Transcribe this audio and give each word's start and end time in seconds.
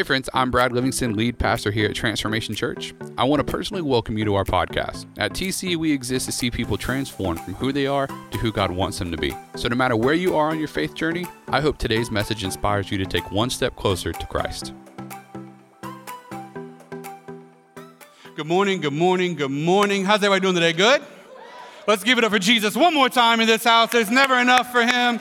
Hey, 0.00 0.04
friends, 0.04 0.30
I'm 0.32 0.50
Brad 0.50 0.72
Livingston, 0.72 1.14
lead 1.14 1.38
pastor 1.38 1.70
here 1.70 1.86
at 1.86 1.94
Transformation 1.94 2.54
Church. 2.54 2.94
I 3.18 3.24
want 3.24 3.46
to 3.46 3.52
personally 3.52 3.82
welcome 3.82 4.16
you 4.16 4.24
to 4.24 4.34
our 4.34 4.44
podcast. 4.44 5.04
At 5.18 5.34
TC, 5.34 5.76
we 5.76 5.92
exist 5.92 6.24
to 6.24 6.32
see 6.32 6.50
people 6.50 6.78
transformed 6.78 7.38
from 7.40 7.52
who 7.52 7.70
they 7.70 7.86
are 7.86 8.06
to 8.06 8.38
who 8.38 8.50
God 8.50 8.70
wants 8.70 8.98
them 8.98 9.10
to 9.10 9.18
be. 9.18 9.36
So, 9.56 9.68
no 9.68 9.76
matter 9.76 9.96
where 9.96 10.14
you 10.14 10.34
are 10.36 10.48
on 10.48 10.58
your 10.58 10.68
faith 10.68 10.94
journey, 10.94 11.26
I 11.48 11.60
hope 11.60 11.76
today's 11.76 12.10
message 12.10 12.44
inspires 12.44 12.90
you 12.90 12.96
to 12.96 13.04
take 13.04 13.30
one 13.30 13.50
step 13.50 13.76
closer 13.76 14.10
to 14.10 14.26
Christ. 14.26 14.72
Good 18.36 18.46
morning, 18.46 18.80
good 18.80 18.94
morning, 18.94 19.34
good 19.34 19.50
morning. 19.50 20.06
How's 20.06 20.24
everybody 20.24 20.40
doing 20.40 20.54
today? 20.54 20.72
Good? 20.72 21.02
Let's 21.86 22.04
give 22.04 22.16
it 22.16 22.24
up 22.24 22.32
for 22.32 22.38
Jesus 22.38 22.74
one 22.74 22.94
more 22.94 23.10
time 23.10 23.38
in 23.40 23.46
this 23.46 23.64
house. 23.64 23.92
There's 23.92 24.10
never 24.10 24.38
enough 24.38 24.72
for 24.72 24.80
him. 24.80 25.20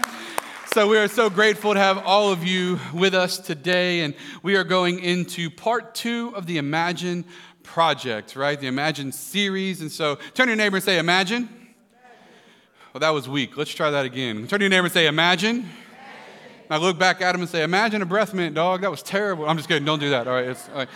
So, 0.71 0.87
we 0.87 0.99
are 0.99 1.07
so 1.07 1.31
grateful 1.31 1.73
to 1.73 1.79
have 1.79 1.97
all 2.05 2.31
of 2.31 2.43
you 2.43 2.79
with 2.93 3.15
us 3.15 3.39
today, 3.39 4.01
and 4.01 4.13
we 4.43 4.55
are 4.55 4.63
going 4.63 4.99
into 4.99 5.49
part 5.49 5.95
two 5.95 6.31
of 6.35 6.45
the 6.45 6.59
Imagine 6.59 7.25
project, 7.63 8.35
right? 8.35 8.59
The 8.59 8.67
Imagine 8.67 9.11
series. 9.11 9.81
And 9.81 9.91
so, 9.91 10.17
turn 10.35 10.45
to 10.45 10.51
your 10.51 10.57
neighbor 10.57 10.77
and 10.77 10.83
say, 10.83 10.99
Imagine. 10.99 11.49
Well, 12.93 12.99
that 12.99 13.09
was 13.09 13.27
weak. 13.27 13.57
Let's 13.57 13.71
try 13.71 13.89
that 13.89 14.05
again. 14.05 14.45
Turn 14.45 14.59
to 14.59 14.65
your 14.65 14.69
neighbor 14.69 14.85
and 14.85 14.93
say, 14.93 15.07
Imagine. 15.07 15.67
Imagine. 16.69 16.85
Look 16.85 16.99
back 16.99 17.19
at 17.23 17.33
him 17.33 17.41
and 17.41 17.49
say, 17.49 17.63
Imagine 17.63 18.03
a 18.03 18.05
breath 18.05 18.35
mint, 18.35 18.53
dog. 18.53 18.81
That 18.81 18.91
was 18.91 19.01
terrible. 19.01 19.49
I'm 19.49 19.57
just 19.57 19.67
kidding. 19.67 19.85
Don't 19.85 19.97
do 19.97 20.11
that. 20.11 20.27
All 20.27 20.35
right. 20.35 20.55
All 20.69 20.75
right. 20.75 20.89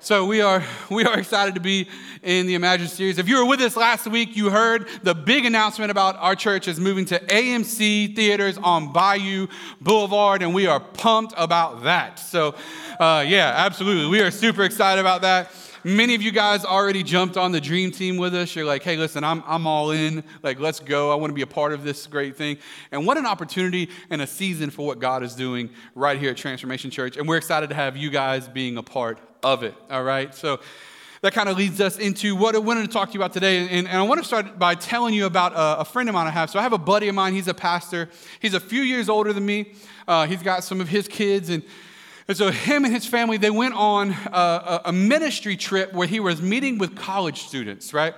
So 0.00 0.26
we 0.26 0.40
are 0.40 0.62
we 0.90 1.04
are 1.04 1.18
excited 1.18 1.56
to 1.56 1.60
be 1.60 1.88
in 2.22 2.46
the 2.46 2.54
Imagine 2.54 2.86
series. 2.86 3.18
If 3.18 3.28
you 3.28 3.36
were 3.36 3.44
with 3.44 3.60
us 3.60 3.76
last 3.76 4.06
week, 4.06 4.36
you 4.36 4.48
heard 4.48 4.86
the 5.02 5.12
big 5.12 5.44
announcement 5.44 5.90
about 5.90 6.14
our 6.18 6.36
church 6.36 6.68
is 6.68 6.78
moving 6.78 7.04
to 7.06 7.18
AMC 7.18 8.14
theaters 8.14 8.58
on 8.58 8.92
Bayou 8.92 9.48
Boulevard, 9.80 10.42
and 10.42 10.54
we 10.54 10.68
are 10.68 10.78
pumped 10.78 11.34
about 11.36 11.82
that. 11.82 12.20
So, 12.20 12.54
uh, 13.00 13.24
yeah, 13.26 13.52
absolutely, 13.56 14.08
we 14.08 14.20
are 14.20 14.30
super 14.30 14.62
excited 14.62 15.00
about 15.00 15.22
that. 15.22 15.50
Many 15.82 16.14
of 16.14 16.22
you 16.22 16.30
guys 16.30 16.64
already 16.64 17.02
jumped 17.02 17.36
on 17.36 17.50
the 17.50 17.60
dream 17.60 17.90
team 17.90 18.18
with 18.18 18.34
us. 18.34 18.54
You're 18.54 18.66
like, 18.66 18.82
hey, 18.82 18.96
listen, 18.96 19.24
I'm, 19.24 19.42
I'm 19.46 19.66
all 19.66 19.90
in. 19.92 20.22
Like, 20.42 20.60
let's 20.60 20.80
go. 20.80 21.10
I 21.10 21.14
want 21.14 21.30
to 21.30 21.34
be 21.34 21.42
a 21.42 21.46
part 21.46 21.72
of 21.72 21.84
this 21.84 22.06
great 22.08 22.36
thing. 22.36 22.58
And 22.90 23.06
what 23.06 23.16
an 23.16 23.26
opportunity 23.26 23.88
and 24.10 24.20
a 24.20 24.26
season 24.26 24.70
for 24.70 24.86
what 24.86 24.98
God 24.98 25.22
is 25.22 25.34
doing 25.34 25.70
right 25.94 26.18
here 26.18 26.30
at 26.32 26.36
Transformation 26.36 26.90
Church. 26.90 27.16
And 27.16 27.28
we're 27.28 27.36
excited 27.36 27.68
to 27.70 27.76
have 27.76 27.96
you 27.96 28.10
guys 28.10 28.48
being 28.48 28.76
a 28.76 28.82
part 28.82 29.18
of 29.42 29.62
it. 29.62 29.74
All 29.90 30.02
right. 30.02 30.34
So 30.34 30.60
that 31.22 31.32
kind 31.32 31.48
of 31.48 31.56
leads 31.56 31.80
us 31.80 31.98
into 31.98 32.36
what 32.36 32.54
I 32.54 32.58
wanted 32.58 32.82
to 32.82 32.92
talk 32.92 33.08
to 33.08 33.14
you 33.14 33.20
about 33.20 33.32
today. 33.32 33.68
And, 33.68 33.88
and 33.88 33.96
I 33.96 34.02
want 34.02 34.20
to 34.20 34.26
start 34.26 34.58
by 34.58 34.74
telling 34.74 35.14
you 35.14 35.26
about 35.26 35.52
a, 35.52 35.80
a, 35.80 35.84
friend 35.84 36.08
of 36.08 36.14
mine 36.14 36.26
I 36.26 36.30
have. 36.30 36.50
So 36.50 36.58
I 36.58 36.62
have 36.62 36.72
a 36.72 36.78
buddy 36.78 37.08
of 37.08 37.14
mine. 37.14 37.34
He's 37.34 37.48
a 37.48 37.54
pastor. 37.54 38.08
He's 38.40 38.54
a 38.54 38.60
few 38.60 38.82
years 38.82 39.08
older 39.08 39.32
than 39.32 39.44
me. 39.44 39.72
Uh, 40.06 40.26
he's 40.26 40.42
got 40.42 40.62
some 40.62 40.80
of 40.80 40.88
his 40.88 41.08
kids 41.08 41.50
and 41.50 41.62
and 42.28 42.36
so 42.36 42.50
him 42.50 42.84
and 42.84 42.92
his 42.92 43.06
family, 43.06 43.38
they 43.38 43.50
went 43.50 43.72
on 43.74 44.10
a, 44.10 44.82
a 44.86 44.92
ministry 44.92 45.56
trip 45.56 45.94
where 45.94 46.06
he 46.06 46.20
was 46.20 46.42
meeting 46.42 46.76
with 46.76 46.94
college 46.94 47.44
students, 47.44 47.94
right? 47.94 48.14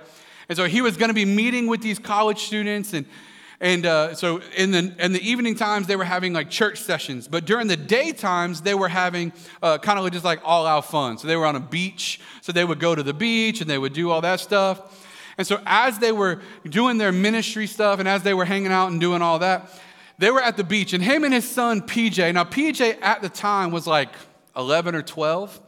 And 0.49 0.57
so 0.57 0.65
he 0.65 0.81
was 0.81 0.97
going 0.97 1.07
to 1.07 1.15
be 1.15 1.23
meeting 1.23 1.67
with 1.67 1.81
these 1.81 1.97
college 1.97 2.39
students 2.43 2.93
and 2.93 3.05
and 3.61 3.85
uh, 3.85 4.15
so 4.15 4.41
in 4.57 4.71
the, 4.71 4.91
in 4.97 5.13
the 5.13 5.21
evening 5.21 5.53
times, 5.53 5.85
they 5.85 5.95
were 5.95 6.03
having 6.03 6.33
like 6.33 6.49
church 6.49 6.81
sessions. 6.81 7.27
But 7.27 7.45
during 7.45 7.67
the 7.67 7.77
daytimes, 7.77 8.63
they 8.63 8.73
were 8.73 8.87
having 8.89 9.31
uh, 9.61 9.77
kind 9.77 9.99
of 9.99 10.11
just 10.11 10.25
like 10.25 10.39
all 10.43 10.65
out 10.65 10.85
fun. 10.85 11.19
So 11.19 11.27
they 11.27 11.35
were 11.35 11.45
on 11.45 11.55
a 11.55 11.59
beach. 11.59 12.19
So 12.41 12.51
they 12.51 12.65
would 12.65 12.79
go 12.79 12.95
to 12.95 13.03
the 13.03 13.13
beach 13.13 13.61
and 13.61 13.69
they 13.69 13.77
would 13.77 13.93
do 13.93 14.09
all 14.09 14.21
that 14.21 14.39
stuff. 14.39 15.07
And 15.37 15.45
so 15.45 15.61
as 15.67 15.99
they 15.99 16.11
were 16.11 16.41
doing 16.67 16.97
their 16.97 17.11
ministry 17.11 17.67
stuff 17.67 17.99
and 17.99 18.07
as 18.07 18.23
they 18.23 18.33
were 18.33 18.45
hanging 18.45 18.71
out 18.71 18.91
and 18.91 18.99
doing 18.99 19.21
all 19.21 19.37
that, 19.39 19.69
they 20.17 20.31
were 20.31 20.41
at 20.41 20.57
the 20.57 20.63
beach, 20.63 20.93
and 20.93 21.03
him 21.03 21.23
and 21.23 21.33
his 21.33 21.49
son 21.49 21.81
PJ. 21.81 22.33
Now, 22.33 22.43
PJ 22.43 22.97
at 23.01 23.23
the 23.23 23.29
time 23.29 23.71
was 23.71 23.87
like 23.87 24.09
11 24.55 24.93
or 24.93 25.01
12. 25.01 25.59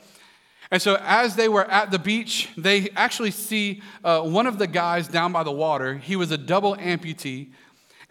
And 0.69 0.79
so, 0.81 0.97
as 1.01 1.35
they 1.35 1.49
were 1.49 1.65
at 1.65 1.89
the 1.89 1.97
beach, 1.97 2.49
they 2.55 2.89
actually 2.95 3.31
see 3.31 3.81
uh, 4.03 4.21
one 4.21 4.45
of 4.45 4.59
the 4.59 4.67
guys 4.67 5.07
down 5.07 5.31
by 5.31 5.43
the 5.43 5.51
water. 5.51 5.97
He 5.97 6.15
was 6.15 6.29
a 6.29 6.37
double 6.37 6.75
amputee, 6.75 7.49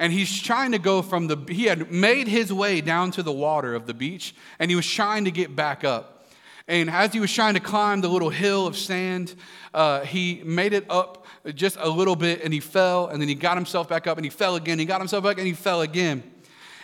and 0.02 0.12
he's 0.12 0.42
trying 0.42 0.72
to 0.72 0.80
go 0.80 1.00
from 1.00 1.28
the, 1.28 1.36
he 1.48 1.66
had 1.66 1.92
made 1.92 2.26
his 2.26 2.52
way 2.52 2.80
down 2.80 3.12
to 3.12 3.22
the 3.22 3.30
water 3.30 3.72
of 3.72 3.86
the 3.86 3.94
beach, 3.94 4.34
and 4.58 4.68
he 4.68 4.74
was 4.74 4.84
trying 4.84 5.26
to 5.26 5.30
get 5.30 5.54
back 5.54 5.84
up. 5.84 6.26
And 6.66 6.90
as 6.90 7.12
he 7.12 7.20
was 7.20 7.32
trying 7.32 7.54
to 7.54 7.60
climb 7.60 8.00
the 8.00 8.08
little 8.08 8.28
hill 8.28 8.66
of 8.66 8.76
sand, 8.76 9.36
uh, 9.72 10.00
he 10.00 10.42
made 10.44 10.72
it 10.72 10.86
up 10.90 11.24
just 11.54 11.76
a 11.78 11.88
little 11.88 12.16
bit 12.16 12.42
and 12.42 12.52
he 12.52 12.58
fell 12.58 13.08
and 13.08 13.22
then 13.22 13.28
he 13.28 13.36
got 13.36 13.56
himself 13.56 13.88
back 13.88 14.08
up 14.08 14.16
and 14.18 14.26
he 14.26 14.30
fell 14.30 14.56
again. 14.56 14.80
He 14.80 14.86
got 14.86 15.00
himself 15.00 15.22
back 15.22 15.38
and 15.38 15.46
he 15.46 15.52
fell 15.52 15.82
again. 15.82 16.24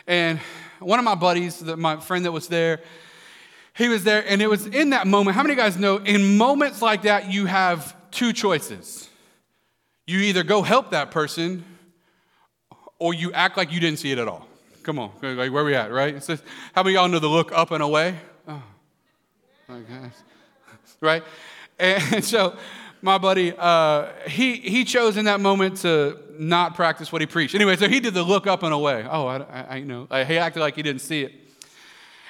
And 0.06 0.38
one 0.78 1.00
of 1.00 1.04
my 1.04 1.16
buddies, 1.16 1.60
my 1.62 1.96
friend 1.96 2.24
that 2.24 2.32
was 2.32 2.46
there, 2.46 2.82
he 3.74 3.88
was 3.88 4.04
there 4.04 4.24
and 4.28 4.40
it 4.40 4.48
was 4.48 4.66
in 4.66 4.90
that 4.90 5.08
moment. 5.08 5.34
How 5.34 5.42
many 5.42 5.56
guys 5.56 5.76
know 5.76 5.96
in 5.96 6.36
moments 6.36 6.82
like 6.82 7.02
that, 7.02 7.32
you 7.32 7.46
have 7.46 7.96
two 8.12 8.32
choices? 8.32 9.08
You 10.06 10.20
either 10.20 10.44
go 10.44 10.62
help 10.62 10.92
that 10.92 11.10
person 11.10 11.64
or 12.98 13.14
you 13.14 13.32
act 13.32 13.56
like 13.56 13.72
you 13.72 13.81
didn't 13.81 13.98
see 13.98 14.12
it 14.12 14.19
at 14.19 14.28
all. 14.28 14.47
Come 14.82 14.98
on, 14.98 15.10
like 15.22 15.53
where 15.53 15.64
we 15.64 15.75
at, 15.75 15.92
right? 15.92 16.14
How 16.75 16.82
many 16.82 16.94
y'all 16.94 17.09
know 17.09 17.19
the 17.19 17.28
look 17.28 17.53
up 17.53 17.70
and 17.70 17.82
away? 17.82 18.16
Oh, 18.47 18.62
my 19.69 19.81
gosh. 19.81 20.12
Right? 21.00 21.22
And 21.78 22.25
so 22.25 22.56
my 23.03 23.19
buddy, 23.19 23.53
uh, 23.56 24.09
he, 24.26 24.56
he 24.56 24.84
chose 24.84 25.16
in 25.16 25.26
that 25.26 25.38
moment 25.38 25.76
to 25.78 26.19
not 26.38 26.75
practice 26.75 27.12
what 27.12 27.20
he 27.20 27.26
preached. 27.26 27.54
Anyway, 27.54 27.76
so 27.76 27.88
he 27.88 28.00
did 28.00 28.14
the 28.14 28.22
look 28.22 28.47
up 28.47 28.62
and 28.62 28.72
away. 28.72 29.06
Oh, 29.09 29.26
I, 29.26 29.36
I, 29.38 29.76
I 29.76 29.80
know. 29.80 30.06
He 30.10 30.38
acted 30.38 30.60
like 30.60 30.75
he 30.75 30.82
didn't 30.82 31.03
see 31.03 31.22
it. 31.22 31.32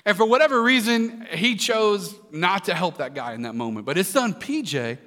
And 0.04 0.16
for 0.16 0.26
whatever 0.26 0.62
reason, 0.62 1.26
he 1.30 1.56
chose 1.56 2.14
not 2.30 2.64
to 2.64 2.74
help 2.74 2.98
that 2.98 3.14
guy 3.14 3.34
in 3.34 3.42
that 3.42 3.54
moment. 3.54 3.86
But 3.86 3.96
his 3.96 4.08
son, 4.08 4.34
PJ, 4.34 4.98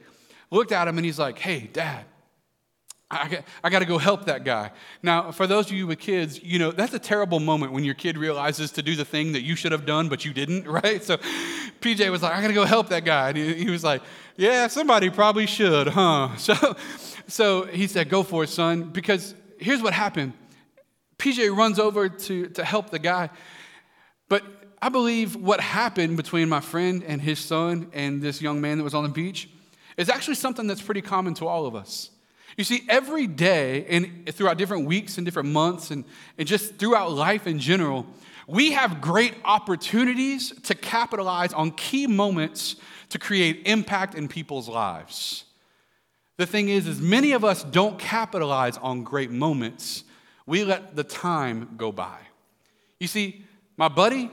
looked 0.52 0.72
at 0.72 0.88
him 0.88 0.98
and 0.98 1.06
he's 1.06 1.20
like, 1.20 1.40
hey, 1.40 1.70
dad, 1.72 2.06
I 3.12 3.28
got, 3.28 3.44
I 3.64 3.70
got 3.70 3.80
to 3.80 3.86
go 3.86 3.98
help 3.98 4.26
that 4.26 4.46
guy. 4.46 4.72
Now, 5.04 5.32
for 5.32 5.46
those 5.46 5.68
of 5.68 5.74
you 5.74 5.86
with 5.86 6.00
kids, 6.00 6.42
you 6.42 6.58
know, 6.58 6.72
that's 6.72 6.94
a 6.94 7.00
terrible 7.00 7.40
moment 7.40 7.74
when 7.74 7.84
your 7.84 7.94
kid 7.94 8.18
realizes 8.18 8.72
to 8.72 8.82
do 8.82 8.96
the 8.96 9.04
thing 9.04 9.34
that 9.34 9.42
you 9.42 9.56
should 9.56 9.74
have 9.74 9.86
done, 9.86 10.08
but 10.08 10.24
you 10.24 10.34
didn't, 10.34 10.66
right? 10.84 11.04
So 11.04 11.18
PJ 11.82 12.10
was 12.10 12.24
like, 12.24 12.34
I 12.34 12.42
got 12.42 12.48
to 12.48 12.54
go 12.54 12.66
help 12.66 12.90
that 12.90 13.04
guy. 13.04 13.30
And 13.30 13.38
he, 13.38 13.54
he, 13.56 13.70
was 13.70 13.84
like, 13.84 14.02
Yeah, 14.38 14.68
somebody 14.68 15.10
probably 15.10 15.46
should, 15.46 15.88
huh? 15.90 16.30
So, 16.38 16.76
so 17.28 17.64
he 17.66 17.88
said, 17.88 18.10
Go 18.10 18.24
for 18.24 18.46
it, 18.46 18.50
son. 18.50 18.92
Because 18.92 19.36
here's 19.58 19.82
what 19.82 19.94
happened 19.94 20.34
PJ 21.18 21.56
runs 21.56 21.80
over 21.80 22.10
to, 22.10 22.48
to 22.48 22.64
help 22.64 22.90
the 22.90 23.00
guy. 23.00 23.30
But 24.30 24.44
I 24.82 24.90
believe 24.90 25.36
what 25.36 25.60
happened 25.60 26.18
between 26.18 26.50
my 26.50 26.62
friend 26.62 27.04
and 27.06 27.22
his 27.22 27.40
son 27.40 27.92
and 27.94 28.22
this 28.22 28.42
young 28.42 28.62
man 28.62 28.78
that 28.78 28.84
was 28.84 28.96
on 28.96 29.04
the 29.04 29.10
beach 29.10 29.50
is 29.98 30.10
actually 30.10 30.36
something 30.36 30.66
that's 30.66 30.82
pretty 30.82 31.02
common 31.02 31.34
to 31.36 31.48
all 31.48 31.66
of 31.66 31.76
us. 31.76 32.10
You 32.58 32.64
see, 32.64 32.84
every 32.90 33.28
day 33.28 33.86
and 33.86 34.30
throughout 34.34 34.58
different 34.58 34.86
weeks 34.86 35.18
and 35.18 35.26
different 35.26 35.50
months 35.50 35.92
and, 35.92 36.04
and 36.38 36.48
just 36.48 36.76
throughout 36.76 37.12
life 37.12 37.48
in 37.48 37.60
general, 37.60 38.06
we 38.48 38.72
have 38.72 39.02
great 39.02 39.34
opportunities 39.46 40.52
to 40.64 40.76
capitalize 40.76 41.54
on 41.54 41.72
key 41.72 42.08
moments 42.08 42.76
to 43.10 43.20
create 43.20 43.62
impact 43.66 44.16
in 44.16 44.28
people's 44.28 44.68
lives. 44.68 45.46
The 46.38 46.46
thing 46.46 46.70
is, 46.70 46.88
is 46.88 47.00
many 47.00 47.34
of 47.34 47.46
us 47.46 47.64
don't 47.64 48.00
capitalize 48.00 48.78
on 48.78 49.04
great 49.04 49.32
moments. 49.32 50.04
We 50.46 50.64
let 50.64 50.96
the 50.96 51.04
time 51.04 51.76
go 51.78 51.92
by. 51.92 52.18
You 53.00 53.08
see, 53.08 53.46
my 53.78 53.88
buddy, 53.88 54.32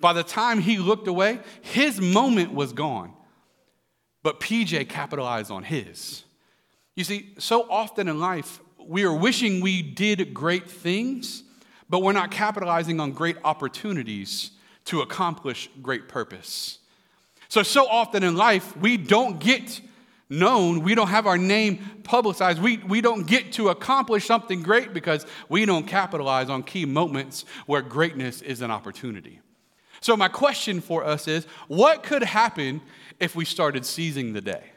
by 0.00 0.12
the 0.12 0.22
time 0.22 0.60
he 0.60 0.78
looked 0.78 1.08
away, 1.08 1.40
his 1.60 2.00
moment 2.00 2.54
was 2.54 2.72
gone. 2.72 3.12
But 4.22 4.40
PJ 4.40 4.88
capitalized 4.88 5.50
on 5.50 5.62
his. 5.62 6.24
You 6.98 7.04
see, 7.04 7.32
so 7.38 7.64
often 7.70 8.08
in 8.08 8.18
life, 8.18 8.58
we 8.76 9.04
are 9.04 9.14
wishing 9.14 9.60
we 9.60 9.82
did 9.82 10.34
great 10.34 10.68
things, 10.68 11.44
but 11.88 12.02
we're 12.02 12.10
not 12.10 12.32
capitalizing 12.32 12.98
on 12.98 13.12
great 13.12 13.36
opportunities 13.44 14.50
to 14.86 15.02
accomplish 15.02 15.70
great 15.80 16.08
purpose. 16.08 16.80
So, 17.48 17.62
so 17.62 17.86
often 17.86 18.24
in 18.24 18.34
life, 18.34 18.76
we 18.76 18.96
don't 18.96 19.38
get 19.38 19.80
known, 20.28 20.82
we 20.82 20.96
don't 20.96 21.06
have 21.06 21.28
our 21.28 21.38
name 21.38 22.02
publicized, 22.02 22.60
we, 22.60 22.78
we 22.78 23.00
don't 23.00 23.28
get 23.28 23.52
to 23.52 23.68
accomplish 23.68 24.26
something 24.26 24.60
great 24.60 24.92
because 24.92 25.24
we 25.48 25.66
don't 25.66 25.86
capitalize 25.86 26.50
on 26.50 26.64
key 26.64 26.84
moments 26.84 27.44
where 27.66 27.80
greatness 27.80 28.42
is 28.42 28.60
an 28.60 28.72
opportunity. 28.72 29.38
So, 30.00 30.16
my 30.16 30.26
question 30.26 30.80
for 30.80 31.04
us 31.04 31.28
is 31.28 31.44
what 31.68 32.02
could 32.02 32.24
happen 32.24 32.80
if 33.20 33.36
we 33.36 33.44
started 33.44 33.86
seizing 33.86 34.32
the 34.32 34.40
day? 34.40 34.72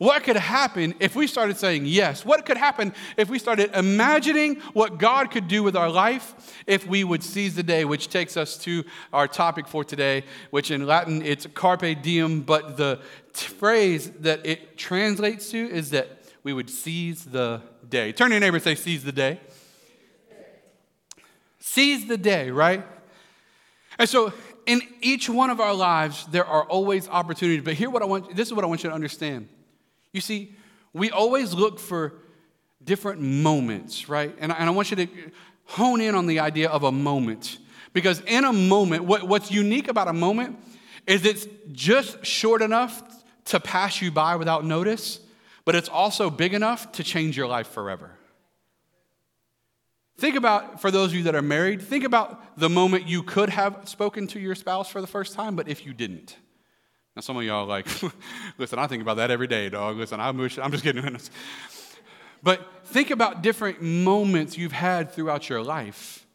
What 0.00 0.24
could 0.24 0.36
happen 0.36 0.94
if 0.98 1.14
we 1.14 1.26
started 1.26 1.58
saying 1.58 1.84
yes? 1.84 2.24
What 2.24 2.46
could 2.46 2.56
happen 2.56 2.94
if 3.18 3.28
we 3.28 3.38
started 3.38 3.76
imagining 3.76 4.56
what 4.72 4.96
God 4.96 5.30
could 5.30 5.46
do 5.46 5.62
with 5.62 5.76
our 5.76 5.90
life 5.90 6.54
if 6.66 6.86
we 6.86 7.04
would 7.04 7.22
seize 7.22 7.54
the 7.54 7.62
day, 7.62 7.84
which 7.84 8.08
takes 8.08 8.38
us 8.38 8.56
to 8.60 8.82
our 9.12 9.28
topic 9.28 9.68
for 9.68 9.84
today, 9.84 10.24
which 10.48 10.70
in 10.70 10.86
Latin 10.86 11.20
it's 11.20 11.46
carpe 11.52 12.00
diem, 12.00 12.40
but 12.40 12.78
the 12.78 12.98
phrase 13.34 14.10
that 14.20 14.46
it 14.46 14.78
translates 14.78 15.50
to 15.50 15.58
is 15.58 15.90
that 15.90 16.22
we 16.44 16.54
would 16.54 16.70
seize 16.70 17.26
the 17.26 17.60
day. 17.86 18.10
Turn 18.12 18.28
to 18.28 18.36
your 18.36 18.40
neighbor 18.40 18.56
and 18.56 18.64
say, 18.64 18.76
seize 18.76 19.04
the 19.04 19.12
day. 19.12 19.38
Seize 21.58 22.06
the 22.08 22.16
day, 22.16 22.50
right? 22.50 22.86
And 23.98 24.08
so 24.08 24.32
in 24.64 24.80
each 25.02 25.28
one 25.28 25.50
of 25.50 25.60
our 25.60 25.74
lives, 25.74 26.24
there 26.30 26.46
are 26.46 26.64
always 26.64 27.06
opportunities. 27.06 27.62
But 27.62 27.74
here, 27.74 27.90
what 27.90 28.00
I 28.00 28.06
want, 28.06 28.34
this 28.34 28.48
is 28.48 28.54
what 28.54 28.64
I 28.64 28.66
want 28.66 28.82
you 28.82 28.88
to 28.88 28.94
understand. 28.94 29.50
You 30.12 30.20
see, 30.20 30.54
we 30.92 31.10
always 31.10 31.54
look 31.54 31.78
for 31.78 32.14
different 32.82 33.20
moments, 33.20 34.08
right? 34.08 34.34
And, 34.38 34.52
and 34.52 34.64
I 34.64 34.70
want 34.70 34.90
you 34.90 34.96
to 34.96 35.08
hone 35.64 36.00
in 36.00 36.14
on 36.14 36.26
the 36.26 36.40
idea 36.40 36.68
of 36.68 36.82
a 36.82 36.92
moment. 36.92 37.58
Because 37.92 38.20
in 38.22 38.44
a 38.44 38.52
moment, 38.52 39.04
what, 39.04 39.24
what's 39.24 39.50
unique 39.50 39.88
about 39.88 40.08
a 40.08 40.12
moment 40.12 40.58
is 41.06 41.24
it's 41.24 41.46
just 41.72 42.24
short 42.24 42.62
enough 42.62 43.02
to 43.46 43.60
pass 43.60 44.00
you 44.00 44.10
by 44.10 44.36
without 44.36 44.64
notice, 44.64 45.20
but 45.64 45.74
it's 45.74 45.88
also 45.88 46.30
big 46.30 46.54
enough 46.54 46.92
to 46.92 47.04
change 47.04 47.36
your 47.36 47.46
life 47.46 47.68
forever. 47.68 48.12
Think 50.18 50.36
about, 50.36 50.80
for 50.80 50.90
those 50.90 51.10
of 51.10 51.16
you 51.16 51.22
that 51.24 51.34
are 51.34 51.42
married, 51.42 51.80
think 51.80 52.04
about 52.04 52.58
the 52.58 52.68
moment 52.68 53.08
you 53.08 53.22
could 53.22 53.48
have 53.48 53.88
spoken 53.88 54.26
to 54.28 54.38
your 54.38 54.54
spouse 54.54 54.88
for 54.88 55.00
the 55.00 55.06
first 55.06 55.34
time, 55.34 55.56
but 55.56 55.66
if 55.66 55.86
you 55.86 55.94
didn't. 55.94 56.36
Now, 57.20 57.24
some 57.24 57.36
of 57.36 57.44
y'all 57.44 57.66
like, 57.66 57.86
listen, 58.58 58.78
I 58.78 58.86
think 58.86 59.02
about 59.02 59.18
that 59.18 59.30
every 59.30 59.46
day, 59.46 59.68
dog. 59.68 59.98
Listen, 59.98 60.20
I'm, 60.20 60.40
I'm 60.40 60.48
just 60.48 60.82
kidding. 60.82 61.18
But 62.42 62.66
think 62.86 63.10
about 63.10 63.42
different 63.42 63.82
moments 63.82 64.56
you've 64.56 64.72
had 64.72 65.12
throughout 65.12 65.50
your 65.50 65.62
life, 65.62 66.26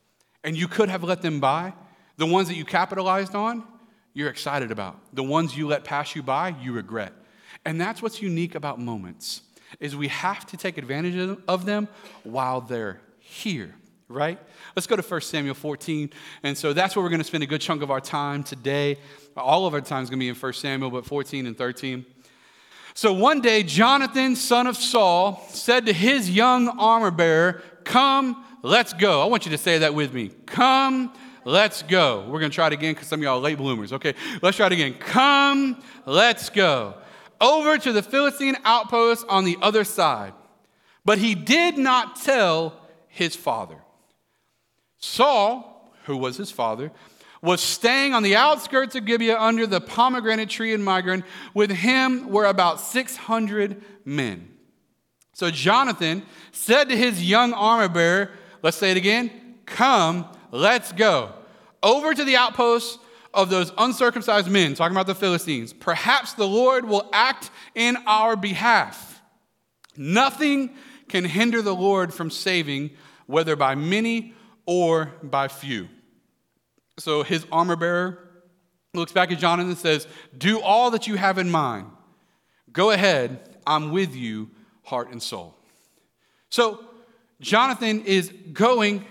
and 0.44 0.56
you 0.56 0.68
could 0.68 0.88
have 0.90 1.04
let 1.04 1.24
them 1.24 1.40
by. 1.40 1.74
The 2.18 2.28
ones 2.28 2.50
that 2.50 2.54
you 2.54 2.66
capitalized 2.66 3.34
on, 3.34 3.64
you're 4.14 4.30
excited 4.30 4.70
about. 4.70 5.00
The 5.16 5.24
ones 5.24 5.58
you 5.58 5.66
let 5.66 5.84
pass 5.84 6.16
you 6.16 6.22
by, 6.22 6.50
you 6.62 6.72
regret. 6.74 7.14
And 7.66 7.82
that's 7.82 8.04
what's 8.04 8.22
unique 8.22 8.54
about 8.54 8.80
moments 8.80 9.42
is 9.80 9.96
we 9.96 10.10
have 10.10 10.46
to 10.46 10.58
take 10.58 10.78
advantage 10.78 11.40
of 11.48 11.66
them 11.66 11.88
while 12.24 12.62
they're 12.62 13.02
here, 13.18 13.74
right? 14.08 14.38
Let's 14.76 14.86
go 14.86 14.96
to 14.96 15.02
1 15.02 15.22
Samuel 15.22 15.56
14. 15.56 16.12
And 16.44 16.56
so 16.56 16.74
that's 16.74 16.96
where 16.96 17.02
we're 17.02 17.10
going 17.10 17.22
to 17.22 17.26
spend 17.26 17.44
a 17.44 17.48
good 17.48 17.62
chunk 17.62 17.82
of 17.82 17.90
our 17.90 18.00
time 18.00 18.44
today. 18.44 19.00
All 19.36 19.68
of 19.68 19.74
our 19.74 19.82
time 19.82 20.04
is 20.04 20.10
going 20.10 20.20
to 20.20 20.24
be 20.24 20.30
in 20.30 20.36
1 20.36 20.54
Samuel, 20.54 20.90
but 20.90 21.06
14 21.06 21.46
and 21.46 21.58
13. 21.58 22.06
So 22.94 23.12
one 23.12 23.42
day, 23.42 23.64
Jonathan, 23.64 24.36
son 24.38 24.68
of 24.68 24.78
Saul, 24.78 25.46
said 25.50 25.86
to 25.88 25.94
his 25.94 26.30
young 26.30 26.70
armor 26.80 27.12
bearer, 27.12 27.62
Come, 27.84 28.46
let's 28.62 28.94
go. 28.94 29.22
I 29.22 29.26
want 29.26 29.46
you 29.46 29.52
to 29.52 29.58
say 29.58 29.80
that 29.80 29.94
with 29.94 30.14
me. 30.14 30.32
Come, 30.46 31.14
let's 31.44 31.84
go. 31.84 32.22
We're 32.22 32.40
going 32.40 32.52
to 32.52 32.56
try 32.56 32.68
it 32.68 32.74
again 32.74 32.94
because 32.94 33.08
some 33.08 33.20
of 33.20 33.24
y'all 33.24 33.38
are 33.38 33.42
late 33.42 33.58
bloomers. 33.58 33.92
Okay, 33.92 34.16
let's 34.42 34.56
try 34.56 34.68
it 34.68 34.72
again. 34.72 34.94
Come, 34.94 35.84
let's 36.06 36.50
go. 36.50 36.96
Over 37.42 37.78
to 37.78 37.92
the 37.92 38.02
Philistine 38.02 38.56
outpost 38.64 39.26
on 39.28 39.44
the 39.44 39.58
other 39.62 39.84
side. 39.84 40.34
But 41.04 41.18
he 41.18 41.36
did 41.36 41.78
not 41.78 42.16
tell 42.16 42.74
his 43.10 43.36
father. 43.36 43.78
Saul, 44.98 45.94
who 46.06 46.18
was 46.18 46.38
his 46.38 46.50
father, 46.50 46.92
was 47.46 47.62
staying 47.62 48.14
on 48.14 48.24
the 48.24 48.36
outskirts 48.36 48.96
of 48.96 49.06
Gibeah 49.06 49.40
under 49.40 49.68
the 49.68 49.80
pomegranate 49.80 50.50
tree 50.50 50.74
in 50.74 50.82
Migron. 50.82 51.24
With 51.54 51.72
him 51.72 52.30
were 52.30 52.46
about 52.46 52.82
600 52.82 53.82
men. 54.04 54.50
So 55.34 55.52
Jonathan 55.52 56.24
said 56.52 56.90
to 56.90 56.98
his 56.98 57.24
young 57.24 57.54
armor 57.54 57.88
bearer, 57.88 58.32
let's 58.62 58.78
say 58.78 58.92
it 58.92 58.98
again, 58.98 59.30
come, 59.66 60.28
let's 60.52 60.92
go. 60.92 61.32
Over 61.84 62.14
to 62.14 62.24
the 62.24 62.36
outposts 62.36 62.98
of 63.34 63.50
those 63.50 63.72
uncircumcised 63.78 64.50
men, 64.50 64.74
talking 64.74 64.96
about 64.96 65.08
the 65.08 65.14
Philistines. 65.14 65.74
Perhaps 65.74 66.34
the 66.34 66.48
Lord 66.48 66.86
will 66.86 67.10
act 67.14 67.52
in 67.76 67.98
our 68.08 68.36
behalf. 68.36 69.22
Nothing 69.98 70.72
can 71.10 71.26
hinder 71.26 71.62
the 71.62 71.76
Lord 71.76 72.14
from 72.14 72.32
saving, 72.32 72.92
whether 73.28 73.56
by 73.56 73.76
many 73.76 74.34
or 74.66 75.14
by 75.22 75.48
few. 75.48 75.90
So 76.98 77.24
his 77.24 77.46
armor 77.52 77.76
bearer 77.76 78.20
looks 78.94 79.12
back 79.12 79.32
at 79.32 79.40
Jonathan 79.40 79.72
and 79.72 79.78
says, 79.78 80.08
Do 80.38 80.62
all 80.62 80.92
that 80.92 81.08
you 81.08 81.16
have 81.16 81.38
in 81.38 81.52
mind. 81.52 81.88
Go 82.72 82.92
ahead, 82.92 83.58
I'm 83.66 83.92
with 83.92 84.16
you, 84.16 84.50
heart 84.84 85.12
and 85.12 85.22
soul. 85.22 85.56
So 86.50 86.84
Jonathan 87.42 88.02
is 88.02 88.32
going 88.54 89.06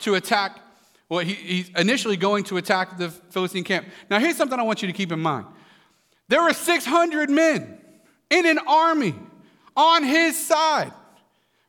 to 0.00 0.14
attack, 0.14 0.58
well, 1.08 1.20
he, 1.20 1.34
he's 1.34 1.68
initially 1.70 2.16
going 2.16 2.44
to 2.44 2.56
attack 2.56 2.98
the 2.98 3.10
Philistine 3.10 3.64
camp. 3.64 3.86
Now, 4.10 4.18
here's 4.18 4.36
something 4.36 4.58
I 4.58 4.62
want 4.62 4.82
you 4.82 4.88
to 4.88 4.94
keep 4.94 5.12
in 5.12 5.20
mind 5.20 5.46
there 6.28 6.42
were 6.42 6.52
600 6.52 7.30
men 7.30 7.78
in 8.30 8.46
an 8.46 8.58
army 8.66 9.14
on 9.76 10.02
his 10.02 10.36
side, 10.46 10.92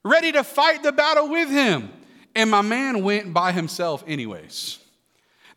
ready 0.04 0.32
to 0.32 0.44
fight 0.44 0.82
the 0.82 0.92
battle 0.92 1.30
with 1.30 1.50
him. 1.50 1.92
And 2.36 2.52
my 2.52 2.62
man 2.62 3.04
went 3.04 3.34
by 3.34 3.52
himself, 3.52 4.04
anyways. 4.08 4.80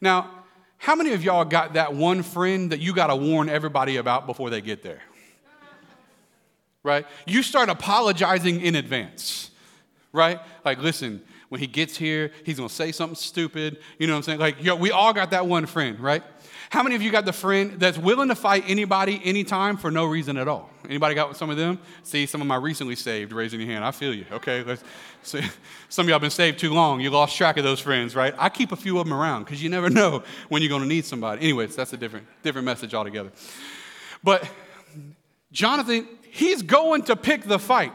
Now, 0.00 0.30
how 0.78 0.94
many 0.94 1.12
of 1.12 1.22
y'all 1.22 1.44
got 1.44 1.74
that 1.74 1.94
one 1.94 2.22
friend 2.22 2.72
that 2.72 2.80
you 2.80 2.94
got 2.94 3.08
to 3.08 3.16
warn 3.16 3.48
everybody 3.48 3.96
about 3.96 4.26
before 4.26 4.48
they 4.50 4.60
get 4.60 4.82
there? 4.82 5.02
Right? 6.82 7.06
You 7.26 7.42
start 7.42 7.68
apologizing 7.68 8.62
in 8.62 8.74
advance, 8.74 9.50
right? 10.12 10.40
Like, 10.64 10.78
listen, 10.78 11.22
when 11.50 11.60
he 11.60 11.66
gets 11.66 11.96
here, 11.96 12.30
he's 12.44 12.56
gonna 12.56 12.68
say 12.68 12.92
something 12.92 13.16
stupid. 13.16 13.78
You 13.98 14.06
know 14.06 14.14
what 14.14 14.18
I'm 14.18 14.22
saying? 14.22 14.38
Like, 14.38 14.62
yo, 14.62 14.76
we 14.76 14.92
all 14.92 15.12
got 15.12 15.32
that 15.32 15.46
one 15.46 15.66
friend, 15.66 16.00
right? 16.00 16.22
How 16.70 16.84
many 16.84 16.94
of 16.94 17.02
you 17.02 17.10
got 17.10 17.24
the 17.24 17.32
friend 17.32 17.80
that's 17.80 17.98
willing 17.98 18.28
to 18.28 18.36
fight 18.36 18.62
anybody 18.68 19.20
anytime 19.24 19.76
for 19.76 19.90
no 19.90 20.04
reason 20.06 20.36
at 20.36 20.46
all? 20.46 20.70
Anybody 20.88 21.16
got 21.16 21.36
some 21.36 21.50
of 21.50 21.56
them? 21.56 21.80
See, 22.04 22.26
some 22.26 22.40
of 22.40 22.46
my 22.46 22.54
recently 22.54 22.94
saved, 22.94 23.32
raising 23.32 23.58
your 23.58 23.68
hand. 23.68 23.84
I 23.84 23.90
feel 23.90 24.14
you. 24.14 24.24
Okay, 24.30 24.62
let's 24.62 24.84
see. 25.24 25.42
Some 25.88 26.06
of 26.06 26.10
y'all 26.10 26.20
been 26.20 26.30
saved 26.30 26.60
too 26.60 26.72
long. 26.72 27.00
You 27.00 27.10
lost 27.10 27.36
track 27.36 27.56
of 27.56 27.64
those 27.64 27.80
friends, 27.80 28.14
right? 28.14 28.32
I 28.38 28.48
keep 28.48 28.70
a 28.70 28.76
few 28.76 29.00
of 29.00 29.06
them 29.06 29.12
around 29.12 29.42
because 29.42 29.60
you 29.60 29.68
never 29.68 29.90
know 30.00 30.22
when 30.48 30.62
you're 30.62 30.68
going 30.68 30.82
to 30.82 30.88
need 30.88 31.04
somebody. 31.04 31.42
Anyways, 31.42 31.74
that's 31.74 31.92
a 31.92 31.96
different, 31.96 32.28
different 32.44 32.64
message 32.64 32.94
altogether. 32.94 33.32
But 34.22 34.48
Jonathan, 35.50 36.06
he's 36.30 36.62
going 36.62 37.02
to 37.02 37.16
pick 37.16 37.42
the 37.42 37.58
fight 37.58 37.92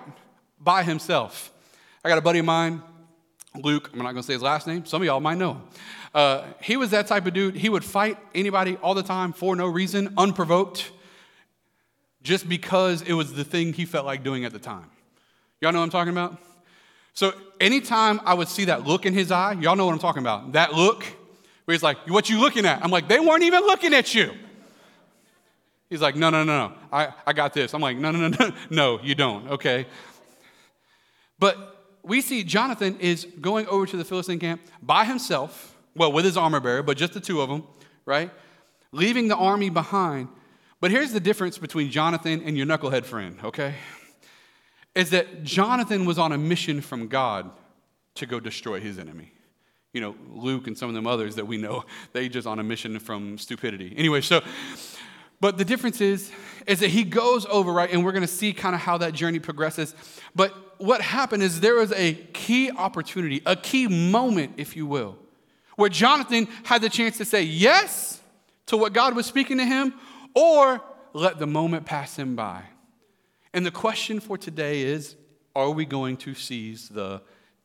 by 0.60 0.84
himself. 0.84 1.54
I 2.04 2.10
got 2.10 2.18
a 2.18 2.22
buddy 2.22 2.40
of 2.40 2.46
mine, 2.46 2.84
Luke. 3.63 3.90
I'm 3.94 4.00
not 4.00 4.06
going 4.06 4.18
to 4.18 4.24
say 4.24 4.34
his 4.34 4.42
last 4.42 4.68
name. 4.68 4.86
Some 4.86 5.02
of 5.02 5.06
y'all 5.06 5.19
might 5.19 5.38
know 5.38 5.54
him. 5.54 5.62
Uh, 6.13 6.46
he 6.62 6.78
was 6.78 6.92
that 6.92 7.07
type 7.07 7.25
of 7.25 7.34
dude. 7.34 7.56
He 7.56 7.69
would 7.69 7.84
fight 7.84 8.18
anybody 8.34 8.78
all 8.78 8.94
the 8.94 9.04
time 9.04 9.34
for 9.34 9.56
no 9.56 9.68
reason, 9.68 10.13
unprovoked, 10.18 10.92
just 12.24 12.48
because 12.48 13.02
it 13.02 13.13
was 13.13 13.34
the 13.34 13.44
thing 13.44 13.74
he 13.74 13.86
felt 13.86 14.06
like 14.06 14.24
doing 14.24 14.46
at 14.46 14.54
the 14.54 14.60
time. 14.60 14.90
Y'all 15.62 15.72
know 15.72 15.80
what 15.80 15.86
I'm 15.86 15.90
talking 15.90 16.13
about? 16.13 16.38
So 17.13 17.34
anytime 17.60 18.22
I 18.25 18.34
would 18.34 18.48
see 18.48 18.66
that 18.66 18.86
look 18.86 19.06
in 19.06 19.13
his 19.13 19.31
eye, 19.31 19.54
y'all 19.54 19.75
know 19.75 19.86
what 19.86 19.94
I'm 19.94 20.00
talking 20.00 20.22
about. 20.22 20.54
That 20.54 20.74
look 20.74 21.04
where 21.66 21.74
he's 21.74 21.84
like, 21.84 22.10
What 22.10 22.30
you 22.30 22.40
looking 22.40 22.66
at? 22.66 22.84
I'm 22.84 22.92
like, 22.92 23.07
They 23.07 23.19
weren't 23.19 23.44
even 23.44 23.62
looking 23.62 23.94
at 23.94 24.13
you. 24.13 24.31
He's 25.90 26.02
like, 26.02 26.16
No, 26.16 26.30
no, 26.30 26.44
no, 26.44 26.68
no. 26.68 26.74
I, 26.92 27.14
I 27.26 27.33
got 27.33 27.54
this. 27.54 27.74
I'm 27.74 27.81
like, 27.81 27.97
No, 27.97 28.12
no, 28.12 28.28
no, 28.28 28.38
no. 28.40 28.56
No, 28.69 29.00
you 29.02 29.16
don't. 29.16 29.47
Okay. 29.50 29.85
But 31.40 31.74
we 32.06 32.21
see 32.21 32.44
Jonathan 32.44 32.97
is 33.00 33.26
going 33.42 33.68
over 33.68 33.85
to 33.85 33.97
the 33.97 34.06
Philistine 34.06 34.40
camp 34.40 34.62
by 34.81 35.06
himself 35.06 35.76
well, 35.95 36.12
with 36.12 36.26
his 36.26 36.38
armor 36.38 36.59
bearer, 36.59 36.83
but 36.83 36.97
just 36.97 37.14
the 37.14 37.19
two 37.19 37.42
of 37.42 37.50
them, 37.50 37.64
right? 38.06 38.30
Leaving 38.92 39.28
the 39.28 39.35
army 39.35 39.69
behind. 39.69 40.28
But 40.81 40.92
here's 40.92 41.14
the 41.14 41.19
difference 41.19 41.57
between 41.57 41.90
Jonathan 41.90 42.42
and 42.44 42.57
your 42.57 42.68
knucklehead 42.68 43.06
friend, 43.06 43.38
okay? 43.44 43.76
Is 44.94 45.09
that 45.12 45.44
Jonathan 45.44 46.06
was 46.06 46.19
on 46.19 46.31
a 46.31 46.38
mission 46.38 46.81
from 46.81 47.07
God 47.07 47.50
to 48.16 48.26
go 48.26 48.40
destroy 48.40 48.80
his 48.80 49.00
enemy. 49.00 49.31
You 49.94 50.02
know, 50.02 50.16
Luke 50.30 50.68
and 50.68 50.78
some 50.78 50.90
of 50.90 50.95
them 50.95 51.07
others 51.07 51.35
that 51.35 51.47
we 51.47 51.57
know, 51.57 51.85
they 52.14 52.28
just 52.28 52.45
on 52.45 52.59
a 52.59 52.64
mission 52.64 53.00
from 53.00 53.38
stupidity. 53.38 53.94
Anyway, 53.97 54.21
so, 54.21 54.42
but 55.40 55.57
the 55.57 55.66
difference 55.66 56.02
is, 56.02 56.31
is 56.68 56.80
that 56.81 56.90
he 56.90 57.04
goes 57.04 57.45
over, 57.45 57.71
right? 57.71 57.92
And 57.92 58.04
we're 58.04 58.12
going 58.12 58.21
to 58.21 58.28
see 58.28 58.52
kind 58.52 58.76
of 58.76 58.81
how 58.81 58.97
that 58.97 59.14
journey 59.14 59.40
progresses. 59.40 59.95
But 60.35 60.54
what 60.77 61.01
happened 61.01 61.44
is 61.44 61.59
there 61.59 61.75
was 61.75 61.91
a 61.94 62.13
key 62.13 62.71
opportunity, 62.71 63.41
a 63.45 63.55
key 63.55 63.87
moment, 63.87 64.53
if 64.57 64.75
you 64.75 64.85
will, 64.85 65.17
where 65.75 65.89
Jonathan 65.89 66.47
had 66.63 66.81
the 66.81 66.89
chance 66.89 67.17
to 67.17 67.25
say 67.25 67.44
yes 67.44 68.21
to 68.67 68.77
what 68.77 68.94
God 68.94 69.15
was 69.15 69.25
speaking 69.25 69.57
to 69.57 69.65
him 69.65 69.94
or 70.33 70.81
let 71.13 71.39
the 71.39 71.47
moment 71.47 71.85
pass 71.85 72.17
him 72.17 72.35
by. 72.35 72.63
And 73.53 73.65
the 73.65 73.71
question 73.71 74.19
for 74.19 74.37
today 74.37 74.81
is 74.81 75.15
are 75.55 75.69
we 75.69 75.85
going 75.85 76.17
to 76.17 76.33
seize 76.33 76.89
the 76.89 77.21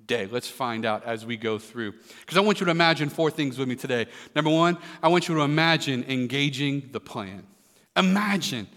day? 0.07 0.27
Let's 0.27 0.49
find 0.49 0.87
out 0.87 1.05
as 1.05 1.27
we 1.27 1.37
go 1.37 1.59
through. 1.59 1.95
Because 2.21 2.37
I 2.37 2.41
want 2.41 2.61
you 2.61 2.67
to 2.67 2.71
imagine 2.71 3.09
four 3.09 3.31
things 3.31 3.59
with 3.59 3.69
me 3.69 3.75
today. 3.75 4.07
Number 4.37 4.51
one, 4.51 4.79
I 5.03 5.09
want 5.09 5.29
you 5.29 5.35
to 5.35 5.41
imagine 5.41 6.05
engaging 6.09 6.91
the 6.93 7.01
plan. 7.01 7.47
Imagine 7.97 8.69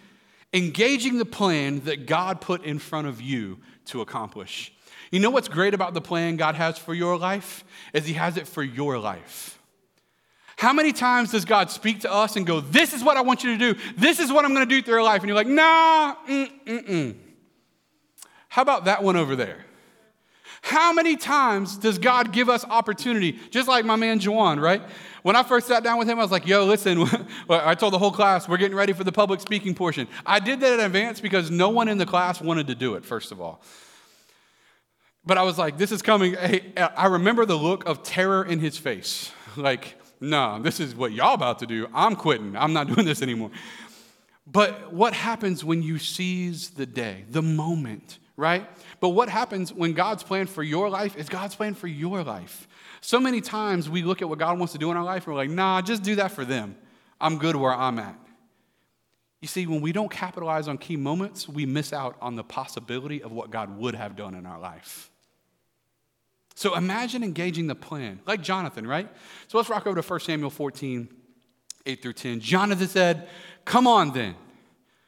engaging 0.54 1.18
the 1.18 1.26
plan 1.26 1.82
that 1.82 2.06
God 2.06 2.40
put 2.42 2.64
in 2.64 2.80
front 2.80 3.08
of 3.08 3.22
you 3.22 3.60
to 3.86 4.02
accomplish. 4.02 4.72
You 5.12 5.20
know 5.20 5.30
what's 5.30 5.48
great 5.48 5.74
about 5.74 5.94
the 5.94 6.02
plan 6.02 6.38
God 6.38 6.56
has 6.56 6.78
for 6.78 6.94
your 6.94 7.18
life? 7.18 7.64
Is 7.94 8.06
He 8.06 8.14
has 8.14 8.38
it 8.38 8.48
for 8.48 8.64
your 8.64 8.98
life. 8.98 9.60
How 10.56 10.72
many 10.72 10.94
times 10.94 11.32
does 11.32 11.46
God 11.46 11.72
speak 11.72 12.02
to 12.02 12.12
us 12.12 12.36
and 12.36 12.46
go, 12.46 12.62
This 12.62 12.94
is 12.94 13.04
what 13.04 13.18
I 13.18 13.22
want 13.22 13.44
you 13.44 13.58
to 13.58 13.74
do. 13.74 13.80
This 13.98 14.20
is 14.20 14.32
what 14.32 14.46
I'm 14.46 14.54
going 14.54 14.68
to 14.68 14.76
do 14.76 14.82
through 14.82 14.96
your 14.96 15.04
life? 15.04 15.22
And 15.22 15.28
you're 15.28 15.36
like, 15.36 15.48
Nah, 15.48 16.16
mm, 16.28 16.50
mm, 16.66 16.88
mm. 16.88 17.16
How 18.50 18.62
about 18.62 18.86
that 18.86 19.04
one 19.04 19.16
over 19.16 19.36
there? 19.36 19.66
How 20.66 20.94
many 20.94 21.18
times 21.18 21.76
does 21.76 21.98
God 21.98 22.32
give 22.32 22.48
us 22.48 22.64
opportunity? 22.64 23.38
Just 23.50 23.68
like 23.68 23.84
my 23.84 23.98
man 23.98 24.18
Juwan, 24.18 24.62
right? 24.62 24.82
When 25.22 25.36
I 25.36 25.44
first 25.44 25.68
sat 25.68 25.84
down 25.84 26.00
with 26.00 26.08
him, 26.08 26.18
I 26.18 26.22
was 26.22 26.32
like, 26.32 26.48
yo, 26.48 26.64
listen, 26.64 27.06
I 27.50 27.76
told 27.76 27.92
the 27.92 27.98
whole 27.98 28.14
class, 28.14 28.48
we're 28.48 28.56
getting 28.56 28.78
ready 28.78 28.94
for 28.94 29.04
the 29.04 29.12
public 29.12 29.42
speaking 29.42 29.76
portion. 29.76 30.08
I 30.26 30.40
did 30.40 30.62
that 30.62 30.72
in 30.72 30.80
advance 30.80 31.20
because 31.20 31.52
no 31.52 31.68
one 31.68 31.90
in 31.90 31.98
the 31.98 32.06
class 32.06 32.40
wanted 32.40 32.68
to 32.68 32.76
do 32.76 32.96
it, 32.96 33.04
first 33.04 33.34
of 33.34 33.42
all. 33.42 33.62
But 35.26 35.38
I 35.38 35.44
was 35.44 35.58
like, 35.58 35.78
this 35.78 35.92
is 35.92 36.02
coming. 36.02 36.36
Hey, 36.36 36.72
I 36.78 37.08
remember 37.08 37.46
the 37.46 37.58
look 37.58 37.86
of 37.86 38.02
terror 38.02 38.46
in 38.46 38.60
his 38.60 38.78
face. 38.78 39.32
Like, 39.56 40.02
no, 40.20 40.60
this 40.60 40.80
is 40.80 40.96
what 40.96 41.12
y'all 41.12 41.36
about 41.36 41.60
to 41.60 41.68
do. 41.68 41.88
I'm 41.94 42.16
quitting. 42.16 42.56
I'm 42.56 42.74
not 42.74 42.88
doing 42.94 43.06
this 43.06 43.22
anymore. 43.22 43.52
But 44.48 44.92
what 44.92 45.14
happens 45.14 45.64
when 45.64 45.84
you 45.84 46.00
seize 46.00 46.72
the 46.72 46.88
day, 46.88 47.26
the 47.30 47.44
moment, 47.44 48.18
right? 48.36 48.68
But 49.00 49.10
what 49.10 49.30
happens 49.30 49.72
when 49.74 49.94
God's 49.94 50.24
plan 50.24 50.48
for 50.48 50.64
your 50.64 50.90
life 50.90 51.16
is 51.16 51.30
God's 51.30 51.56
plan 51.56 51.74
for 51.74 51.88
your 51.88 52.24
life? 52.24 52.68
So 53.02 53.20
many 53.20 53.42
times 53.42 53.90
we 53.90 54.02
look 54.02 54.22
at 54.22 54.30
what 54.30 54.40
God 54.40 54.58
wants 54.58 54.74
to 54.74 54.80
do 54.80 54.92
in 54.92 54.98
our 54.98 55.04
life 55.04 55.26
and 55.26 55.36
we're 55.36 55.42
like, 55.42 55.50
nah, 55.50 55.82
just 55.82 56.04
do 56.04 56.16
that 56.16 56.32
for 56.32 56.46
them. 56.46 56.76
I'm 57.20 57.38
good 57.38 57.56
where 57.56 57.74
I'm 57.74 58.00
at. 58.00 58.18
You 59.42 59.48
see, 59.48 59.68
when 59.68 59.82
we 59.82 59.92
don't 59.92 60.10
capitalize 60.10 60.70
on 60.70 60.78
key 60.78 60.96
moments, 60.96 61.50
we 61.50 61.66
miss 61.66 61.92
out 61.92 62.16
on 62.22 62.36
the 62.36 62.46
possibility 62.46 63.22
of 63.22 63.34
what 63.34 63.52
God 63.52 63.78
would 63.78 63.94
have 63.94 64.16
done 64.16 64.36
in 64.36 64.46
our 64.46 64.60
life. 64.60 65.12
So 66.56 66.76
imagine 66.76 67.24
engaging 67.24 67.68
the 67.68 67.76
plan, 67.76 68.22
like 68.26 68.42
Jonathan, 68.42 68.88
right? 68.88 69.10
So 69.48 69.58
let's 69.58 69.70
rock 69.70 69.86
over 69.86 70.02
to 70.02 70.08
1 70.08 70.20
Samuel 70.22 70.50
14, 70.50 71.10
8 71.86 72.02
through 72.02 72.14
10. 72.14 72.40
Jonathan 72.40 72.88
said, 72.88 73.28
Come 73.66 73.88
on 73.88 74.14
then. 74.14 74.36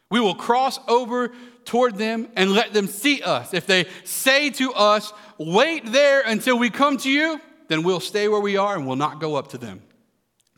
We 0.09 0.19
will 0.19 0.35
cross 0.35 0.79
over 0.87 1.31
toward 1.65 1.97
them 1.97 2.29
and 2.35 2.51
let 2.51 2.73
them 2.73 2.87
see 2.87 3.21
us. 3.21 3.53
If 3.53 3.65
they 3.67 3.87
say 4.03 4.49
to 4.51 4.73
us, 4.73 5.11
Wait 5.37 5.91
there 5.91 6.21
until 6.21 6.57
we 6.57 6.69
come 6.69 6.95
to 6.95 7.09
you, 7.09 7.41
then 7.67 7.83
we'll 7.83 7.99
stay 7.99 8.29
where 8.29 8.39
we 8.39 8.55
are 8.55 8.75
and 8.75 8.87
we'll 8.87 8.95
not 8.95 9.19
go 9.19 9.35
up 9.35 9.49
to 9.49 9.57
them. 9.57 9.81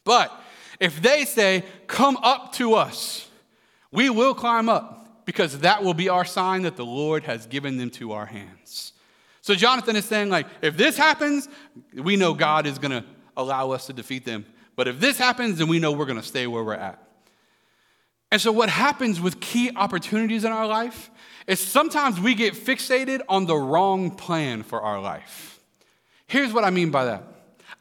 But 0.03 0.31
if 0.79 1.01
they 1.01 1.25
say, 1.25 1.63
Come 1.87 2.17
up 2.17 2.53
to 2.53 2.75
us, 2.75 3.27
we 3.91 4.09
will 4.09 4.33
climb 4.33 4.69
up 4.69 5.25
because 5.25 5.59
that 5.59 5.83
will 5.83 5.93
be 5.93 6.09
our 6.09 6.25
sign 6.25 6.61
that 6.61 6.77
the 6.77 6.85
Lord 6.85 7.23
has 7.23 7.47
given 7.47 7.77
them 7.77 7.89
to 7.91 8.13
our 8.13 8.25
hands. 8.25 8.93
So 9.41 9.55
Jonathan 9.55 9.95
is 9.95 10.05
saying, 10.05 10.29
like, 10.29 10.45
if 10.61 10.75
this 10.75 10.97
happens, 10.97 11.47
we 11.93 12.17
know 12.17 12.33
God 12.33 12.67
is 12.67 12.79
going 12.79 12.91
to 12.91 13.03
allow 13.35 13.71
us 13.71 13.87
to 13.87 13.93
defeat 13.93 14.25
them. 14.25 14.45
But 14.75 14.87
if 14.87 14.99
this 14.99 15.17
happens, 15.17 15.57
then 15.57 15.67
we 15.67 15.79
know 15.79 15.91
we're 15.91 16.05
going 16.05 16.19
to 16.19 16.25
stay 16.25 16.47
where 16.47 16.63
we're 16.63 16.73
at. 16.73 17.06
And 18.31 18.41
so, 18.41 18.51
what 18.51 18.69
happens 18.69 19.21
with 19.21 19.39
key 19.39 19.71
opportunities 19.75 20.43
in 20.43 20.51
our 20.51 20.67
life 20.67 21.09
is 21.47 21.59
sometimes 21.59 22.19
we 22.19 22.35
get 22.35 22.53
fixated 22.53 23.21
on 23.29 23.45
the 23.45 23.55
wrong 23.55 24.11
plan 24.11 24.63
for 24.63 24.81
our 24.81 25.01
life. 25.01 25.59
Here's 26.27 26.51
what 26.51 26.65
I 26.65 26.69
mean 26.69 26.91
by 26.91 27.05
that 27.05 27.23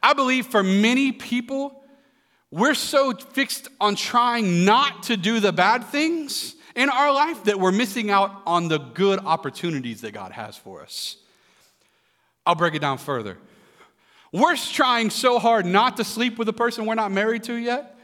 I 0.01 0.13
believe 0.13 0.47
for 0.47 0.63
many 0.63 1.11
people, 1.11 1.83
we're 2.49 2.75
so 2.75 3.13
fixed 3.13 3.67
on 3.81 3.95
trying 3.95 4.63
not 4.63 5.03
to 5.03 5.17
do 5.17 5.39
the 5.41 5.51
bad 5.51 5.85
things 5.85 6.55
in 6.75 6.89
our 6.89 7.11
life 7.11 7.43
that 7.43 7.59
we're 7.59 7.71
missing 7.71 8.09
out 8.09 8.31
on 8.45 8.69
the 8.69 8.77
good 8.77 9.19
opportunities 9.19 10.01
that 10.01 10.13
God 10.13 10.31
has 10.31 10.55
for 10.55 10.81
us. 10.81 11.17
I'll 12.45 12.55
break 12.55 12.75
it 12.75 12.79
down 12.79 12.99
further. 12.99 13.37
We're 14.31 14.55
trying 14.55 15.09
so 15.09 15.39
hard 15.39 15.65
not 15.65 15.97
to 15.97 16.05
sleep 16.05 16.37
with 16.37 16.47
a 16.47 16.53
person 16.53 16.85
we're 16.85 16.95
not 16.95 17.11
married 17.11 17.43
to 17.43 17.55
yet 17.55 17.96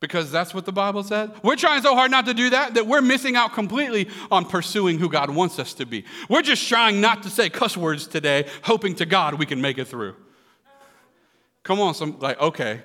because 0.00 0.32
that's 0.32 0.54
what 0.54 0.64
the 0.64 0.72
Bible 0.72 1.02
says. 1.02 1.30
We're 1.42 1.56
trying 1.56 1.82
so 1.82 1.94
hard 1.94 2.10
not 2.10 2.26
to 2.26 2.34
do 2.34 2.50
that 2.50 2.74
that 2.74 2.86
we're 2.86 3.02
missing 3.02 3.36
out 3.36 3.52
completely 3.52 4.08
on 4.30 4.46
pursuing 4.46 4.98
who 4.98 5.08
God 5.08 5.30
wants 5.30 5.58
us 5.58 5.74
to 5.74 5.86
be. 5.86 6.04
We're 6.28 6.42
just 6.42 6.66
trying 6.66 7.00
not 7.00 7.22
to 7.24 7.30
say 7.30 7.50
cuss 7.50 7.76
words 7.76 8.06
today, 8.06 8.48
hoping 8.62 8.94
to 8.96 9.06
God 9.06 9.34
we 9.34 9.46
can 9.46 9.60
make 9.60 9.78
it 9.78 9.86
through. 9.86 10.16
Come 11.62 11.80
on, 11.80 11.94
some 11.94 12.18
like, 12.18 12.40
okay. 12.40 12.80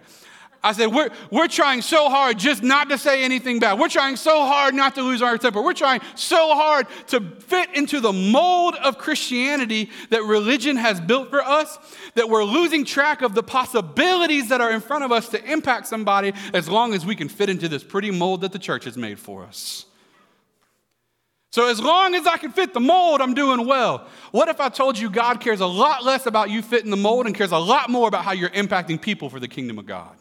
I 0.66 0.72
said, 0.72 0.88
we're, 0.88 1.12
we're 1.30 1.48
trying 1.48 1.84
so 1.84 2.10
hard 2.10 2.40
just 2.40 2.64
not 2.64 2.90
to 2.90 2.98
say 2.98 3.24
anything 3.24 3.60
bad. 3.60 3.78
We're 3.78 3.88
trying 3.88 4.16
so 4.16 4.48
hard 4.48 4.74
not 4.74 4.96
to 4.96 5.04
lose 5.04 5.22
our 5.22 5.38
temper. 5.38 5.62
We're 5.62 5.74
trying 5.74 6.02
so 6.16 6.56
hard 6.56 6.88
to 7.10 7.22
fit 7.22 7.76
into 7.76 8.00
the 8.00 8.12
mold 8.12 8.74
of 8.74 8.98
Christianity 8.98 9.92
that 10.10 10.24
religion 10.24 10.76
has 10.78 11.00
built 11.00 11.30
for 11.30 11.44
us 11.44 11.78
that 12.16 12.32
we're 12.32 12.44
losing 12.44 12.84
track 12.84 13.22
of 13.22 13.36
the 13.36 13.44
possibilities 13.44 14.50
that 14.50 14.60
are 14.60 14.72
in 14.72 14.82
front 14.82 15.04
of 15.04 15.12
us 15.12 15.30
to 15.30 15.52
impact 15.52 15.86
somebody 15.86 16.34
as 16.52 16.68
long 16.68 16.96
as 16.96 17.06
we 17.06 17.16
can 17.16 17.30
fit 17.30 17.48
into 17.48 17.70
this 17.70 17.84
pretty 17.84 18.10
mold 18.10 18.42
that 18.42 18.52
the 18.52 18.58
church 18.58 18.86
has 18.86 18.98
made 18.98 19.20
for 19.20 19.44
us. 19.44 19.86
So, 21.52 21.70
as 21.70 21.80
long 21.80 22.16
as 22.16 22.26
I 22.26 22.38
can 22.38 22.52
fit 22.52 22.74
the 22.74 22.80
mold, 22.80 23.22
I'm 23.22 23.36
doing 23.36 23.68
well. 23.68 24.08
What 24.32 24.50
if 24.50 24.60
I 24.60 24.70
told 24.70 24.98
you 24.98 25.12
God 25.12 25.40
cares 25.40 25.60
a 25.60 25.68
lot 25.68 26.04
less 26.04 26.26
about 26.26 26.50
you 26.50 26.64
fitting 26.64 26.90
the 26.90 26.98
mold 26.98 27.28
and 27.28 27.36
cares 27.36 27.52
a 27.52 27.58
lot 27.60 27.92
more 27.92 28.08
about 28.08 28.26
how 28.26 28.32
you're 28.32 28.50
impacting 28.50 29.00
people 29.00 29.30
for 29.30 29.40
the 29.40 29.48
kingdom 29.48 29.78
of 29.78 29.86
God? 29.86 30.18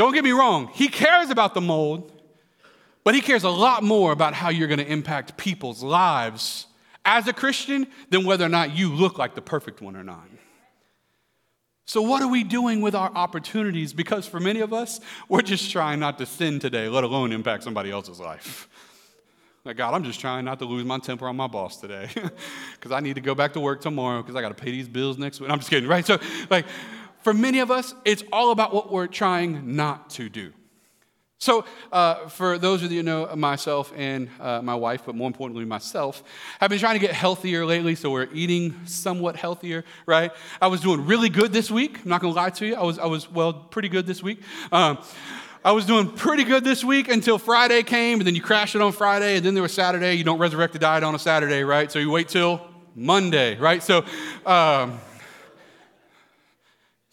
Don't 0.00 0.14
get 0.14 0.24
me 0.24 0.32
wrong, 0.32 0.70
he 0.72 0.88
cares 0.88 1.28
about 1.28 1.52
the 1.52 1.60
mold, 1.60 2.10
but 3.04 3.14
he 3.14 3.20
cares 3.20 3.44
a 3.44 3.50
lot 3.50 3.82
more 3.82 4.12
about 4.12 4.32
how 4.32 4.48
you're 4.48 4.66
going 4.66 4.80
to 4.80 4.90
impact 4.90 5.36
people's 5.36 5.82
lives 5.82 6.64
as 7.04 7.28
a 7.28 7.34
Christian 7.34 7.86
than 8.08 8.24
whether 8.24 8.46
or 8.46 8.48
not 8.48 8.74
you 8.74 8.94
look 8.94 9.18
like 9.18 9.34
the 9.34 9.42
perfect 9.42 9.82
one 9.82 9.96
or 9.96 10.02
not. 10.02 10.26
So, 11.84 12.00
what 12.00 12.22
are 12.22 12.28
we 12.28 12.44
doing 12.44 12.80
with 12.80 12.94
our 12.94 13.10
opportunities? 13.14 13.92
Because 13.92 14.24
for 14.24 14.40
many 14.40 14.60
of 14.60 14.72
us, 14.72 15.00
we're 15.28 15.42
just 15.42 15.70
trying 15.70 16.00
not 16.00 16.16
to 16.16 16.24
sin 16.24 16.60
today, 16.60 16.88
let 16.88 17.04
alone 17.04 17.30
impact 17.30 17.62
somebody 17.62 17.90
else's 17.90 18.18
life. 18.18 18.70
Like, 19.66 19.76
God, 19.76 19.92
I'm 19.92 20.04
just 20.04 20.18
trying 20.18 20.46
not 20.46 20.60
to 20.60 20.64
lose 20.64 20.86
my 20.86 20.98
temper 20.98 21.28
on 21.28 21.36
my 21.36 21.46
boss 21.46 21.76
today 21.76 22.08
because 22.72 22.90
I 22.90 23.00
need 23.00 23.16
to 23.16 23.20
go 23.20 23.34
back 23.34 23.52
to 23.52 23.60
work 23.60 23.82
tomorrow 23.82 24.22
because 24.22 24.34
I 24.34 24.40
got 24.40 24.56
to 24.56 24.64
pay 24.64 24.70
these 24.70 24.88
bills 24.88 25.18
next 25.18 25.40
week. 25.40 25.50
I'm 25.50 25.58
just 25.58 25.68
kidding, 25.68 25.90
right? 25.90 26.06
So, 26.06 26.18
like, 26.48 26.64
for 27.22 27.34
many 27.34 27.58
of 27.60 27.70
us, 27.70 27.94
it's 28.04 28.24
all 28.32 28.50
about 28.50 28.74
what 28.74 28.90
we're 28.90 29.06
trying 29.06 29.76
not 29.76 30.10
to 30.10 30.28
do. 30.28 30.52
So, 31.42 31.64
uh, 31.90 32.28
for 32.28 32.58
those 32.58 32.82
of 32.82 32.92
you 32.92 32.98
who 32.98 33.02
know 33.02 33.34
myself 33.34 33.94
and 33.96 34.28
uh, 34.38 34.60
my 34.60 34.74
wife, 34.74 35.04
but 35.06 35.14
more 35.14 35.26
importantly 35.26 35.64
myself, 35.64 36.22
I've 36.60 36.68
been 36.68 36.78
trying 36.78 36.96
to 36.96 37.06
get 37.06 37.14
healthier 37.14 37.64
lately, 37.64 37.94
so 37.94 38.10
we're 38.10 38.28
eating 38.34 38.78
somewhat 38.84 39.36
healthier, 39.36 39.86
right? 40.04 40.32
I 40.60 40.66
was 40.66 40.82
doing 40.82 41.06
really 41.06 41.30
good 41.30 41.50
this 41.50 41.70
week. 41.70 41.98
I'm 42.02 42.10
not 42.10 42.20
gonna 42.20 42.34
lie 42.34 42.50
to 42.50 42.66
you. 42.66 42.74
I 42.74 42.82
was, 42.82 42.98
I 42.98 43.06
was 43.06 43.30
well, 43.30 43.54
pretty 43.54 43.88
good 43.88 44.06
this 44.06 44.22
week. 44.22 44.42
Um, 44.70 44.98
I 45.64 45.72
was 45.72 45.86
doing 45.86 46.10
pretty 46.10 46.44
good 46.44 46.62
this 46.62 46.84
week 46.84 47.08
until 47.08 47.38
Friday 47.38 47.84
came, 47.84 48.18
and 48.18 48.26
then 48.26 48.34
you 48.34 48.42
crashed 48.42 48.74
it 48.74 48.82
on 48.82 48.92
Friday, 48.92 49.36
and 49.36 49.46
then 49.46 49.54
there 49.54 49.62
was 49.62 49.72
Saturday. 49.72 50.16
You 50.16 50.24
don't 50.24 50.38
resurrect 50.38 50.74
the 50.74 50.78
diet 50.78 51.04
on 51.04 51.14
a 51.14 51.18
Saturday, 51.18 51.64
right? 51.64 51.90
So 51.90 51.98
you 51.98 52.10
wait 52.10 52.28
till 52.28 52.66
Monday, 52.94 53.56
right? 53.56 53.82
So, 53.82 54.04
um, 54.44 55.00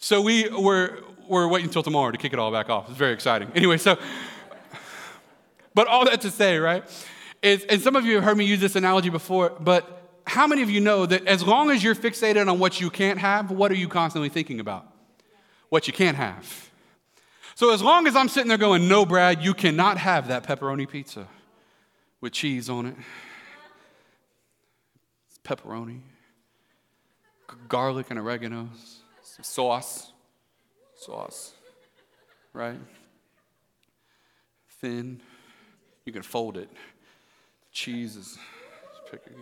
so 0.08 0.22
we 0.22 0.48
were, 0.48 1.04
we're 1.28 1.50
waiting 1.50 1.68
until 1.68 1.84
tomorrow 1.84 2.12
to 2.12 2.18
kick 2.18 2.32
it 2.32 2.40
all 2.40 2.50
back 2.50 2.70
off. 2.70 2.88
It's 2.88 2.98
very 2.98 3.12
exciting. 3.12 3.52
Anyway, 3.54 3.76
so, 3.76 3.98
but 5.74 5.86
all 5.88 6.06
that 6.06 6.22
to 6.22 6.32
say, 6.32 6.60
right, 6.60 6.86
is, 7.42 7.66
and 7.66 7.82
some 7.82 7.98
of 7.98 8.06
you 8.06 8.16
have 8.16 8.24
heard 8.24 8.38
me 8.38 8.46
use 8.46 8.62
this 8.62 8.78
analogy 8.78 9.10
before, 9.10 9.50
but 9.60 10.22
how 10.26 10.48
many 10.48 10.62
of 10.62 10.70
you 10.70 10.80
know 10.80 11.06
that 11.06 11.28
as 11.28 11.46
long 11.46 11.72
as 11.72 11.84
you're 11.84 11.94
fixated 11.94 12.50
on 12.50 12.58
what 12.58 12.80
you 12.80 12.90
can't 12.90 13.20
have, 13.20 13.52
what 13.52 13.70
are 13.70 13.76
you 13.76 13.90
constantly 13.90 14.30
thinking 14.30 14.62
about? 14.62 14.88
What 15.68 15.88
you 15.88 15.94
can't 15.94 16.16
have. 16.16 16.70
So 17.56 17.74
as 17.74 17.82
long 17.82 18.08
as 18.08 18.16
I'm 18.16 18.30
sitting 18.30 18.48
there 18.48 18.58
going, 18.58 18.88
no, 18.88 19.06
Brad, 19.06 19.44
you 19.44 19.54
cannot 19.54 19.98
have 19.98 20.30
that 20.30 20.44
pepperoni 20.44 20.88
pizza 20.88 21.28
with 22.22 22.32
cheese 22.32 22.70
on 22.70 22.86
it. 22.86 22.96
It's 25.30 25.40
pepperoni, 25.40 26.00
garlic 27.68 28.10
and 28.10 28.18
sauce, 29.42 30.12
sauce, 30.96 31.54
right? 32.54 32.80
Thin. 34.82 35.22
You 36.06 36.14
can 36.14 36.24
fold 36.24 36.58
it. 36.58 36.70
Cheese 37.72 38.16
is. 38.16 38.38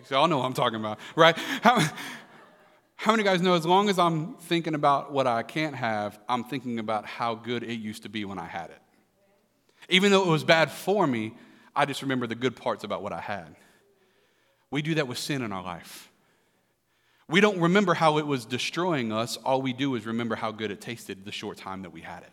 Y'all 0.10 0.28
know 0.28 0.40
what 0.40 0.46
I'm 0.46 0.54
talking 0.54 0.80
about, 0.80 1.00
right? 1.16 1.38
How, 1.62 1.80
how 2.96 3.12
many 3.12 3.24
guys 3.24 3.42
know 3.42 3.54
as 3.54 3.66
long 3.66 3.90
as 3.90 4.00
I'm 4.00 4.36
thinking 4.36 4.74
about 4.74 5.12
what 5.12 5.28
I 5.28 5.44
can't 5.44 5.76
have, 5.76 6.20
I'm 6.28 6.44
thinking 6.44 6.80
about 6.80 7.06
how 7.06 7.36
good 7.36 7.64
it 7.64 7.76
used 7.76 8.04
to 8.04 8.10
be 8.10 8.26
when 8.26 8.40
I 8.40 8.46
had 8.46 8.72
it? 8.72 8.82
Even 9.90 10.12
though 10.12 10.24
it 10.24 10.28
was 10.30 10.44
bad 10.44 10.72
for 10.72 11.06
me, 11.06 11.34
I 11.76 11.86
just 11.86 12.02
remember 12.02 12.26
the 12.26 12.36
good 12.36 12.56
parts 12.56 12.84
about 12.84 13.04
what 13.04 13.14
I 13.14 13.20
had. 13.20 13.56
We 14.72 14.82
do 14.82 14.96
that 14.96 15.08
with 15.08 15.18
sin 15.18 15.42
in 15.42 15.52
our 15.52 15.64
life. 15.64 16.10
We 17.28 17.42
don't 17.42 17.60
remember 17.60 17.94
how 17.96 18.18
it 18.18 18.28
was 18.28 18.46
destroying 18.46 19.12
us. 19.12 19.38
All 19.38 19.62
we 19.62 19.74
do 19.74 19.96
is 19.96 20.06
remember 20.06 20.36
how 20.36 20.52
good 20.52 20.70
it 20.72 20.80
tasted 20.82 21.26
the 21.26 21.32
short 21.32 21.58
time 21.58 21.82
that 21.82 21.90
we 21.92 22.02
had 22.02 22.24
it. 22.24 22.32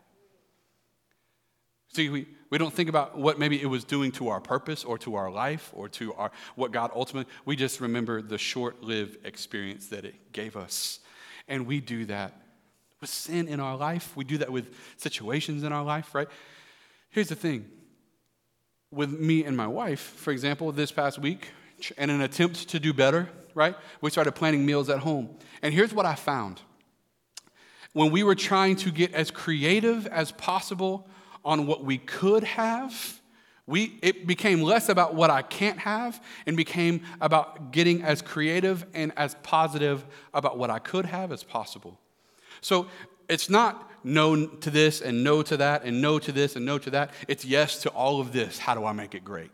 See, 1.94 2.08
we, 2.08 2.26
we 2.50 2.58
don't 2.58 2.72
think 2.72 2.88
about 2.88 3.18
what 3.18 3.38
maybe 3.38 3.61
it 3.61 3.66
was 3.66 3.84
doing 3.84 4.12
to 4.12 4.28
our 4.28 4.40
purpose 4.40 4.82
or 4.82 4.96
to 4.99 5.14
our 5.14 5.30
life 5.30 5.70
or 5.75 5.88
to 5.90 6.14
our, 6.14 6.30
what 6.54 6.72
God 6.72 6.90
ultimately, 6.94 7.30
we 7.44 7.54
just 7.54 7.80
remember 7.80 8.22
the 8.22 8.38
short 8.38 8.82
lived 8.82 9.26
experience 9.26 9.88
that 9.88 10.04
it 10.04 10.32
gave 10.32 10.56
us. 10.56 11.00
And 11.49 11.66
we 11.66 11.80
do 11.80 12.06
that 12.06 12.40
with 13.00 13.11
sin 13.11 13.46
in 13.49 13.61
our 13.61 13.76
life. 13.76 14.16
We 14.16 14.25
do 14.25 14.38
that 14.38 14.50
with 14.50 14.75
situations 14.96 15.64
in 15.64 15.72
our 15.72 15.84
life, 15.84 16.14
right? 16.14 16.28
Here's 17.11 17.28
the 17.28 17.34
thing 17.34 17.68
with 18.90 19.11
me 19.11 19.44
and 19.44 19.56
my 19.56 19.66
wife, 19.66 20.00
for 20.00 20.32
example, 20.32 20.70
this 20.72 20.92
past 20.92 21.18
week, 21.18 21.49
in 21.96 22.11
an 22.11 22.20
attempt 22.20 22.68
to 22.68 22.78
do 22.78 22.92
better, 22.92 23.28
right? 23.54 23.76
We 24.00 24.11
started 24.11 24.32
planning 24.32 24.64
meals 24.64 24.88
at 24.88 25.00
home. 25.00 25.30
And 25.62 25.73
here's 25.73 25.92
what 25.92 26.06
I 26.06 26.14
found 26.14 26.61
when 27.92 28.11
we 28.11 28.23
were 28.23 28.35
trying 28.35 28.76
to 28.76 28.90
get 28.90 29.12
as 29.12 29.30
creative 29.30 30.06
as 30.06 30.32
possible 30.32 31.06
on 31.44 31.66
what 31.66 31.85
we 31.85 31.99
could 31.99 32.44
have, 32.44 33.21
we, 33.66 33.99
it 34.02 34.26
became 34.26 34.62
less 34.62 34.88
about 34.88 35.14
what 35.14 35.30
I 35.30 35.42
can't 35.42 35.78
have 35.78 36.23
and 36.47 36.56
became 36.56 37.02
about 37.21 37.71
getting 37.73 38.02
as 38.02 38.23
creative 38.23 38.87
and 38.94 39.12
as 39.16 39.37
positive 39.42 40.04
about 40.32 40.59
what 40.59 40.71
I 40.71 40.78
could 40.78 41.06
have 41.06 41.32
as 41.32 41.44
possible. 41.44 41.99
So 42.61 42.87
it's 43.28 43.50
not 43.50 43.90
no 44.04 44.47
to 44.47 44.71
this 44.71 45.00
and 45.00 45.23
no 45.23 45.42
to 45.42 45.56
that 45.59 45.85
and 45.85 46.00
no 46.00 46.18
to 46.18 46.32
this 46.32 46.56
and 46.56 46.64
no 46.64 46.78
to 46.78 46.90
that. 46.90 47.11
It's 47.28 47.44
yes 47.44 47.82
to 47.82 47.90
all 47.90 48.21
of 48.21 48.32
this. 48.32 48.59
How 48.59 48.75
do 48.75 48.85
I 48.85 48.92
make 48.92 49.14
it 49.14 49.25
great? 49.25 49.50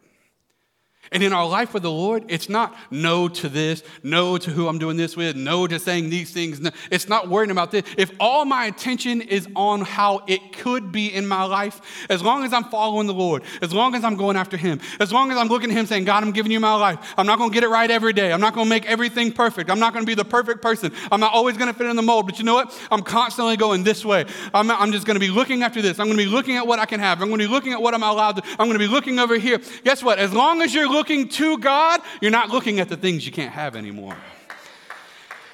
And 1.12 1.22
in 1.22 1.32
our 1.32 1.46
life 1.46 1.74
with 1.74 1.82
the 1.82 1.90
Lord, 1.90 2.24
it's 2.28 2.48
not 2.48 2.76
no 2.90 3.28
to 3.28 3.48
this, 3.48 3.82
no 4.02 4.38
to 4.38 4.50
who 4.50 4.68
I'm 4.68 4.78
doing 4.78 4.96
this 4.96 5.16
with, 5.16 5.36
no 5.36 5.66
to 5.66 5.78
saying 5.78 6.10
these 6.10 6.30
things. 6.32 6.60
No, 6.60 6.70
it's 6.90 7.08
not 7.08 7.28
worrying 7.28 7.50
about 7.50 7.70
this. 7.70 7.84
If 7.96 8.10
all 8.20 8.44
my 8.44 8.66
attention 8.66 9.22
is 9.22 9.48
on 9.56 9.82
how 9.82 10.22
it 10.26 10.52
could 10.52 10.92
be 10.92 11.12
in 11.12 11.26
my 11.26 11.44
life, 11.44 11.80
as 12.10 12.22
long 12.22 12.44
as 12.44 12.52
I'm 12.52 12.64
following 12.64 13.06
the 13.06 13.14
Lord, 13.14 13.42
as 13.62 13.72
long 13.72 13.94
as 13.94 14.04
I'm 14.04 14.16
going 14.16 14.36
after 14.36 14.56
Him, 14.56 14.80
as 15.00 15.12
long 15.12 15.30
as 15.30 15.38
I'm 15.38 15.48
looking 15.48 15.70
at 15.70 15.76
Him 15.76 15.86
saying, 15.86 16.04
God, 16.04 16.22
I'm 16.22 16.32
giving 16.32 16.52
you 16.52 16.60
my 16.60 16.74
life. 16.74 17.14
I'm 17.16 17.26
not 17.26 17.38
going 17.38 17.50
to 17.50 17.54
get 17.54 17.64
it 17.64 17.68
right 17.68 17.90
every 17.90 18.12
day. 18.12 18.32
I'm 18.32 18.40
not 18.40 18.54
going 18.54 18.66
to 18.66 18.70
make 18.70 18.86
everything 18.86 19.32
perfect. 19.32 19.70
I'm 19.70 19.80
not 19.80 19.92
going 19.92 20.04
to 20.04 20.06
be 20.06 20.14
the 20.14 20.24
perfect 20.24 20.62
person. 20.62 20.92
I'm 21.10 21.20
not 21.20 21.32
always 21.32 21.56
going 21.56 21.72
to 21.72 21.78
fit 21.78 21.86
in 21.86 21.96
the 21.96 22.02
mold. 22.02 22.26
But 22.26 22.38
you 22.38 22.44
know 22.44 22.54
what? 22.54 22.78
I'm 22.90 23.02
constantly 23.02 23.56
going 23.56 23.84
this 23.84 24.04
way. 24.04 24.26
I'm, 24.52 24.70
I'm 24.70 24.92
just 24.92 25.06
going 25.06 25.16
to 25.16 25.20
be 25.20 25.30
looking 25.30 25.62
after 25.62 25.80
this. 25.80 25.98
I'm 25.98 26.06
going 26.06 26.18
to 26.18 26.24
be 26.24 26.30
looking 26.30 26.56
at 26.56 26.66
what 26.66 26.78
I 26.78 26.86
can 26.86 27.00
have. 27.00 27.22
I'm 27.22 27.28
going 27.28 27.40
to 27.40 27.46
be 27.46 27.52
looking 27.52 27.72
at 27.72 27.80
what 27.80 27.94
I'm 27.94 28.02
allowed 28.02 28.36
to. 28.36 28.42
I'm 28.52 28.66
going 28.68 28.72
to 28.72 28.78
be 28.78 28.86
looking 28.86 29.18
over 29.18 29.38
here. 29.38 29.60
Guess 29.84 30.02
what? 30.02 30.18
As 30.18 30.32
long 30.32 30.62
as 30.62 30.74
you're 30.74 30.88
looking 30.98 31.28
to 31.28 31.58
God, 31.58 32.00
you're 32.20 32.32
not 32.32 32.50
looking 32.50 32.80
at 32.80 32.88
the 32.88 32.96
things 32.96 33.24
you 33.24 33.30
can't 33.30 33.52
have 33.52 33.76
anymore. 33.76 34.16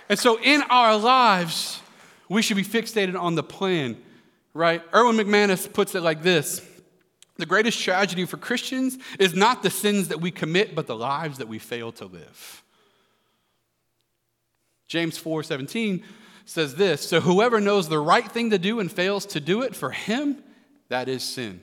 And 0.08 0.18
so 0.18 0.40
in 0.40 0.62
our 0.62 0.96
lives, 0.96 1.80
we 2.30 2.40
should 2.40 2.56
be 2.56 2.64
fixated 2.64 3.18
on 3.18 3.34
the 3.34 3.42
plan, 3.42 3.98
right? 4.54 4.82
Erwin 4.94 5.16
McManus 5.16 5.70
puts 5.70 5.94
it 5.94 6.00
like 6.00 6.22
this 6.22 6.62
The 7.36 7.44
greatest 7.44 7.78
tragedy 7.78 8.24
for 8.24 8.38
Christians 8.38 8.96
is 9.18 9.34
not 9.34 9.62
the 9.62 9.68
sins 9.68 10.08
that 10.08 10.20
we 10.22 10.30
commit, 10.30 10.74
but 10.74 10.86
the 10.86 10.96
lives 10.96 11.36
that 11.38 11.48
we 11.48 11.58
fail 11.58 11.92
to 11.92 12.06
live. 12.06 12.62
James 14.88 15.18
4 15.18 15.42
17 15.42 16.02
says 16.46 16.74
this 16.74 17.06
So 17.06 17.20
whoever 17.20 17.60
knows 17.60 17.90
the 17.90 17.98
right 17.98 18.26
thing 18.26 18.48
to 18.50 18.58
do 18.58 18.80
and 18.80 18.90
fails 18.90 19.26
to 19.26 19.40
do 19.40 19.60
it, 19.60 19.76
for 19.76 19.90
him, 19.90 20.42
that 20.88 21.08
is 21.10 21.22
sin. 21.22 21.60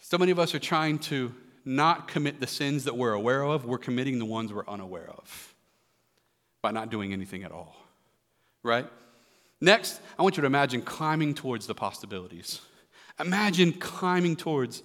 So 0.00 0.16
many 0.16 0.32
of 0.32 0.38
us 0.38 0.54
are 0.54 0.58
trying 0.58 0.98
to 1.00 1.34
not 1.64 2.08
commit 2.08 2.40
the 2.40 2.46
sins 2.46 2.84
that 2.84 2.96
we're 2.96 3.12
aware 3.12 3.42
of, 3.42 3.64
we're 3.64 3.78
committing 3.78 4.18
the 4.18 4.24
ones 4.24 4.52
we're 4.52 4.68
unaware 4.68 5.08
of 5.08 5.54
by 6.62 6.70
not 6.70 6.90
doing 6.90 7.12
anything 7.12 7.42
at 7.42 7.52
all. 7.52 7.76
Right? 8.62 8.86
Next, 9.60 10.00
I 10.18 10.22
want 10.22 10.36
you 10.36 10.42
to 10.42 10.46
imagine 10.46 10.82
climbing 10.82 11.34
towards 11.34 11.66
the 11.66 11.74
possibilities. 11.74 12.60
Imagine 13.20 13.72
climbing 13.72 14.36
towards 14.36 14.82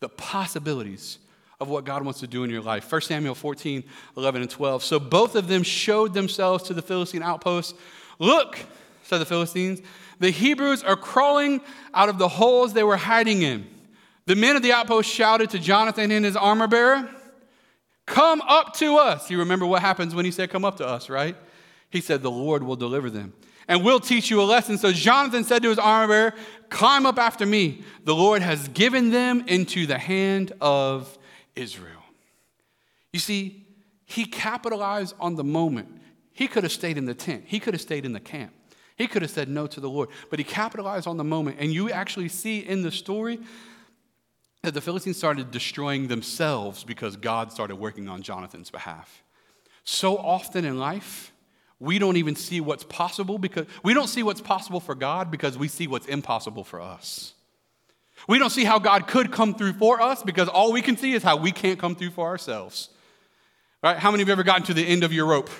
the 0.00 0.08
possibilities 0.08 1.18
of 1.60 1.68
what 1.68 1.84
God 1.84 2.04
wants 2.04 2.20
to 2.20 2.26
do 2.26 2.44
in 2.44 2.50
your 2.50 2.60
life. 2.62 2.90
1 2.90 3.00
Samuel 3.02 3.34
14, 3.34 3.82
11, 4.16 4.42
and 4.42 4.50
12. 4.50 4.82
So 4.82 4.98
both 4.98 5.34
of 5.36 5.48
them 5.48 5.62
showed 5.62 6.12
themselves 6.12 6.64
to 6.64 6.74
the 6.74 6.82
Philistine 6.82 7.22
outposts. 7.22 7.74
Look, 8.18 8.58
said 9.04 9.18
the 9.18 9.26
Philistines, 9.26 9.80
the 10.18 10.30
Hebrews 10.30 10.82
are 10.82 10.96
crawling 10.96 11.60
out 11.94 12.08
of 12.08 12.18
the 12.18 12.28
holes 12.28 12.72
they 12.72 12.82
were 12.82 12.96
hiding 12.96 13.42
in. 13.42 13.66
The 14.26 14.36
men 14.36 14.56
of 14.56 14.62
the 14.62 14.72
outpost 14.72 15.08
shouted 15.08 15.50
to 15.50 15.58
Jonathan 15.58 16.10
and 16.10 16.24
his 16.24 16.36
armor 16.36 16.66
bearer, 16.66 17.08
Come 18.06 18.40
up 18.42 18.74
to 18.74 18.98
us. 18.98 19.30
You 19.30 19.38
remember 19.38 19.66
what 19.66 19.82
happens 19.82 20.14
when 20.14 20.24
he 20.24 20.30
said, 20.30 20.50
Come 20.50 20.64
up 20.64 20.76
to 20.76 20.86
us, 20.86 21.08
right? 21.08 21.36
He 21.90 22.00
said, 22.00 22.22
The 22.22 22.30
Lord 22.30 22.62
will 22.62 22.76
deliver 22.76 23.10
them 23.10 23.32
and 23.68 23.84
we'll 23.84 24.00
teach 24.00 24.30
you 24.30 24.40
a 24.40 24.44
lesson. 24.44 24.78
So 24.78 24.92
Jonathan 24.92 25.44
said 25.44 25.62
to 25.62 25.68
his 25.68 25.78
armor 25.78 26.08
bearer, 26.08 26.34
Climb 26.68 27.06
up 27.06 27.18
after 27.18 27.46
me. 27.46 27.82
The 28.04 28.14
Lord 28.14 28.42
has 28.42 28.68
given 28.68 29.10
them 29.10 29.44
into 29.46 29.86
the 29.86 29.98
hand 29.98 30.52
of 30.60 31.16
Israel. 31.54 32.02
You 33.12 33.20
see, 33.20 33.66
he 34.04 34.24
capitalized 34.24 35.14
on 35.18 35.36
the 35.36 35.44
moment. 35.44 35.88
He 36.32 36.48
could 36.48 36.64
have 36.64 36.72
stayed 36.72 36.98
in 36.98 37.06
the 37.06 37.14
tent, 37.14 37.44
he 37.46 37.60
could 37.60 37.74
have 37.74 37.80
stayed 37.80 38.04
in 38.04 38.12
the 38.12 38.20
camp. 38.20 38.52
He 38.96 39.06
could 39.06 39.20
have 39.20 39.30
said 39.30 39.50
no 39.50 39.66
to 39.66 39.78
the 39.78 39.90
Lord, 39.90 40.08
but 40.30 40.38
he 40.38 40.44
capitalized 40.44 41.06
on 41.06 41.18
the 41.18 41.24
moment. 41.24 41.58
And 41.60 41.70
you 41.70 41.90
actually 41.90 42.28
see 42.28 42.60
in 42.60 42.80
the 42.80 42.90
story 42.90 43.38
that 44.66 44.74
the 44.74 44.80
Philistines 44.80 45.16
started 45.16 45.52
destroying 45.52 46.08
themselves 46.08 46.82
because 46.82 47.16
God 47.16 47.52
started 47.52 47.76
working 47.76 48.08
on 48.08 48.20
Jonathan's 48.20 48.68
behalf. 48.68 49.22
So 49.84 50.18
often 50.18 50.64
in 50.64 50.76
life, 50.76 51.32
we 51.78 52.00
don't 52.00 52.16
even 52.16 52.34
see 52.34 52.60
what's 52.60 52.82
possible 52.82 53.38
because 53.38 53.66
we 53.84 53.94
don't 53.94 54.08
see 54.08 54.24
what's 54.24 54.40
possible 54.40 54.80
for 54.80 54.96
God 54.96 55.30
because 55.30 55.56
we 55.56 55.68
see 55.68 55.86
what's 55.86 56.06
impossible 56.06 56.64
for 56.64 56.80
us. 56.80 57.34
We 58.26 58.40
don't 58.40 58.50
see 58.50 58.64
how 58.64 58.80
God 58.80 59.06
could 59.06 59.30
come 59.30 59.54
through 59.54 59.74
for 59.74 60.00
us 60.00 60.24
because 60.24 60.48
all 60.48 60.72
we 60.72 60.82
can 60.82 60.96
see 60.96 61.12
is 61.12 61.22
how 61.22 61.36
we 61.36 61.52
can't 61.52 61.78
come 61.78 61.94
through 61.94 62.10
for 62.10 62.26
ourselves. 62.26 62.88
Right? 63.84 63.96
How 63.96 64.10
many 64.10 64.22
of 64.22 64.28
you 64.28 64.32
have 64.32 64.40
ever 64.40 64.44
gotten 64.44 64.64
to 64.64 64.74
the 64.74 64.84
end 64.84 65.04
of 65.04 65.12
your 65.12 65.26
rope? 65.26 65.50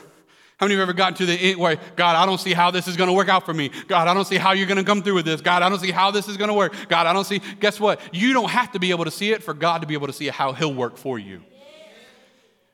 How 0.59 0.65
many 0.65 0.75
of 0.75 0.79
you 0.79 0.83
ever 0.83 0.95
gotten 0.95 1.15
to 1.19 1.27
the 1.27 1.35
end 1.35 1.59
where, 1.59 1.77
God, 1.97 2.17
I 2.17 2.25
don't 2.25 2.41
see 2.41 2.55
how 2.55 2.71
this 2.71 2.89
is 2.89 2.97
going 2.97 3.09
to 3.09 3.13
work 3.13 3.29
out 3.29 3.45
for 3.45 3.53
me. 3.53 3.71
God, 3.89 4.09
I 4.09 4.15
don't 4.15 4.25
see 4.25 4.37
how 4.37 4.53
you're 4.53 4.67
going 4.67 4.79
to 4.79 4.85
come 4.85 5.03
through 5.03 5.17
with 5.17 5.27
this. 5.27 5.43
God, 5.43 5.63
I 5.63 5.69
don't 5.69 5.81
see 5.81 5.91
how 5.91 6.11
this 6.11 6.29
is 6.29 6.39
going 6.39 6.49
to 6.49 6.55
work. 6.55 6.75
God, 6.89 7.07
I 7.07 7.13
don't 7.13 7.27
see. 7.27 7.43
Guess 7.61 7.79
what? 7.79 8.01
You 8.15 8.33
don't 8.33 8.49
have 8.49 8.73
to 8.73 8.79
be 8.79 8.91
able 8.91 9.05
to 9.05 9.11
see 9.11 9.33
it 9.33 9.43
for 9.43 9.53
God 9.53 9.83
to 9.83 9.87
be 9.87 9.93
able 9.93 10.07
to 10.07 10.15
see 10.15 10.29
how 10.29 10.53
He'll 10.53 10.73
work 10.73 10.97
for 10.97 11.19
you. 11.19 11.43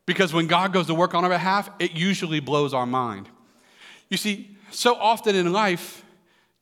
Because 0.06 0.32
when 0.32 0.46
God 0.46 0.72
goes 0.72 0.86
to 0.86 0.94
work 0.94 1.14
on 1.14 1.24
our 1.24 1.30
behalf, 1.30 1.70
it 1.80 1.92
usually 1.92 2.38
blows 2.38 2.72
our 2.72 2.86
mind. 2.86 3.28
You 4.08 4.16
see, 4.16 4.56
so 4.70 4.94
often 4.94 5.34
in 5.34 5.52
life, 5.52 6.04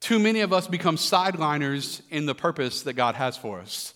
too 0.00 0.18
many 0.18 0.40
of 0.40 0.54
us 0.54 0.66
become 0.66 0.96
sideliners 0.96 2.00
in 2.10 2.24
the 2.24 2.34
purpose 2.34 2.82
that 2.82 2.94
God 2.94 3.14
has 3.14 3.36
for 3.36 3.60
us. 3.60 3.92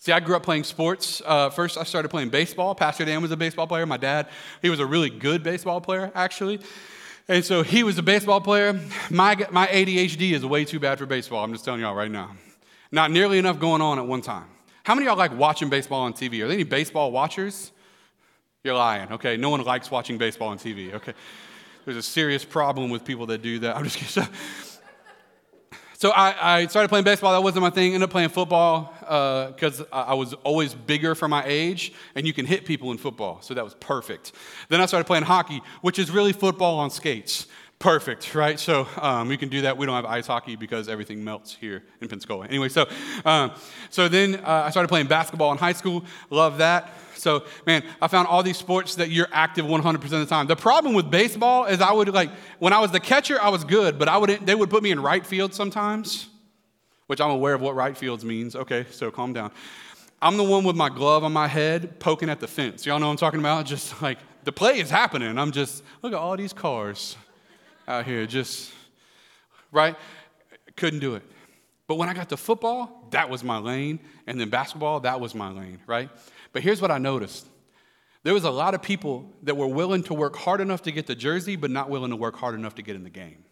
See, 0.00 0.12
I 0.12 0.20
grew 0.20 0.34
up 0.34 0.42
playing 0.42 0.64
sports. 0.64 1.20
Uh, 1.26 1.50
first, 1.50 1.76
I 1.76 1.84
started 1.84 2.08
playing 2.08 2.30
baseball. 2.30 2.74
Pastor 2.74 3.04
Dan 3.04 3.20
was 3.20 3.32
a 3.32 3.36
baseball 3.36 3.66
player. 3.66 3.84
My 3.84 3.98
dad, 3.98 4.28
he 4.62 4.70
was 4.70 4.80
a 4.80 4.86
really 4.86 5.10
good 5.10 5.42
baseball 5.42 5.78
player, 5.82 6.10
actually. 6.14 6.58
And 7.28 7.44
so 7.44 7.62
he 7.62 7.82
was 7.82 7.98
a 7.98 8.02
baseball 8.02 8.40
player. 8.40 8.80
My, 9.10 9.36
my 9.50 9.66
ADHD 9.66 10.32
is 10.32 10.44
way 10.44 10.64
too 10.64 10.80
bad 10.80 10.98
for 10.98 11.04
baseball. 11.04 11.44
I'm 11.44 11.52
just 11.52 11.66
telling 11.66 11.82
y'all 11.82 11.94
right 11.94 12.10
now. 12.10 12.34
Not 12.90 13.10
nearly 13.10 13.36
enough 13.36 13.58
going 13.58 13.82
on 13.82 13.98
at 13.98 14.06
one 14.06 14.22
time. 14.22 14.46
How 14.84 14.94
many 14.94 15.06
y'all 15.06 15.18
like 15.18 15.36
watching 15.36 15.68
baseball 15.68 16.00
on 16.00 16.14
TV? 16.14 16.40
Are 16.42 16.46
there 16.46 16.54
any 16.54 16.64
baseball 16.64 17.12
watchers? 17.12 17.70
You're 18.64 18.76
lying. 18.76 19.12
Okay, 19.12 19.36
no 19.36 19.50
one 19.50 19.62
likes 19.64 19.90
watching 19.90 20.16
baseball 20.16 20.48
on 20.48 20.58
TV. 20.58 20.94
Okay, 20.94 21.12
there's 21.84 21.98
a 21.98 22.02
serious 22.02 22.42
problem 22.42 22.88
with 22.88 23.04
people 23.04 23.26
that 23.26 23.42
do 23.42 23.58
that. 23.58 23.76
I'm 23.76 23.84
just 23.84 23.98
kidding. 23.98 24.28
So 26.00 26.10
I, 26.12 26.60
I, 26.60 26.66
started 26.68 26.88
playing 26.88 27.04
baseball. 27.04 27.32
That 27.32 27.42
wasn't 27.42 27.60
my 27.60 27.68
thing. 27.68 27.92
Ended 27.92 28.04
up 28.04 28.10
playing 28.10 28.30
football 28.30 28.94
because 29.10 29.80
uh, 29.80 29.86
I 29.90 30.14
was 30.14 30.34
always 30.44 30.72
bigger 30.72 31.16
for 31.16 31.26
my 31.26 31.42
age, 31.44 31.92
and 32.14 32.24
you 32.24 32.32
can 32.32 32.46
hit 32.46 32.64
people 32.64 32.92
in 32.92 32.98
football. 32.98 33.40
So 33.42 33.54
that 33.54 33.64
was 33.64 33.74
perfect. 33.74 34.30
Then 34.68 34.80
I 34.80 34.86
started 34.86 35.06
playing 35.06 35.24
hockey, 35.24 35.62
which 35.80 35.98
is 35.98 36.12
really 36.12 36.32
football 36.32 36.78
on 36.78 36.90
skates. 36.90 37.48
Perfect, 37.80 38.34
right? 38.36 38.60
So 38.60 38.86
um, 39.00 39.26
we 39.26 39.36
can 39.36 39.48
do 39.48 39.62
that. 39.62 39.76
We 39.76 39.86
don't 39.86 39.96
have 39.96 40.04
ice 40.04 40.28
hockey 40.28 40.54
because 40.54 40.88
everything 40.88 41.24
melts 41.24 41.54
here 41.54 41.82
in 42.00 42.08
Pensacola. 42.08 42.46
Anyway, 42.46 42.68
so 42.68 42.86
um, 43.24 43.52
so 43.88 44.06
then 44.06 44.36
uh, 44.36 44.64
I 44.66 44.70
started 44.70 44.88
playing 44.88 45.06
basketball 45.06 45.50
in 45.50 45.58
high 45.58 45.72
school. 45.72 46.04
Love 46.28 46.58
that. 46.58 46.92
So, 47.14 47.44
man, 47.66 47.82
I 48.00 48.06
found 48.08 48.28
all 48.28 48.42
these 48.42 48.58
sports 48.58 48.94
that 48.94 49.10
you're 49.10 49.28
active 49.32 49.66
100% 49.66 50.04
of 50.04 50.10
the 50.10 50.26
time. 50.26 50.46
The 50.46 50.56
problem 50.56 50.94
with 50.94 51.10
baseball 51.10 51.64
is 51.64 51.80
I 51.80 51.92
would 51.92 52.08
like, 52.08 52.30
when 52.58 52.72
I 52.72 52.78
was 52.78 52.92
the 52.92 53.00
catcher, 53.00 53.40
I 53.40 53.48
was 53.48 53.64
good, 53.64 53.98
but 53.98 54.08
I 54.08 54.16
would, 54.16 54.30
they 54.46 54.54
would 54.54 54.70
put 54.70 54.82
me 54.82 54.90
in 54.90 55.00
right 55.00 55.26
field 55.26 55.52
sometimes, 55.52 56.28
which 57.10 57.20
I'm 57.20 57.32
aware 57.32 57.54
of 57.54 57.60
what 57.60 57.74
right 57.74 57.98
fields 57.98 58.24
means. 58.24 58.54
Okay, 58.54 58.86
so 58.92 59.10
calm 59.10 59.32
down. 59.32 59.50
I'm 60.22 60.36
the 60.36 60.44
one 60.44 60.62
with 60.62 60.76
my 60.76 60.88
glove 60.88 61.24
on 61.24 61.32
my 61.32 61.48
head 61.48 61.98
poking 61.98 62.30
at 62.30 62.38
the 62.38 62.46
fence. 62.46 62.86
Y'all 62.86 63.00
know 63.00 63.06
what 63.06 63.10
I'm 63.10 63.16
talking 63.16 63.40
about? 63.40 63.66
Just 63.66 64.00
like 64.00 64.18
the 64.44 64.52
play 64.52 64.78
is 64.78 64.90
happening. 64.90 65.36
I'm 65.36 65.50
just, 65.50 65.82
look 66.02 66.12
at 66.12 66.18
all 66.20 66.36
these 66.36 66.52
cars 66.52 67.16
out 67.88 68.04
here, 68.04 68.26
just, 68.26 68.70
right? 69.72 69.96
Couldn't 70.76 71.00
do 71.00 71.16
it. 71.16 71.24
But 71.88 71.96
when 71.96 72.08
I 72.08 72.14
got 72.14 72.28
to 72.28 72.36
football, 72.36 73.08
that 73.10 73.28
was 73.28 73.42
my 73.42 73.58
lane. 73.58 73.98
And 74.28 74.40
then 74.40 74.48
basketball, 74.48 75.00
that 75.00 75.20
was 75.20 75.34
my 75.34 75.50
lane, 75.50 75.80
right? 75.88 76.10
But 76.52 76.62
here's 76.62 76.80
what 76.80 76.92
I 76.92 76.98
noticed 76.98 77.44
there 78.22 78.34
was 78.34 78.44
a 78.44 78.50
lot 78.52 78.74
of 78.74 78.82
people 78.82 79.28
that 79.42 79.56
were 79.56 79.66
willing 79.66 80.04
to 80.04 80.14
work 80.14 80.36
hard 80.36 80.60
enough 80.60 80.82
to 80.82 80.92
get 80.92 81.08
the 81.08 81.16
jersey, 81.16 81.56
but 81.56 81.72
not 81.72 81.90
willing 81.90 82.10
to 82.10 82.16
work 82.16 82.36
hard 82.36 82.54
enough 82.54 82.76
to 82.76 82.82
get 82.82 82.94
in 82.94 83.02
the 83.02 83.10
game. 83.10 83.44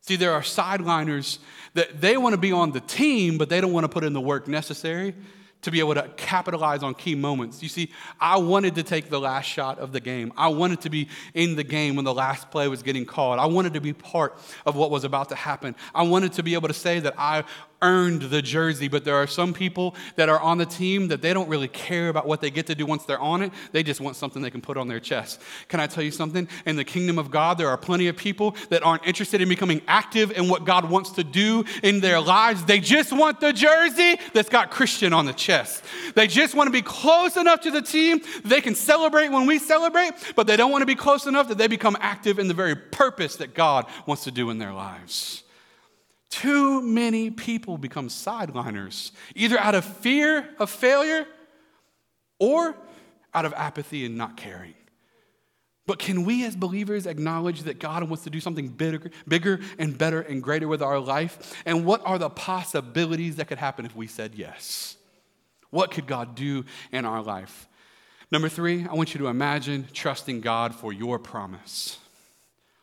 See, 0.00 0.16
there 0.16 0.32
are 0.32 0.42
sideliners 0.42 1.38
that 1.74 2.00
they 2.00 2.16
want 2.16 2.32
to 2.32 2.40
be 2.40 2.52
on 2.52 2.72
the 2.72 2.80
team, 2.80 3.38
but 3.38 3.48
they 3.48 3.60
don't 3.60 3.72
want 3.72 3.84
to 3.84 3.88
put 3.88 4.04
in 4.04 4.12
the 4.12 4.20
work 4.20 4.48
necessary 4.48 5.14
to 5.62 5.70
be 5.70 5.80
able 5.80 5.94
to 5.94 6.08
capitalize 6.16 6.82
on 6.82 6.94
key 6.94 7.14
moments. 7.14 7.62
You 7.62 7.68
see, 7.68 7.90
I 8.20 8.38
wanted 8.38 8.76
to 8.76 8.84
take 8.84 9.10
the 9.10 9.18
last 9.18 9.46
shot 9.46 9.78
of 9.78 9.92
the 9.92 10.00
game. 10.00 10.32
I 10.36 10.48
wanted 10.48 10.82
to 10.82 10.90
be 10.90 11.08
in 11.34 11.56
the 11.56 11.64
game 11.64 11.96
when 11.96 12.04
the 12.04 12.14
last 12.14 12.50
play 12.50 12.68
was 12.68 12.82
getting 12.82 13.04
called. 13.04 13.40
I 13.40 13.46
wanted 13.46 13.74
to 13.74 13.80
be 13.80 13.92
part 13.92 14.38
of 14.64 14.76
what 14.76 14.90
was 14.90 15.02
about 15.02 15.30
to 15.30 15.34
happen. 15.34 15.74
I 15.94 16.04
wanted 16.04 16.32
to 16.34 16.42
be 16.44 16.54
able 16.54 16.68
to 16.68 16.74
say 16.74 17.00
that 17.00 17.14
I 17.18 17.42
earned 17.82 18.22
the 18.22 18.42
jersey, 18.42 18.88
but 18.88 19.04
there 19.04 19.14
are 19.14 19.26
some 19.26 19.52
people 19.52 19.94
that 20.16 20.28
are 20.28 20.40
on 20.40 20.58
the 20.58 20.66
team 20.66 21.08
that 21.08 21.22
they 21.22 21.32
don't 21.32 21.48
really 21.48 21.68
care 21.68 22.08
about 22.08 22.26
what 22.26 22.40
they 22.40 22.50
get 22.50 22.66
to 22.66 22.74
do 22.74 22.86
once 22.86 23.04
they're 23.04 23.20
on 23.20 23.42
it. 23.42 23.52
They 23.72 23.82
just 23.82 24.00
want 24.00 24.16
something 24.16 24.42
they 24.42 24.50
can 24.50 24.60
put 24.60 24.76
on 24.76 24.88
their 24.88 25.00
chest. 25.00 25.40
Can 25.68 25.80
I 25.80 25.86
tell 25.86 26.02
you 26.02 26.10
something? 26.10 26.48
In 26.66 26.76
the 26.76 26.84
kingdom 26.84 27.18
of 27.18 27.30
God, 27.30 27.58
there 27.58 27.68
are 27.68 27.76
plenty 27.76 28.08
of 28.08 28.16
people 28.16 28.56
that 28.70 28.82
aren't 28.82 29.06
interested 29.06 29.40
in 29.40 29.48
becoming 29.48 29.82
active 29.86 30.32
in 30.32 30.48
what 30.48 30.64
God 30.64 30.90
wants 30.90 31.10
to 31.12 31.24
do 31.24 31.64
in 31.82 32.00
their 32.00 32.20
lives. 32.20 32.64
They 32.64 32.80
just 32.80 33.12
want 33.12 33.40
the 33.40 33.52
jersey 33.52 34.18
that's 34.32 34.48
got 34.48 34.70
Christian 34.70 35.12
on 35.12 35.26
the 35.26 35.32
chest. 35.32 35.84
They 36.14 36.26
just 36.26 36.54
want 36.54 36.66
to 36.68 36.72
be 36.72 36.82
close 36.82 37.36
enough 37.36 37.60
to 37.62 37.70
the 37.70 37.82
team 37.82 38.20
they 38.44 38.60
can 38.60 38.74
celebrate 38.74 39.28
when 39.28 39.46
we 39.46 39.58
celebrate, 39.58 40.12
but 40.34 40.46
they 40.46 40.56
don't 40.56 40.70
want 40.70 40.82
to 40.82 40.86
be 40.86 40.94
close 40.94 41.26
enough 41.26 41.48
that 41.48 41.58
they 41.58 41.68
become 41.68 41.96
active 42.00 42.38
in 42.38 42.48
the 42.48 42.54
very 42.54 42.76
purpose 42.76 43.36
that 43.36 43.54
God 43.54 43.86
wants 44.06 44.24
to 44.24 44.30
do 44.30 44.50
in 44.50 44.58
their 44.58 44.72
lives. 44.72 45.44
Too 46.30 46.82
many 46.82 47.30
people 47.30 47.78
become 47.78 48.08
sideliners, 48.08 49.12
either 49.34 49.58
out 49.58 49.74
of 49.74 49.84
fear 49.84 50.48
of 50.58 50.70
failure 50.70 51.26
or 52.38 52.74
out 53.34 53.44
of 53.44 53.54
apathy 53.54 54.04
and 54.04 54.16
not 54.16 54.36
caring. 54.36 54.74
But 55.86 55.98
can 55.98 56.24
we 56.24 56.44
as 56.44 56.54
believers 56.54 57.06
acknowledge 57.06 57.62
that 57.62 57.78
God 57.78 58.02
wants 58.04 58.24
to 58.24 58.30
do 58.30 58.40
something 58.40 58.68
bigger, 58.68 59.10
bigger 59.26 59.60
and 59.78 59.96
better 59.96 60.20
and 60.20 60.42
greater 60.42 60.68
with 60.68 60.82
our 60.82 60.98
life? 60.98 61.54
And 61.64 61.86
what 61.86 62.02
are 62.04 62.18
the 62.18 62.28
possibilities 62.28 63.36
that 63.36 63.48
could 63.48 63.56
happen 63.56 63.86
if 63.86 63.96
we 63.96 64.06
said 64.06 64.34
yes? 64.34 64.98
What 65.70 65.90
could 65.90 66.06
God 66.06 66.34
do 66.34 66.66
in 66.92 67.06
our 67.06 67.22
life? 67.22 67.68
Number 68.30 68.50
three, 68.50 68.86
I 68.86 68.94
want 68.94 69.14
you 69.14 69.20
to 69.20 69.28
imagine 69.28 69.88
trusting 69.94 70.42
God 70.42 70.74
for 70.74 70.92
your 70.92 71.18
promise. 71.18 71.98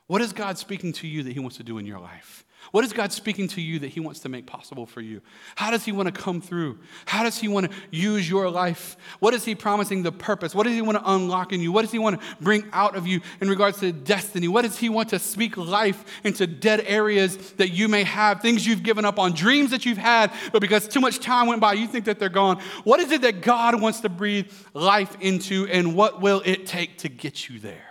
What 0.07 0.21
is 0.21 0.33
God 0.33 0.57
speaking 0.57 0.91
to 0.93 1.07
you 1.07 1.23
that 1.23 1.33
He 1.33 1.39
wants 1.39 1.57
to 1.57 1.63
do 1.63 1.77
in 1.77 1.85
your 1.85 1.99
life? 1.99 2.44
What 2.71 2.83
is 2.83 2.93
God 2.93 3.13
speaking 3.13 3.47
to 3.49 3.61
you 3.61 3.79
that 3.79 3.89
He 3.89 3.99
wants 3.99 4.21
to 4.21 4.29
make 4.29 4.45
possible 4.45 4.85
for 4.85 5.01
you? 5.01 5.21
How 5.55 5.71
does 5.71 5.85
He 5.85 5.91
want 5.91 6.13
to 6.13 6.21
come 6.21 6.41
through? 6.41 6.79
How 7.05 7.23
does 7.23 7.37
He 7.37 7.47
want 7.47 7.71
to 7.71 7.77
use 7.91 8.29
your 8.29 8.49
life? 8.49 8.97
What 9.19 9.33
is 9.33 9.45
He 9.45 9.55
promising 9.55 10.03
the 10.03 10.11
purpose? 10.11 10.55
What 10.55 10.63
does 10.63 10.73
He 10.73 10.81
want 10.81 10.97
to 10.97 11.09
unlock 11.09 11.53
in 11.53 11.61
you? 11.61 11.71
What 11.71 11.83
does 11.83 11.91
He 11.91 11.99
want 11.99 12.19
to 12.19 12.27
bring 12.41 12.65
out 12.73 12.95
of 12.95 13.07
you 13.07 13.21
in 13.41 13.49
regards 13.49 13.79
to 13.79 13.91
destiny? 13.91 14.47
What 14.47 14.63
does 14.63 14.77
He 14.77 14.89
want 14.89 15.09
to 15.09 15.19
speak 15.19 15.57
life 15.57 16.03
into 16.23 16.47
dead 16.47 16.83
areas 16.85 17.37
that 17.53 17.69
you 17.69 17.87
may 17.87 18.03
have, 18.03 18.41
things 18.41 18.65
you've 18.65 18.83
given 18.83 19.05
up 19.05 19.19
on, 19.19 19.33
dreams 19.33 19.71
that 19.71 19.85
you've 19.85 19.97
had, 19.97 20.31
but 20.51 20.61
because 20.61 20.87
too 20.87 20.99
much 20.99 21.19
time 21.19 21.47
went 21.47 21.61
by, 21.61 21.73
you 21.73 21.87
think 21.87 22.05
that 22.05 22.19
they're 22.19 22.29
gone? 22.29 22.61
What 22.83 22.99
is 22.99 23.11
it 23.11 23.21
that 23.21 23.41
God 23.41 23.79
wants 23.81 24.01
to 24.01 24.09
breathe 24.09 24.51
life 24.73 25.15
into, 25.19 25.67
and 25.71 25.95
what 25.95 26.21
will 26.21 26.41
it 26.45 26.67
take 26.67 26.97
to 26.99 27.09
get 27.09 27.49
you 27.49 27.59
there? 27.59 27.84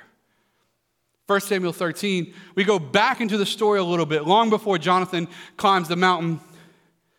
1 1.26 1.40
Samuel 1.40 1.72
13, 1.72 2.34
we 2.54 2.64
go 2.64 2.78
back 2.78 3.20
into 3.20 3.38
the 3.38 3.46
story 3.46 3.78
a 3.78 3.84
little 3.84 4.04
bit. 4.04 4.26
Long 4.26 4.50
before 4.50 4.76
Jonathan 4.76 5.26
climbs 5.56 5.88
the 5.88 5.96
mountain, 5.96 6.40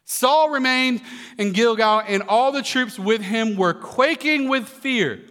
Saul 0.04 0.52
remained 0.52 1.02
in 1.40 1.52
Gilgal, 1.52 2.04
and 2.08 2.22
all 2.24 2.52
the 2.52 2.62
troops 2.62 3.00
with 3.00 3.22
him 3.22 3.56
were 3.56 3.74
quaking 3.74 4.48
with 4.48 4.68
fear. 4.68 5.22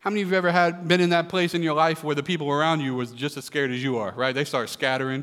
How 0.00 0.10
many 0.10 0.22
of 0.22 0.30
you 0.30 0.36
ever 0.36 0.50
had 0.50 0.88
been 0.88 1.00
in 1.00 1.10
that 1.10 1.28
place 1.28 1.54
in 1.54 1.62
your 1.62 1.74
life 1.74 2.02
where 2.02 2.16
the 2.16 2.22
people 2.22 2.50
around 2.50 2.80
you 2.80 2.94
was 2.94 3.12
just 3.12 3.36
as 3.36 3.44
scared 3.44 3.70
as 3.70 3.82
you 3.82 3.98
are, 3.98 4.12
right? 4.16 4.34
They 4.34 4.44
start 4.44 4.68
scattering. 4.68 5.22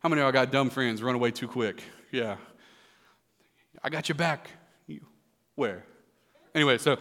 How 0.00 0.10
many 0.10 0.20
of 0.20 0.26
y'all 0.26 0.32
got 0.32 0.52
dumb 0.52 0.68
friends 0.68 1.02
run 1.02 1.14
away 1.14 1.30
too 1.30 1.48
quick? 1.48 1.82
Yeah. 2.12 2.36
I 3.82 3.88
got 3.88 4.08
your 4.08 4.16
back. 4.16 4.50
You, 4.86 5.00
where? 5.54 5.84
Anyway, 6.54 6.76
so 6.78 6.98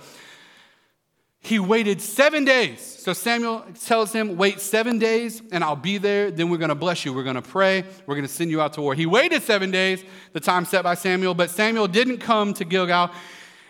he 1.45 1.59
waited 1.59 2.01
seven 2.01 2.43
days. 2.43 2.81
So 2.81 3.13
Samuel 3.13 3.63
tells 3.83 4.11
him, 4.11 4.35
Wait 4.35 4.59
seven 4.59 4.97
days, 4.97 5.43
and 5.51 5.63
I'll 5.63 5.75
be 5.75 5.99
there. 5.99 6.31
Then 6.31 6.49
we're 6.49 6.57
going 6.57 6.69
to 6.69 6.75
bless 6.75 7.05
you. 7.05 7.13
We're 7.13 7.23
going 7.23 7.35
to 7.35 7.41
pray. 7.43 7.83
We're 8.07 8.15
going 8.15 8.25
to 8.25 8.33
send 8.33 8.49
you 8.49 8.61
out 8.61 8.73
to 8.73 8.81
war. 8.81 8.95
He 8.95 9.05
waited 9.05 9.43
seven 9.43 9.69
days, 9.69 10.03
the 10.33 10.39
time 10.39 10.65
set 10.65 10.83
by 10.83 10.95
Samuel, 10.95 11.35
but 11.35 11.51
Samuel 11.51 11.87
didn't 11.87 12.17
come 12.17 12.55
to 12.55 12.65
Gilgal. 12.65 13.11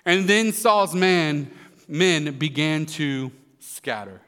And 0.05 0.25
then 0.25 0.53
Saul's 0.53 0.95
man, 0.95 1.51
men 1.85 2.37
began 2.37 2.85
to 2.85 3.29
scatter. 3.59 4.21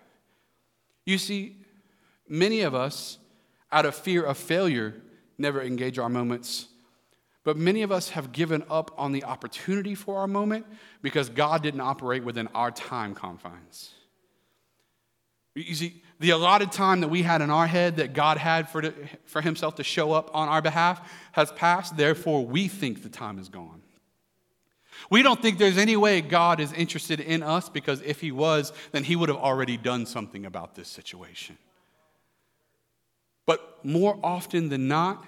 You 1.05 1.17
see, 1.17 1.55
many 2.27 2.61
of 2.61 2.75
us, 2.75 3.17
out 3.71 3.85
of 3.85 3.95
fear 3.95 4.23
of 4.23 4.37
failure, 4.37 4.93
never 5.37 5.61
engage 5.61 5.97
our 5.97 6.09
moments 6.09 6.67
but 7.47 7.55
many 7.55 7.81
of 7.81 7.93
us 7.93 8.09
have 8.09 8.33
given 8.33 8.61
up 8.69 8.91
on 8.97 9.13
the 9.13 9.23
opportunity 9.23 9.95
for 9.95 10.17
our 10.17 10.27
moment 10.27 10.65
because 11.01 11.29
God 11.29 11.63
didn't 11.63 11.79
operate 11.79 12.25
within 12.25 12.47
our 12.47 12.71
time 12.71 13.15
confines. 13.15 13.91
You 15.55 15.73
see, 15.73 16.03
the 16.19 16.31
allotted 16.31 16.73
time 16.73 16.99
that 16.99 17.07
we 17.07 17.21
had 17.21 17.41
in 17.41 17.49
our 17.49 17.65
head 17.65 17.95
that 17.95 18.11
God 18.11 18.37
had 18.37 18.67
for, 18.67 18.81
the, 18.81 18.93
for 19.27 19.41
Himself 19.41 19.75
to 19.75 19.83
show 19.85 20.11
up 20.11 20.29
on 20.33 20.49
our 20.49 20.61
behalf 20.61 21.09
has 21.31 21.49
passed, 21.53 21.95
therefore, 21.95 22.45
we 22.45 22.67
think 22.67 23.01
the 23.01 23.07
time 23.07 23.39
is 23.39 23.47
gone. 23.47 23.81
We 25.09 25.23
don't 25.23 25.41
think 25.41 25.57
there's 25.57 25.77
any 25.77 25.95
way 25.95 26.19
God 26.19 26.59
is 26.59 26.73
interested 26.73 27.21
in 27.21 27.43
us 27.43 27.69
because 27.69 28.01
if 28.01 28.19
He 28.19 28.33
was, 28.33 28.73
then 28.91 29.05
He 29.05 29.15
would 29.15 29.29
have 29.29 29.37
already 29.37 29.77
done 29.77 30.05
something 30.05 30.45
about 30.45 30.75
this 30.75 30.89
situation. 30.89 31.57
But 33.45 33.85
more 33.85 34.19
often 34.21 34.67
than 34.67 34.89
not, 34.89 35.25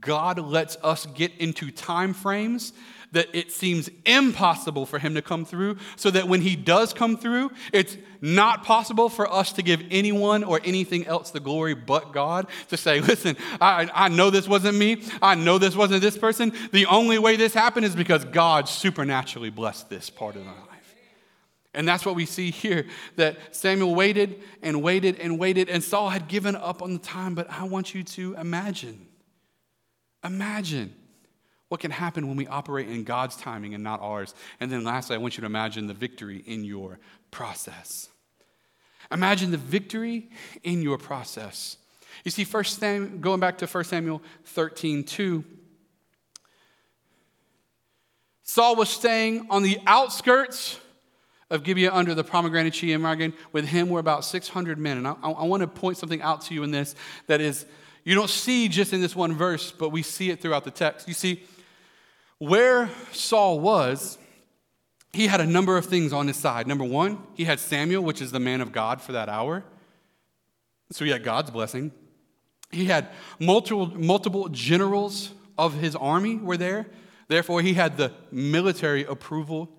God 0.00 0.38
lets 0.38 0.76
us 0.82 1.06
get 1.06 1.32
into 1.38 1.70
time 1.70 2.14
frames 2.14 2.72
that 3.14 3.28
it 3.32 3.52
seems 3.52 3.88
impossible 4.04 4.84
for 4.86 4.98
him 4.98 5.14
to 5.14 5.22
come 5.22 5.44
through, 5.44 5.76
so 5.96 6.10
that 6.10 6.28
when 6.28 6.40
he 6.40 6.56
does 6.56 6.92
come 6.92 7.16
through, 7.16 7.50
it's 7.72 7.96
not 8.20 8.64
possible 8.64 9.08
for 9.08 9.32
us 9.32 9.52
to 9.52 9.62
give 9.62 9.80
anyone 9.90 10.42
or 10.42 10.60
anything 10.64 11.06
else 11.06 11.30
the 11.30 11.40
glory 11.40 11.74
but 11.74 12.12
God. 12.12 12.48
To 12.68 12.76
say, 12.76 13.00
listen, 13.00 13.36
I, 13.60 13.88
I 13.94 14.08
know 14.08 14.30
this 14.30 14.48
wasn't 14.48 14.76
me, 14.76 15.02
I 15.22 15.36
know 15.36 15.58
this 15.58 15.76
wasn't 15.76 16.02
this 16.02 16.18
person. 16.18 16.52
The 16.72 16.86
only 16.86 17.18
way 17.18 17.36
this 17.36 17.54
happened 17.54 17.86
is 17.86 17.94
because 17.94 18.24
God 18.24 18.68
supernaturally 18.68 19.50
blessed 19.50 19.88
this 19.88 20.10
part 20.10 20.34
of 20.34 20.44
my 20.44 20.52
life. 20.52 20.94
And 21.72 21.86
that's 21.86 22.04
what 22.04 22.16
we 22.16 22.26
see 22.26 22.50
here 22.50 22.86
that 23.16 23.54
Samuel 23.54 23.94
waited 23.94 24.42
and 24.62 24.82
waited 24.82 25.20
and 25.20 25.38
waited, 25.38 25.68
and 25.68 25.82
Saul 25.82 26.08
had 26.08 26.26
given 26.26 26.56
up 26.56 26.82
on 26.82 26.92
the 26.94 26.98
time. 26.98 27.36
But 27.36 27.48
I 27.48 27.64
want 27.64 27.94
you 27.94 28.02
to 28.02 28.34
imagine 28.34 29.06
Imagine 30.24 30.94
what 31.68 31.80
can 31.80 31.90
happen 31.90 32.28
when 32.28 32.36
we 32.36 32.46
operate 32.46 32.88
in 32.88 33.04
God's 33.04 33.36
timing 33.36 33.74
and 33.74 33.82
not 33.82 34.00
ours. 34.00 34.34
And 34.60 34.70
then 34.70 34.84
lastly, 34.84 35.16
I 35.16 35.18
want 35.18 35.36
you 35.36 35.42
to 35.42 35.46
imagine 35.46 35.86
the 35.86 35.94
victory 35.94 36.42
in 36.46 36.64
your 36.64 36.98
process. 37.30 38.08
Imagine 39.12 39.50
the 39.50 39.58
victory 39.58 40.30
in 40.62 40.82
your 40.82 40.98
process. 40.98 41.76
You 42.24 42.30
see, 42.30 42.44
first 42.44 42.78
Sam, 42.78 43.20
going 43.20 43.40
back 43.40 43.58
to 43.58 43.66
1 43.66 43.84
Samuel 43.84 44.22
13, 44.44 45.04
2, 45.04 45.44
Saul 48.44 48.76
was 48.76 48.88
staying 48.88 49.46
on 49.50 49.62
the 49.62 49.80
outskirts 49.86 50.78
of 51.50 51.62
Gibeah 51.64 51.92
under 51.92 52.14
the 52.14 52.24
pomegranate 52.24 52.74
tree 52.74 52.92
in 52.92 53.00
Migron. 53.00 53.32
With 53.52 53.66
him 53.66 53.88
were 53.88 54.00
about 54.00 54.24
600 54.24 54.78
men. 54.78 54.98
And 54.98 55.08
I, 55.08 55.12
I 55.22 55.44
want 55.44 55.62
to 55.62 55.66
point 55.66 55.96
something 55.96 56.22
out 56.22 56.42
to 56.42 56.54
you 56.54 56.62
in 56.62 56.70
this 56.70 56.94
that 57.26 57.40
is 57.40 57.66
you 58.04 58.14
don't 58.14 58.30
see 58.30 58.68
just 58.68 58.92
in 58.92 59.00
this 59.00 59.16
one 59.16 59.34
verse, 59.34 59.72
but 59.72 59.88
we 59.88 60.02
see 60.02 60.30
it 60.30 60.40
throughout 60.40 60.64
the 60.64 60.70
text. 60.70 61.08
You 61.08 61.14
see, 61.14 61.42
where 62.38 62.90
Saul 63.12 63.60
was, 63.60 64.18
he 65.12 65.26
had 65.26 65.40
a 65.40 65.46
number 65.46 65.76
of 65.76 65.86
things 65.86 66.12
on 66.12 66.26
his 66.26 66.36
side. 66.36 66.66
Number 66.66 66.84
one, 66.84 67.18
he 67.34 67.44
had 67.44 67.60
Samuel, 67.60 68.02
which 68.02 68.20
is 68.20 68.32
the 68.32 68.40
man 68.40 68.60
of 68.60 68.72
God 68.72 69.00
for 69.00 69.12
that 69.12 69.28
hour. 69.28 69.64
So 70.90 71.04
he 71.04 71.10
had 71.10 71.24
God's 71.24 71.50
blessing. 71.50 71.92
He 72.70 72.86
had 72.86 73.08
multiple, 73.38 73.86
multiple 73.86 74.48
generals 74.48 75.32
of 75.56 75.74
his 75.74 75.96
army 75.96 76.36
were 76.36 76.56
there. 76.56 76.86
Therefore, 77.28 77.62
he 77.62 77.74
had 77.74 77.96
the 77.96 78.12
military 78.30 79.04
approval. 79.04 79.70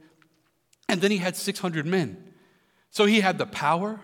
And 0.88 1.02
then 1.02 1.12
he 1.12 1.18
had 1.18 1.36
600 1.36 1.86
men. 1.86 2.34
So 2.90 3.06
he 3.06 3.22
had 3.22 3.38
the 3.38 3.46
power, 3.46 4.00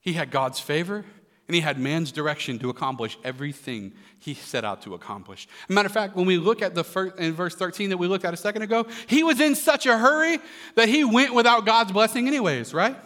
he 0.00 0.12
had 0.12 0.30
God's 0.30 0.60
favor, 0.60 1.06
and 1.48 1.54
he 1.54 1.60
had 1.60 1.78
man's 1.78 2.12
direction 2.12 2.58
to 2.60 2.70
accomplish 2.70 3.18
everything 3.24 3.92
he 4.18 4.34
set 4.34 4.64
out 4.64 4.82
to 4.82 4.94
accomplish. 4.94 5.48
matter 5.68 5.86
of 5.86 5.92
fact, 5.92 6.14
when 6.14 6.26
we 6.26 6.38
look 6.38 6.62
at 6.62 6.74
the 6.74 6.84
first, 6.84 7.18
in 7.18 7.32
verse 7.32 7.54
13 7.54 7.90
that 7.90 7.96
we 7.96 8.06
looked 8.06 8.24
at 8.24 8.32
a 8.32 8.36
second 8.36 8.62
ago, 8.62 8.86
he 9.06 9.22
was 9.22 9.40
in 9.40 9.54
such 9.54 9.86
a 9.86 9.98
hurry 9.98 10.38
that 10.76 10.88
he 10.88 11.04
went 11.04 11.34
without 11.34 11.66
God's 11.66 11.92
blessing, 11.92 12.28
anyways, 12.28 12.72
right? 12.72 12.96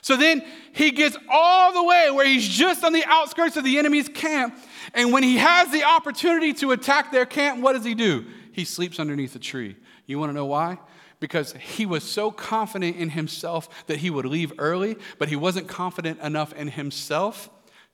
So 0.00 0.16
then 0.16 0.44
he 0.72 0.90
gets 0.90 1.16
all 1.30 1.72
the 1.72 1.84
way 1.84 2.10
where 2.10 2.26
he's 2.26 2.46
just 2.46 2.82
on 2.82 2.92
the 2.92 3.04
outskirts 3.06 3.56
of 3.56 3.64
the 3.64 3.78
enemy's 3.78 4.08
camp. 4.08 4.58
And 4.94 5.12
when 5.12 5.22
he 5.22 5.36
has 5.36 5.70
the 5.70 5.84
opportunity 5.84 6.52
to 6.54 6.72
attack 6.72 7.12
their 7.12 7.26
camp, 7.26 7.60
what 7.60 7.74
does 7.74 7.84
he 7.84 7.94
do? 7.94 8.26
He 8.52 8.64
sleeps 8.64 8.98
underneath 8.98 9.36
a 9.36 9.38
tree. 9.38 9.76
You 10.06 10.18
want 10.18 10.30
to 10.30 10.34
know 10.34 10.46
why? 10.46 10.78
Because 11.22 11.52
he 11.52 11.86
was 11.86 12.02
so 12.02 12.32
confident 12.32 12.96
in 12.96 13.10
himself 13.10 13.86
that 13.86 13.98
he 13.98 14.10
would 14.10 14.26
leave 14.26 14.52
early, 14.58 14.96
but 15.20 15.28
he 15.28 15.36
wasn't 15.36 15.68
confident 15.68 16.20
enough 16.20 16.52
in 16.54 16.66
himself 16.66 17.48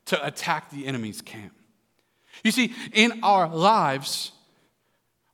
to 0.07 0.27
attack 0.27 0.71
the 0.71 0.87
enemy's 0.87 1.21
camp. 1.21 1.53
You 2.43 2.51
see, 2.51 2.73
in 2.95 3.21
our 3.23 3.47
lives, 3.47 4.33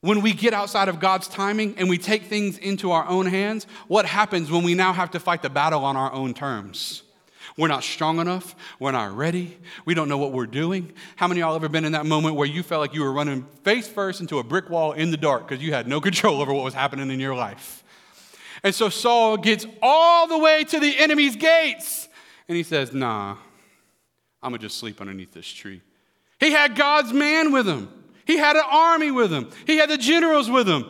when 0.01 0.23
we 0.23 0.33
get 0.33 0.53
outside 0.53 0.89
of 0.89 0.99
God's 0.99 1.29
timing 1.29 1.77
and 1.79 1.89
we 1.89 1.97
take 1.97 2.25
things 2.25 2.59
into 2.59 2.91
our 2.91 3.07
own 3.07 3.27
hands, 3.27 3.69
what 3.87 4.07
happens 4.07 4.51
when 4.51 4.65
we 4.65 4.75
now 4.75 4.93
have 4.93 5.13
to 5.13 5.21
fight 5.21 5.43
the 5.43 5.49
battle 5.49 5.85
on 5.85 5.97
our 5.97 6.13
own 6.13 6.35
terms? 6.35 7.05
We're 7.57 7.69
not 7.69 7.85
strong 7.85 8.19
enough. 8.19 8.57
We're 8.81 8.91
not 8.91 9.17
ready. 9.17 9.57
We 9.85 9.95
don't 9.95 10.09
know 10.09 10.19
what 10.19 10.33
we're 10.33 10.47
doing. 10.47 10.93
How 11.15 11.29
many 11.29 11.41
of 11.41 11.47
y'all 11.47 11.55
ever 11.55 11.69
been 11.69 11.85
in 11.85 11.93
that 11.93 12.07
moment 12.07 12.35
where 12.35 12.49
you 12.49 12.65
felt 12.65 12.81
like 12.81 12.95
you 12.95 13.03
were 13.03 13.13
running 13.13 13.47
face 13.63 13.87
first 13.87 14.21
into 14.21 14.41
a 14.41 14.43
brick 14.43 14.69
wall 14.69 14.93
in 14.93 15.13
the 15.13 15.17
dark 15.17 15.47
because 15.47 15.63
you 15.63 15.73
had 15.73 15.87
no 15.87 16.01
control 16.09 16.41
over 16.41 16.53
what 16.53 16.65
was 16.65 16.75
happening 16.75 17.13
in 17.13 17.21
your 17.21 17.37
life? 17.37 17.84
And 18.65 18.75
so 18.75 18.89
Saul 18.89 19.37
gets 19.37 19.67
all 19.83 20.27
the 20.27 20.39
way 20.39 20.65
to 20.65 20.81
the 20.81 20.99
enemy's 20.99 21.37
gates 21.37 22.09
and 22.49 22.57
he 22.57 22.63
says, 22.63 22.93
Nah, 22.93 23.37
I'm 24.43 24.51
going 24.51 24.59
to 24.59 24.67
just 24.67 24.79
sleep 24.79 25.01
underneath 25.01 25.33
this 25.33 25.47
tree. 25.47 25.83
He 26.41 26.51
had 26.51 26.75
God's 26.75 27.13
man 27.13 27.53
with 27.53 27.69
him, 27.69 27.89
he 28.25 28.39
had 28.39 28.57
an 28.57 28.65
army 28.69 29.11
with 29.11 29.33
him, 29.33 29.51
he 29.67 29.77
had 29.77 29.91
the 29.91 29.99
generals 29.99 30.51
with 30.51 30.67
him. 30.67 30.87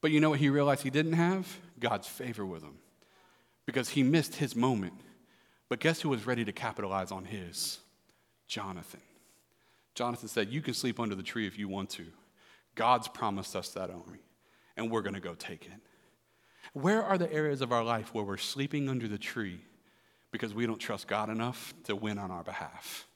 But 0.00 0.10
you 0.10 0.20
know 0.20 0.30
what 0.30 0.38
he 0.38 0.48
realized 0.48 0.82
he 0.82 0.90
didn't 0.90 1.12
have? 1.12 1.46
God's 1.78 2.08
favor 2.08 2.44
with 2.44 2.62
him 2.62 2.78
because 3.66 3.90
he 3.90 4.02
missed 4.02 4.36
his 4.36 4.56
moment. 4.56 4.94
But 5.68 5.80
guess 5.80 6.00
who 6.00 6.08
was 6.08 6.26
ready 6.26 6.44
to 6.44 6.52
capitalize 6.52 7.10
on 7.10 7.24
his? 7.24 7.80
Jonathan. 8.46 9.00
Jonathan 9.94 10.28
said, 10.28 10.48
You 10.50 10.62
can 10.62 10.74
sleep 10.74 11.00
under 11.00 11.14
the 11.14 11.22
tree 11.22 11.46
if 11.46 11.58
you 11.58 11.68
want 11.68 11.90
to. 11.90 12.06
God's 12.76 13.08
promised 13.08 13.56
us 13.56 13.70
that 13.70 13.90
army, 13.90 14.20
and 14.76 14.90
we're 14.90 15.02
going 15.02 15.14
to 15.14 15.20
go 15.20 15.34
take 15.34 15.66
it. 15.66 15.85
Where 16.76 17.02
are 17.02 17.16
the 17.16 17.32
areas 17.32 17.62
of 17.62 17.72
our 17.72 17.82
life 17.82 18.12
where 18.12 18.22
we're 18.22 18.36
sleeping 18.36 18.90
under 18.90 19.08
the 19.08 19.16
tree 19.16 19.60
because 20.30 20.52
we 20.52 20.66
don't 20.66 20.76
trust 20.76 21.08
God 21.08 21.30
enough 21.30 21.72
to 21.84 21.96
win 21.96 22.18
on 22.18 22.30
our 22.30 22.42
behalf? 22.42 23.06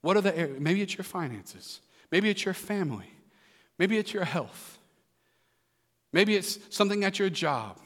What 0.00 0.16
are 0.16 0.22
the 0.22 0.34
areas? 0.34 0.58
Maybe 0.60 0.80
it's 0.80 0.96
your 0.96 1.04
finances, 1.04 1.82
maybe 2.10 2.30
it's 2.30 2.42
your 2.42 2.54
family, 2.54 3.10
maybe 3.78 3.98
it's 3.98 4.14
your 4.14 4.24
health, 4.24 4.78
maybe 6.10 6.36
it's 6.36 6.58
something 6.74 7.04
at 7.04 7.18
your 7.18 7.28
job. 7.28 7.78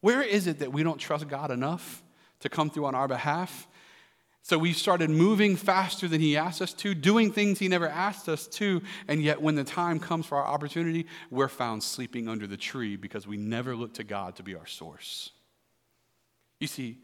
Where 0.00 0.22
is 0.22 0.48
it 0.48 0.58
that 0.58 0.72
we 0.72 0.82
don't 0.82 0.98
trust 0.98 1.28
God 1.28 1.52
enough 1.52 2.02
to 2.40 2.48
come 2.48 2.70
through 2.70 2.86
on 2.86 2.96
our 2.96 3.06
behalf? 3.06 3.68
So 4.44 4.58
we've 4.58 4.76
started 4.76 5.08
moving 5.08 5.56
faster 5.56 6.06
than 6.06 6.20
He 6.20 6.36
asked 6.36 6.60
us 6.60 6.74
to, 6.74 6.94
doing 6.94 7.32
things 7.32 7.58
He 7.58 7.66
never 7.66 7.88
asked 7.88 8.28
us 8.28 8.46
to, 8.48 8.82
and 9.08 9.22
yet 9.22 9.40
when 9.40 9.54
the 9.54 9.64
time 9.64 9.98
comes 9.98 10.26
for 10.26 10.36
our 10.36 10.44
opportunity, 10.44 11.06
we're 11.30 11.48
found 11.48 11.82
sleeping 11.82 12.28
under 12.28 12.46
the 12.46 12.58
tree 12.58 12.96
because 12.96 13.26
we 13.26 13.38
never 13.38 13.74
look 13.74 13.94
to 13.94 14.04
God 14.04 14.36
to 14.36 14.42
be 14.42 14.54
our 14.54 14.66
source. 14.66 15.30
You 16.60 16.66
see, 16.66 16.98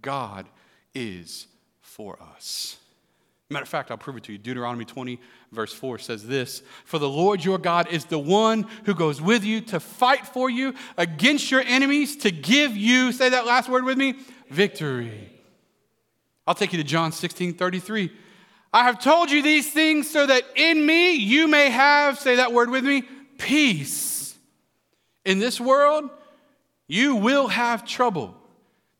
God 0.00 0.46
is 0.94 1.48
for 1.82 2.18
us. 2.34 2.78
Matter 3.50 3.64
of 3.64 3.68
fact, 3.68 3.90
I'll 3.90 3.98
prove 3.98 4.16
it 4.16 4.24
to 4.24 4.32
you. 4.32 4.38
Deuteronomy 4.38 4.86
20, 4.86 5.20
verse 5.52 5.74
4 5.74 5.98
says 5.98 6.26
this 6.26 6.62
For 6.86 6.98
the 6.98 7.10
Lord 7.10 7.44
your 7.44 7.58
God 7.58 7.88
is 7.90 8.06
the 8.06 8.18
one 8.18 8.66
who 8.86 8.94
goes 8.94 9.20
with 9.20 9.44
you 9.44 9.60
to 9.60 9.80
fight 9.80 10.26
for 10.26 10.48
you 10.48 10.72
against 10.96 11.50
your 11.50 11.60
enemies, 11.60 12.16
to 12.18 12.30
give 12.30 12.74
you, 12.74 13.12
say 13.12 13.28
that 13.28 13.44
last 13.44 13.68
word 13.68 13.84
with 13.84 13.98
me, 13.98 14.14
victory. 14.48 15.35
I'll 16.46 16.54
take 16.54 16.72
you 16.72 16.78
to 16.78 16.84
John 16.84 17.12
16, 17.12 17.54
33. 17.54 18.12
I 18.72 18.84
have 18.84 19.02
told 19.02 19.30
you 19.30 19.42
these 19.42 19.72
things 19.72 20.10
so 20.10 20.26
that 20.26 20.42
in 20.54 20.84
me 20.84 21.14
you 21.14 21.48
may 21.48 21.70
have, 21.70 22.18
say 22.18 22.36
that 22.36 22.52
word 22.52 22.70
with 22.70 22.84
me, 22.84 23.02
peace. 23.38 24.36
In 25.24 25.38
this 25.38 25.60
world, 25.60 26.10
you 26.86 27.16
will 27.16 27.48
have 27.48 27.84
trouble. 27.84 28.36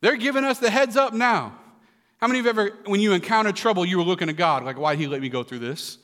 They're 0.01 0.17
giving 0.17 0.45
us 0.45 0.59
the 0.59 0.71
heads 0.71 0.97
up 0.97 1.13
now. 1.13 1.57
How 2.19 2.27
many 2.27 2.41
of 2.41 2.47
you 2.47 2.51
ever, 2.51 2.71
when 2.87 3.01
you 3.01 3.13
encounter 3.13 3.53
trouble, 3.53 3.85
you 3.85 3.99
were 3.99 4.05
looking 4.05 4.29
at 4.29 4.37
God, 4.37 4.65
like, 4.65 4.79
why'd 4.79 4.99
he 4.99 5.07
let 5.07 5.21
me 5.21 5.29
go 5.29 5.43
through 5.43 5.61
this? 5.61 5.99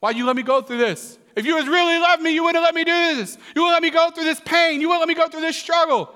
Why'd 0.00 0.16
you 0.16 0.26
let 0.26 0.36
me 0.36 0.42
go 0.42 0.60
through 0.60 0.78
this? 0.78 1.18
If 1.34 1.46
you 1.46 1.54
was 1.54 1.66
really 1.66 1.98
love 1.98 2.20
me, 2.20 2.34
you 2.34 2.44
wouldn't 2.44 2.62
let 2.62 2.74
me 2.74 2.84
do 2.84 3.16
this. 3.16 3.38
You 3.54 3.62
wouldn't 3.62 3.76
let 3.76 3.82
me 3.82 3.90
go 3.90 4.10
through 4.10 4.24
this 4.24 4.40
pain. 4.40 4.80
You 4.80 4.88
wouldn't 4.88 5.00
let 5.00 5.08
me 5.08 5.14
go 5.14 5.28
through 5.28 5.40
this 5.40 5.56
struggle. 5.56 6.14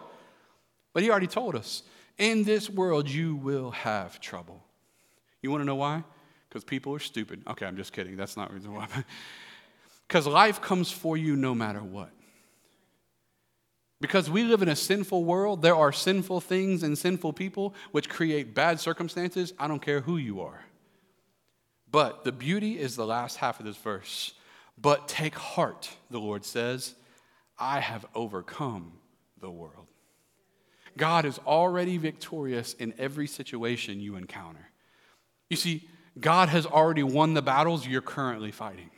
But 0.93 1.03
he 1.03 1.11
already 1.11 1.27
told 1.27 1.57
us, 1.57 1.83
in 2.19 2.45
this 2.45 2.71
world 2.71 3.09
you 3.09 3.37
will 3.37 3.71
have 3.71 4.21
trouble. 4.21 4.63
You 5.43 5.51
want 5.51 5.61
to 5.63 5.67
know 5.67 5.77
why? 5.77 6.05
Because 6.49 6.65
people 6.65 6.95
are 6.95 6.99
stupid. 6.99 7.43
Okay, 7.47 7.67
I'm 7.67 7.77
just 7.77 7.93
kidding. 7.93 8.17
That's 8.17 8.37
not 8.37 8.49
the 8.49 8.55
reason 8.55 8.75
why. 8.75 8.89
Because 10.09 10.27
life 10.27 10.61
comes 10.61 10.91
for 10.91 11.17
you 11.17 11.35
no 11.35 11.53
matter 11.53 11.81
what. 11.81 12.11
Because 14.01 14.31
we 14.31 14.45
live 14.45 14.63
in 14.63 14.69
a 14.69 14.77
sinful 14.77 15.25
world, 15.25 15.63
there 15.63 15.75
are 15.75 15.91
sinful 15.91 16.43
things 16.43 16.83
and 16.83 16.97
sinful 16.97 17.33
people 17.33 17.75
which 17.93 18.09
create 18.09 18.55
bad 18.55 18.79
circumstances. 18.79 19.53
I 19.59 19.67
don't 19.67 19.83
care 19.83 20.03
who 20.03 20.17
you 20.17 20.43
are. 20.43 20.65
But 21.91 22.25
the 22.25 22.33
beauty 22.33 22.79
is 22.79 22.95
the 22.95 23.07
last 23.07 23.39
half 23.39 23.59
of 23.59 23.67
this 23.67 23.77
verse. 23.77 24.35
But 24.79 25.09
take 25.09 25.35
heart, 25.35 25.91
the 26.11 26.21
Lord 26.21 26.45
says, 26.45 26.95
I 27.59 27.81
have 27.81 28.05
overcome 28.15 28.93
the 29.41 29.51
world. 29.51 29.87
God 30.97 31.25
is 31.25 31.39
already 31.47 31.99
victorious 31.99 32.75
in 32.75 32.95
every 32.99 33.27
situation 33.27 34.01
you 34.01 34.17
encounter. 34.17 34.71
You 35.51 35.57
see, 35.57 35.89
God 36.19 36.49
has 36.49 36.67
already 36.67 37.03
won 37.03 37.35
the 37.35 37.43
battles 37.43 37.87
you're 37.87 38.01
currently 38.01 38.51
fighting. 38.51 38.91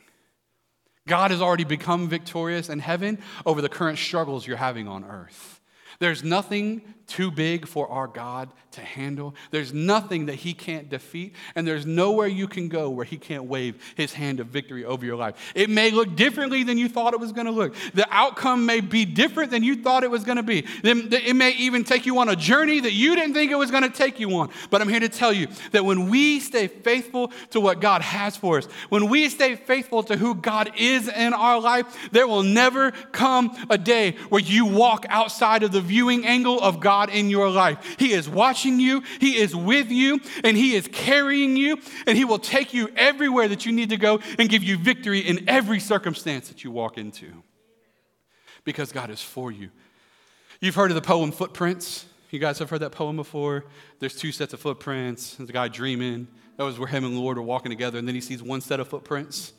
God 1.07 1.31
has 1.31 1.41
already 1.41 1.63
become 1.63 2.07
victorious 2.07 2.69
in 2.69 2.79
heaven 2.79 3.19
over 3.45 3.61
the 3.61 3.69
current 3.69 3.97
struggles 3.97 4.45
you're 4.45 4.57
having 4.57 4.87
on 4.87 5.03
earth. 5.03 5.59
There's 5.99 6.23
nothing 6.23 6.81
too 7.09 7.31
big 7.31 7.67
for 7.67 7.89
our 7.89 8.07
God 8.07 8.49
to 8.71 8.81
handle. 8.81 9.33
There's 9.49 9.73
nothing 9.73 10.27
that 10.27 10.35
He 10.35 10.53
can't 10.53 10.89
defeat, 10.89 11.33
and 11.55 11.67
there's 11.67 11.85
nowhere 11.85 12.27
you 12.27 12.47
can 12.47 12.69
go 12.69 12.89
where 12.89 13.03
He 13.03 13.17
can't 13.17 13.45
wave 13.45 13.93
His 13.95 14.13
hand 14.13 14.39
of 14.39 14.47
victory 14.47 14.85
over 14.85 15.03
your 15.03 15.15
life. 15.15 15.51
It 15.55 15.69
may 15.69 15.89
look 15.89 16.15
differently 16.15 16.63
than 16.63 16.77
you 16.77 16.87
thought 16.87 17.13
it 17.13 17.19
was 17.19 17.31
going 17.31 17.47
to 17.47 17.51
look. 17.51 17.75
The 17.95 18.07
outcome 18.11 18.67
may 18.67 18.79
be 18.79 19.05
different 19.05 19.49
than 19.49 19.63
you 19.63 19.81
thought 19.81 20.03
it 20.03 20.11
was 20.11 20.23
going 20.23 20.37
to 20.37 20.43
be. 20.43 20.65
It 20.83 21.35
may 21.35 21.51
even 21.53 21.83
take 21.83 22.05
you 22.05 22.19
on 22.19 22.29
a 22.29 22.35
journey 22.35 22.79
that 22.79 22.93
you 22.93 23.15
didn't 23.15 23.33
think 23.33 23.51
it 23.51 23.57
was 23.57 23.71
going 23.71 23.83
to 23.83 23.89
take 23.89 24.19
you 24.19 24.29
on. 24.35 24.51
But 24.69 24.81
I'm 24.81 24.87
here 24.87 24.99
to 24.99 25.09
tell 25.09 25.33
you 25.33 25.47
that 25.71 25.83
when 25.83 26.09
we 26.09 26.39
stay 26.39 26.67
faithful 26.67 27.31
to 27.49 27.59
what 27.59 27.81
God 27.81 28.03
has 28.03 28.37
for 28.37 28.59
us, 28.59 28.65
when 28.89 29.09
we 29.09 29.29
stay 29.29 29.55
faithful 29.55 30.03
to 30.03 30.15
who 30.15 30.35
God 30.35 30.71
is 30.77 31.07
in 31.07 31.33
our 31.33 31.59
life, 31.59 32.09
there 32.11 32.27
will 32.27 32.43
never 32.43 32.91
come 32.91 33.57
a 33.69 33.79
day 33.79 34.11
where 34.29 34.41
you 34.41 34.65
walk 34.65 35.07
outside 35.09 35.63
of 35.63 35.71
the 35.71 35.81
viewing 35.81 36.25
angle 36.25 36.59
of 36.61 36.79
God 36.79 36.98
in 37.07 37.29
your 37.29 37.49
life. 37.49 37.95
He 37.97 38.11
is 38.11 38.27
watching 38.27 38.81
you, 38.81 39.03
He 39.21 39.37
is 39.37 39.55
with 39.55 39.89
you, 39.89 40.19
and 40.43 40.57
He 40.57 40.75
is 40.75 40.89
carrying 40.91 41.55
you, 41.55 41.77
and 42.05 42.17
He 42.17 42.25
will 42.25 42.39
take 42.39 42.73
you 42.73 42.89
everywhere 42.97 43.47
that 43.47 43.65
you 43.65 43.71
need 43.71 43.91
to 43.91 43.97
go 43.97 44.19
and 44.37 44.49
give 44.49 44.61
you 44.61 44.77
victory 44.77 45.19
in 45.19 45.47
every 45.47 45.79
circumstance 45.79 46.49
that 46.49 46.65
you 46.65 46.71
walk 46.71 46.97
into. 46.97 47.31
Because 48.65 48.91
God 48.91 49.09
is 49.09 49.21
for 49.21 49.49
you. 49.49 49.69
You've 50.59 50.75
heard 50.75 50.91
of 50.91 50.95
the 50.95 51.01
poem 51.01 51.31
Footprints. 51.31 52.05
You 52.31 52.39
guys 52.39 52.59
have 52.59 52.69
heard 52.69 52.81
that 52.81 52.91
poem 52.91 53.15
before? 53.15 53.65
There's 53.99 54.15
two 54.15 54.31
sets 54.31 54.53
of 54.53 54.59
footprints. 54.59 55.35
There's 55.35 55.49
a 55.49 55.53
guy 55.53 55.67
dreaming. 55.67 56.27
That 56.57 56.63
was 56.63 56.77
where 56.77 56.87
him 56.87 57.05
and 57.05 57.15
the 57.15 57.19
Lord 57.19 57.37
are 57.37 57.41
walking 57.41 57.71
together, 57.71 57.97
and 57.97 58.07
then 58.07 58.15
he 58.15 58.21
sees 58.21 58.43
one 58.43 58.61
set 58.61 58.79
of 58.79 58.87
footprints. 58.87 59.53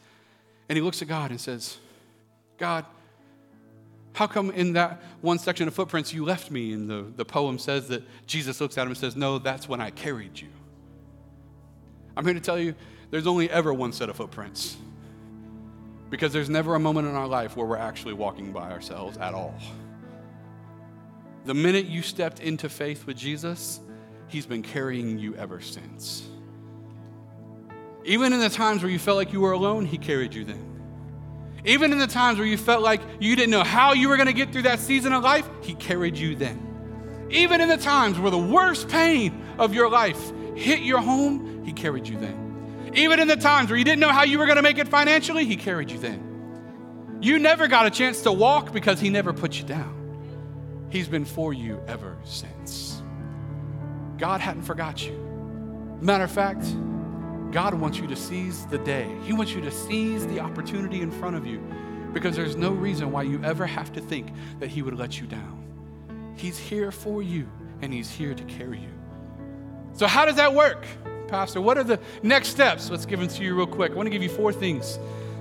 And 0.68 0.76
he 0.76 0.82
looks 0.82 1.02
at 1.02 1.08
God 1.08 1.30
and 1.30 1.40
says, 1.40 1.78
God, 2.58 2.84
how 4.12 4.26
come 4.26 4.50
in 4.50 4.72
that 4.74 5.02
one 5.20 5.38
section 5.38 5.68
of 5.68 5.74
footprints 5.74 6.12
you 6.12 6.24
left 6.24 6.50
me? 6.50 6.72
And 6.72 6.90
the, 6.90 7.06
the 7.16 7.24
poem 7.24 7.58
says 7.58 7.88
that 7.88 8.02
Jesus 8.26 8.60
looks 8.60 8.76
at 8.76 8.82
him 8.82 8.88
and 8.88 8.96
says, 8.96 9.16
No, 9.16 9.38
that's 9.38 9.68
when 9.68 9.80
I 9.80 9.90
carried 9.90 10.40
you. 10.40 10.48
I'm 12.16 12.24
here 12.24 12.34
to 12.34 12.40
tell 12.40 12.58
you 12.58 12.74
there's 13.10 13.26
only 13.26 13.50
ever 13.50 13.72
one 13.72 13.92
set 13.92 14.08
of 14.08 14.16
footprints. 14.16 14.76
Because 16.10 16.32
there's 16.32 16.50
never 16.50 16.74
a 16.74 16.80
moment 16.80 17.06
in 17.06 17.14
our 17.14 17.28
life 17.28 17.56
where 17.56 17.66
we're 17.66 17.76
actually 17.76 18.14
walking 18.14 18.52
by 18.52 18.72
ourselves 18.72 19.16
at 19.18 19.32
all. 19.32 19.54
The 21.44 21.54
minute 21.54 21.86
you 21.86 22.02
stepped 22.02 22.40
into 22.40 22.68
faith 22.68 23.06
with 23.06 23.16
Jesus, 23.16 23.80
He's 24.26 24.46
been 24.46 24.62
carrying 24.62 25.18
you 25.18 25.34
ever 25.36 25.60
since. 25.60 26.28
Even 28.04 28.32
in 28.32 28.40
the 28.40 28.48
times 28.48 28.82
where 28.82 28.90
you 28.90 28.98
felt 28.98 29.16
like 29.16 29.32
you 29.32 29.40
were 29.40 29.52
alone, 29.52 29.86
He 29.86 29.98
carried 29.98 30.34
you 30.34 30.44
then. 30.44 30.79
Even 31.64 31.92
in 31.92 31.98
the 31.98 32.06
times 32.06 32.38
where 32.38 32.46
you 32.46 32.56
felt 32.56 32.82
like 32.82 33.00
you 33.18 33.36
didn't 33.36 33.50
know 33.50 33.64
how 33.64 33.92
you 33.92 34.08
were 34.08 34.16
going 34.16 34.26
to 34.26 34.32
get 34.32 34.52
through 34.52 34.62
that 34.62 34.78
season 34.78 35.12
of 35.12 35.22
life, 35.22 35.48
He 35.62 35.74
carried 35.74 36.16
you 36.16 36.34
then. 36.34 37.28
Even 37.30 37.60
in 37.60 37.68
the 37.68 37.76
times 37.76 38.18
where 38.18 38.30
the 38.30 38.38
worst 38.38 38.88
pain 38.88 39.44
of 39.58 39.74
your 39.74 39.88
life 39.90 40.32
hit 40.56 40.80
your 40.80 41.00
home, 41.00 41.64
He 41.64 41.72
carried 41.72 42.08
you 42.08 42.18
then. 42.18 42.92
Even 42.94 43.20
in 43.20 43.28
the 43.28 43.36
times 43.36 43.70
where 43.70 43.78
you 43.78 43.84
didn't 43.84 44.00
know 44.00 44.08
how 44.08 44.24
you 44.24 44.38
were 44.38 44.46
going 44.46 44.56
to 44.56 44.62
make 44.62 44.78
it 44.78 44.88
financially, 44.88 45.44
He 45.44 45.56
carried 45.56 45.90
you 45.90 45.98
then. 45.98 47.18
You 47.20 47.38
never 47.38 47.68
got 47.68 47.86
a 47.86 47.90
chance 47.90 48.22
to 48.22 48.32
walk 48.32 48.72
because 48.72 48.98
He 49.00 49.10
never 49.10 49.32
put 49.32 49.58
you 49.58 49.64
down. 49.64 49.96
He's 50.90 51.06
been 51.06 51.24
for 51.24 51.52
you 51.52 51.80
ever 51.86 52.16
since. 52.24 53.02
God 54.18 54.40
hadn't 54.40 54.62
forgot 54.62 55.06
you. 55.06 55.12
Matter 56.00 56.24
of 56.24 56.30
fact, 56.30 56.64
God 57.52 57.74
wants 57.74 57.98
you 57.98 58.06
to 58.06 58.16
seize 58.16 58.66
the 58.66 58.78
day. 58.78 59.10
He 59.24 59.32
wants 59.32 59.52
you 59.52 59.60
to 59.62 59.70
seize 59.70 60.26
the 60.26 60.40
opportunity 60.40 61.00
in 61.00 61.10
front 61.10 61.36
of 61.36 61.46
you 61.46 61.58
because 62.12 62.36
there's 62.36 62.56
no 62.56 62.70
reason 62.70 63.10
why 63.10 63.22
you 63.22 63.42
ever 63.42 63.66
have 63.66 63.92
to 63.92 64.00
think 64.00 64.32
that 64.58 64.68
He 64.68 64.82
would 64.82 64.98
let 64.98 65.20
you 65.20 65.26
down. 65.26 66.34
He's 66.36 66.58
here 66.58 66.92
for 66.92 67.22
you 67.22 67.48
and 67.82 67.92
He's 67.92 68.10
here 68.10 68.34
to 68.34 68.44
carry 68.44 68.78
you. 68.78 68.92
So, 69.94 70.06
how 70.06 70.24
does 70.24 70.36
that 70.36 70.54
work, 70.54 70.86
Pastor? 71.28 71.60
What 71.60 71.76
are 71.76 71.84
the 71.84 71.98
next 72.22 72.48
steps? 72.48 72.90
Let's 72.90 73.06
give 73.06 73.18
them 73.18 73.28
to 73.28 73.42
you 73.42 73.54
real 73.54 73.66
quick. 73.66 73.92
I 73.92 73.94
want 73.94 74.06
to 74.06 74.10
give 74.10 74.22
you 74.22 74.28
four 74.28 74.52
things 74.52 74.98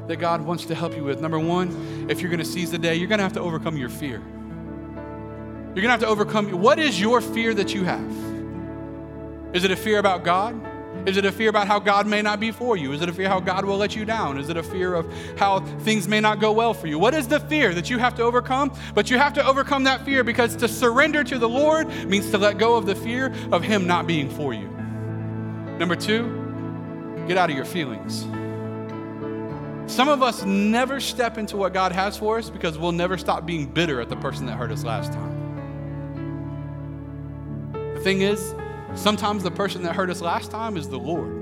that 0.08 0.18
God 0.18 0.42
wants 0.42 0.66
to 0.66 0.76
help 0.76 0.96
you 0.96 1.04
with. 1.04 1.22
Number 1.22 1.40
one, 1.40 2.08
if 2.10 2.22
you're 2.22 2.32
going 2.32 2.40
to 2.40 2.46
seize 2.46 2.72
the 2.72 2.80
day, 2.80 2.96
you're 2.96 3.08
going 3.08 3.20
to 3.20 3.24
have 3.24 3.34
to 3.34 3.42
overcome 3.42 3.78
your 3.78 3.90
fear. 3.90 4.22
You're 5.76 5.84
going 5.84 5.86
to 5.86 5.92
have 5.92 6.00
to 6.00 6.08
overcome 6.08 6.52
what 6.60 6.80
is 6.80 7.00
your 7.00 7.22
fear 7.22 7.54
that 7.54 7.76
you 7.76 7.84
have? 7.84 8.12
Is 9.54 9.64
it 9.64 9.72
a 9.72 9.76
fear 9.76 10.00
about 10.00 10.24
God? 10.24 10.60
Is 11.06 11.18
it 11.18 11.26
a 11.26 11.32
fear 11.32 11.50
about 11.50 11.68
how 11.68 11.80
God 11.80 12.08
may 12.08 12.22
not 12.22 12.40
be 12.40 12.52
for 12.52 12.78
you? 12.78 12.92
Is 12.92 13.02
it 13.02 13.10
a 13.10 13.14
fear 13.14 13.30
how 13.30 13.40
God 13.40 13.66
will 13.66 13.78
let 13.78 13.96
you 13.96 14.06
down? 14.06 14.38
Is 14.38 14.50
it 14.50 14.58
a 14.58 14.64
fear 14.64 14.94
of 14.94 15.12
how 15.38 15.62
things 15.80 16.08
may 16.08 16.20
not 16.20 16.40
go 16.40 16.52
well 16.52 16.74
for 16.74 16.88
you? 16.88 17.00
What 17.00 17.14
is 17.14 17.28
the 17.28 17.40
fear 17.40 17.74
that 17.74 17.90
you 17.90 17.98
have 17.98 18.16
to 18.16 18.24
overcome? 18.24 18.72
But 18.94 19.10
you 19.10 19.18
have 19.18 19.34
to 19.34 19.46
overcome 19.46 19.86
that 19.86 20.04
fear 20.04 20.24
because 20.24 20.56
to 20.58 20.68
surrender 20.68 21.24
to 21.24 21.40
the 21.40 21.50
Lord 21.50 21.88
means 22.06 22.30
to 22.32 22.38
let 22.38 22.58
go 22.58 22.76
of 22.76 22.86
the 22.86 22.96
fear 22.96 23.34
of 23.52 23.64
Him 23.64 23.88
not 23.88 24.08
being 24.08 24.30
for 24.30 24.54
you. 24.54 24.68
Number 25.80 25.96
two, 25.96 27.26
get 27.28 27.38
out 27.38 27.50
of 27.50 27.56
your 27.56 27.66
feelings. 27.66 28.26
Some 29.92 30.08
of 30.08 30.22
us 30.22 30.44
never 30.44 31.00
step 31.00 31.38
into 31.40 31.58
what 31.58 31.74
God 31.74 31.92
has 31.94 32.16
for 32.16 32.38
us 32.38 32.50
because 32.50 32.78
we'll 32.78 32.92
never 32.92 33.18
stop 33.18 33.46
being 33.46 33.66
bitter 33.66 34.00
at 34.00 34.10
the 34.10 34.16
person 34.18 34.46
that 34.46 34.58
hurt 34.58 34.72
us 34.72 34.84
last 34.84 35.12
time. 35.12 35.30
The 37.96 38.02
thing 38.02 38.22
is, 38.22 38.54
Sometimes 38.96 39.44
the 39.44 39.52
person 39.52 39.84
that 39.84 39.96
hurt 39.96 40.10
us 40.10 40.22
last 40.22 40.52
time 40.52 40.76
is 40.78 40.90
the 40.90 40.98
Lord. 40.98 41.40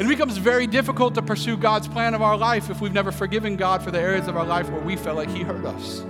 It 0.00 0.06
becomes 0.06 0.36
very 0.36 0.66
difficult 0.66 1.14
to 1.16 1.22
pursue 1.22 1.56
God's 1.56 1.88
plan 1.88 2.14
of 2.14 2.22
our 2.22 2.36
life 2.36 2.70
if 2.70 2.80
we've 2.80 2.92
never 2.92 3.10
forgiven 3.10 3.56
God 3.56 3.82
for 3.82 3.90
the 3.90 3.98
areas 3.98 4.28
of 4.28 4.36
our 4.36 4.46
life 4.46 4.70
where 4.70 4.80
we 4.80 4.94
felt 4.96 5.16
like 5.16 5.28
He 5.28 5.42
hurt 5.42 5.64
us. 5.64 6.04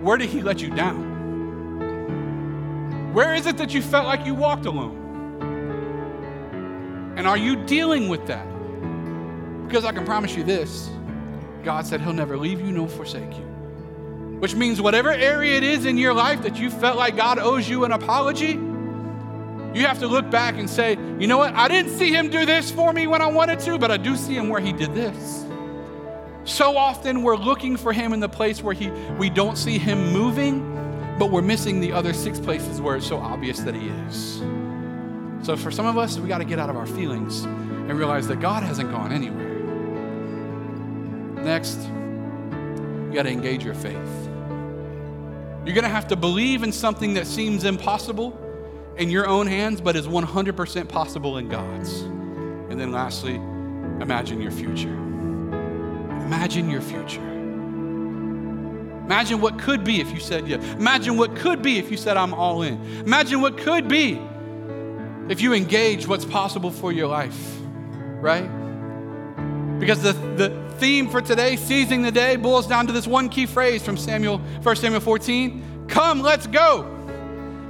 Where 0.00 0.16
did 0.16 0.30
He 0.30 0.42
let 0.42 0.62
you 0.62 0.70
down? 0.70 1.12
Where 3.12 3.34
is 3.34 3.46
it 3.46 3.58
that 3.58 3.74
you 3.74 3.82
felt 3.82 4.06
like 4.06 4.24
you 4.24 4.34
walked 4.34 4.64
alone? 4.64 4.98
And 7.16 7.28
are 7.28 7.36
you 7.36 7.56
dealing 7.66 8.08
with 8.08 8.26
that? 8.26 8.46
Because 9.66 9.84
I 9.84 9.92
can 9.92 10.06
promise 10.06 10.34
you 10.34 10.42
this 10.42 10.88
God 11.62 11.86
said 11.86 12.00
He'll 12.00 12.14
never 12.14 12.38
leave 12.38 12.60
you 12.60 12.72
nor 12.72 12.88
forsake 12.88 13.36
you 13.36 13.51
which 14.42 14.56
means 14.56 14.82
whatever 14.82 15.12
area 15.12 15.56
it 15.56 15.62
is 15.62 15.86
in 15.86 15.96
your 15.96 16.12
life 16.12 16.42
that 16.42 16.58
you 16.58 16.68
felt 16.68 16.96
like 16.96 17.14
God 17.14 17.38
owes 17.38 17.68
you 17.68 17.84
an 17.84 17.92
apology, 17.92 18.54
you 19.72 19.86
have 19.86 20.00
to 20.00 20.08
look 20.08 20.28
back 20.32 20.58
and 20.58 20.68
say, 20.68 20.98
you 21.20 21.28
know 21.28 21.38
what? 21.38 21.54
I 21.54 21.68
didn't 21.68 21.92
see 21.92 22.12
him 22.12 22.28
do 22.28 22.44
this 22.44 22.68
for 22.68 22.92
me 22.92 23.06
when 23.06 23.22
I 23.22 23.26
wanted 23.26 23.60
to, 23.60 23.78
but 23.78 23.92
I 23.92 23.98
do 23.98 24.16
see 24.16 24.34
him 24.34 24.48
where 24.48 24.60
he 24.60 24.72
did 24.72 24.96
this. 24.96 25.46
So 26.42 26.76
often 26.76 27.22
we're 27.22 27.36
looking 27.36 27.76
for 27.76 27.92
him 27.92 28.12
in 28.12 28.18
the 28.18 28.28
place 28.28 28.64
where 28.64 28.74
he, 28.74 28.90
we 29.16 29.30
don't 29.30 29.56
see 29.56 29.78
him 29.78 30.12
moving, 30.12 30.58
but 31.20 31.30
we're 31.30 31.40
missing 31.40 31.78
the 31.78 31.92
other 31.92 32.12
six 32.12 32.40
places 32.40 32.80
where 32.80 32.96
it's 32.96 33.06
so 33.06 33.18
obvious 33.18 33.60
that 33.60 33.76
he 33.76 33.90
is. 34.08 34.38
So 35.46 35.56
for 35.56 35.70
some 35.70 35.86
of 35.86 35.96
us, 35.96 36.18
we 36.18 36.26
got 36.26 36.38
to 36.38 36.44
get 36.44 36.58
out 36.58 36.68
of 36.68 36.76
our 36.76 36.88
feelings 36.88 37.44
and 37.44 37.92
realize 37.92 38.26
that 38.26 38.40
God 38.40 38.64
hasn't 38.64 38.90
gone 38.90 39.12
anywhere. 39.12 39.60
Next, 41.44 41.78
you 41.78 43.12
got 43.14 43.22
to 43.22 43.30
engage 43.30 43.64
your 43.64 43.74
faith. 43.74 44.30
You're 45.64 45.74
going 45.74 45.84
to 45.84 45.90
have 45.90 46.08
to 46.08 46.16
believe 46.16 46.62
in 46.62 46.72
something 46.72 47.14
that 47.14 47.26
seems 47.26 47.64
impossible 47.64 48.38
in 48.96 49.10
your 49.10 49.26
own 49.26 49.46
hands, 49.46 49.80
but 49.80 49.94
is 49.94 50.08
100% 50.08 50.88
possible 50.88 51.38
in 51.38 51.48
God's. 51.48 52.00
And 52.00 52.80
then 52.80 52.90
lastly, 52.90 53.36
imagine 53.36 54.40
your 54.40 54.50
future. 54.50 54.92
Imagine 56.24 56.68
your 56.68 56.80
future. 56.80 57.20
Imagine 59.04 59.40
what 59.40 59.58
could 59.58 59.84
be 59.84 60.00
if 60.00 60.12
you 60.12 60.20
said 60.20 60.48
yes. 60.48 60.64
Imagine 60.74 61.16
what 61.16 61.36
could 61.36 61.62
be 61.62 61.78
if 61.78 61.90
you 61.90 61.96
said, 61.96 62.16
I'm 62.16 62.34
all 62.34 62.62
in. 62.62 62.82
Imagine 63.00 63.40
what 63.40 63.58
could 63.58 63.86
be 63.86 64.20
if 65.28 65.40
you 65.40 65.52
engage 65.52 66.08
what's 66.08 66.24
possible 66.24 66.70
for 66.70 66.92
your 66.92 67.06
life, 67.06 67.58
right? 68.20 68.48
Because 69.78 70.02
the, 70.02 70.12
the 70.12 70.71
theme 70.82 71.08
for 71.08 71.22
today, 71.22 71.54
seizing 71.54 72.02
the 72.02 72.10
day, 72.10 72.34
boils 72.34 72.66
down 72.66 72.88
to 72.88 72.92
this 72.92 73.06
one 73.06 73.28
key 73.28 73.46
phrase 73.46 73.84
from 73.84 73.96
Samuel, 73.96 74.38
1 74.38 74.76
Samuel 74.76 75.00
14 75.00 75.86
Come, 75.86 76.22
let's 76.22 76.48
go. 76.48 76.82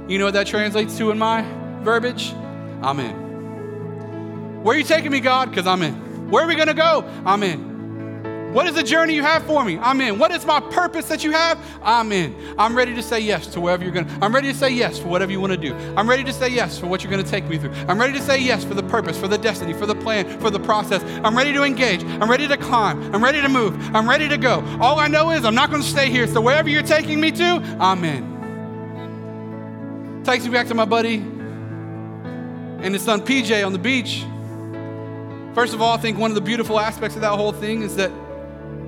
You 0.07 0.17
know 0.17 0.25
what 0.25 0.33
that 0.33 0.47
translates 0.47 0.97
to 0.97 1.11
in 1.11 1.19
my 1.19 1.43
verbiage? 1.83 2.33
I'm 2.81 2.99
in. 2.99 4.63
Where 4.63 4.75
are 4.75 4.79
you 4.79 4.83
taking 4.83 5.11
me, 5.11 5.19
God? 5.19 5.51
Because 5.51 5.67
I'm 5.67 5.83
in. 5.83 6.31
Where 6.31 6.43
are 6.43 6.47
we 6.47 6.55
going 6.55 6.69
to 6.69 6.73
go? 6.73 7.07
I'm 7.23 7.43
in. 7.43 7.72
What 8.53 8.67
is 8.67 8.75
the 8.75 8.83
journey 8.83 9.15
you 9.15 9.23
have 9.23 9.43
for 9.47 9.65
me? 9.65 9.79
I'm 9.79 9.99
in. 9.99 10.19
What 10.19 10.31
is 10.31 10.45
my 10.45 10.59
purpose 10.59 11.07
that 11.07 11.23
you 11.23 11.31
have? 11.31 11.57
I'm 11.81 12.11
in. 12.11 12.35
I'm 12.59 12.77
ready 12.77 12.93
to 12.93 13.01
say 13.01 13.19
yes 13.19 13.47
to 13.47 13.59
wherever 13.59 13.83
you're 13.83 13.91
going 13.91 14.05
to. 14.05 14.13
I'm 14.21 14.33
ready 14.33 14.53
to 14.53 14.57
say 14.57 14.69
yes 14.69 14.99
for 14.99 15.07
whatever 15.07 15.31
you 15.31 15.41
want 15.41 15.53
to 15.53 15.57
do. 15.57 15.73
I'm 15.97 16.07
ready 16.07 16.23
to 16.23 16.31
say 16.31 16.49
yes 16.49 16.77
for 16.77 16.85
what 16.85 17.03
you're 17.03 17.09
going 17.09 17.23
to 17.23 17.29
take 17.29 17.45
me 17.45 17.57
through. 17.57 17.71
I'm 17.87 17.99
ready 17.99 18.13
to 18.13 18.21
say 18.21 18.37
yes 18.39 18.63
for 18.63 18.75
the 18.75 18.83
purpose, 18.83 19.17
for 19.17 19.27
the 19.27 19.39
destiny, 19.39 19.73
for 19.73 19.87
the 19.87 19.95
plan, 19.95 20.39
for 20.39 20.51
the 20.51 20.59
process. 20.59 21.03
I'm 21.23 21.35
ready 21.35 21.51
to 21.51 21.63
engage. 21.63 22.03
I'm 22.03 22.29
ready 22.29 22.47
to 22.47 22.55
climb. 22.55 23.01
I'm 23.15 23.23
ready 23.23 23.41
to 23.41 23.49
move. 23.49 23.75
I'm 23.95 24.07
ready 24.07 24.29
to 24.29 24.37
go. 24.37 24.63
All 24.79 24.99
I 24.99 25.07
know 25.07 25.31
is 25.31 25.45
I'm 25.45 25.55
not 25.55 25.71
going 25.71 25.81
to 25.81 25.87
stay 25.87 26.11
here. 26.11 26.27
So 26.27 26.39
wherever 26.39 26.69
you're 26.69 26.83
taking 26.83 27.19
me 27.19 27.31
to, 27.31 27.77
I'm 27.79 28.03
in. 28.03 28.33
Takes 30.23 30.45
me 30.45 30.51
back 30.51 30.67
to 30.67 30.75
my 30.75 30.85
buddy 30.85 31.15
and 31.15 32.93
his 32.93 33.01
son 33.01 33.21
PJ 33.21 33.65
on 33.65 33.73
the 33.73 33.79
beach. 33.79 34.23
First 35.55 35.73
of 35.73 35.81
all, 35.81 35.95
I 35.95 35.97
think 35.97 36.19
one 36.19 36.29
of 36.29 36.35
the 36.35 36.41
beautiful 36.41 36.79
aspects 36.79 37.15
of 37.15 37.21
that 37.21 37.31
whole 37.31 37.51
thing 37.51 37.81
is 37.81 37.95
that 37.95 38.11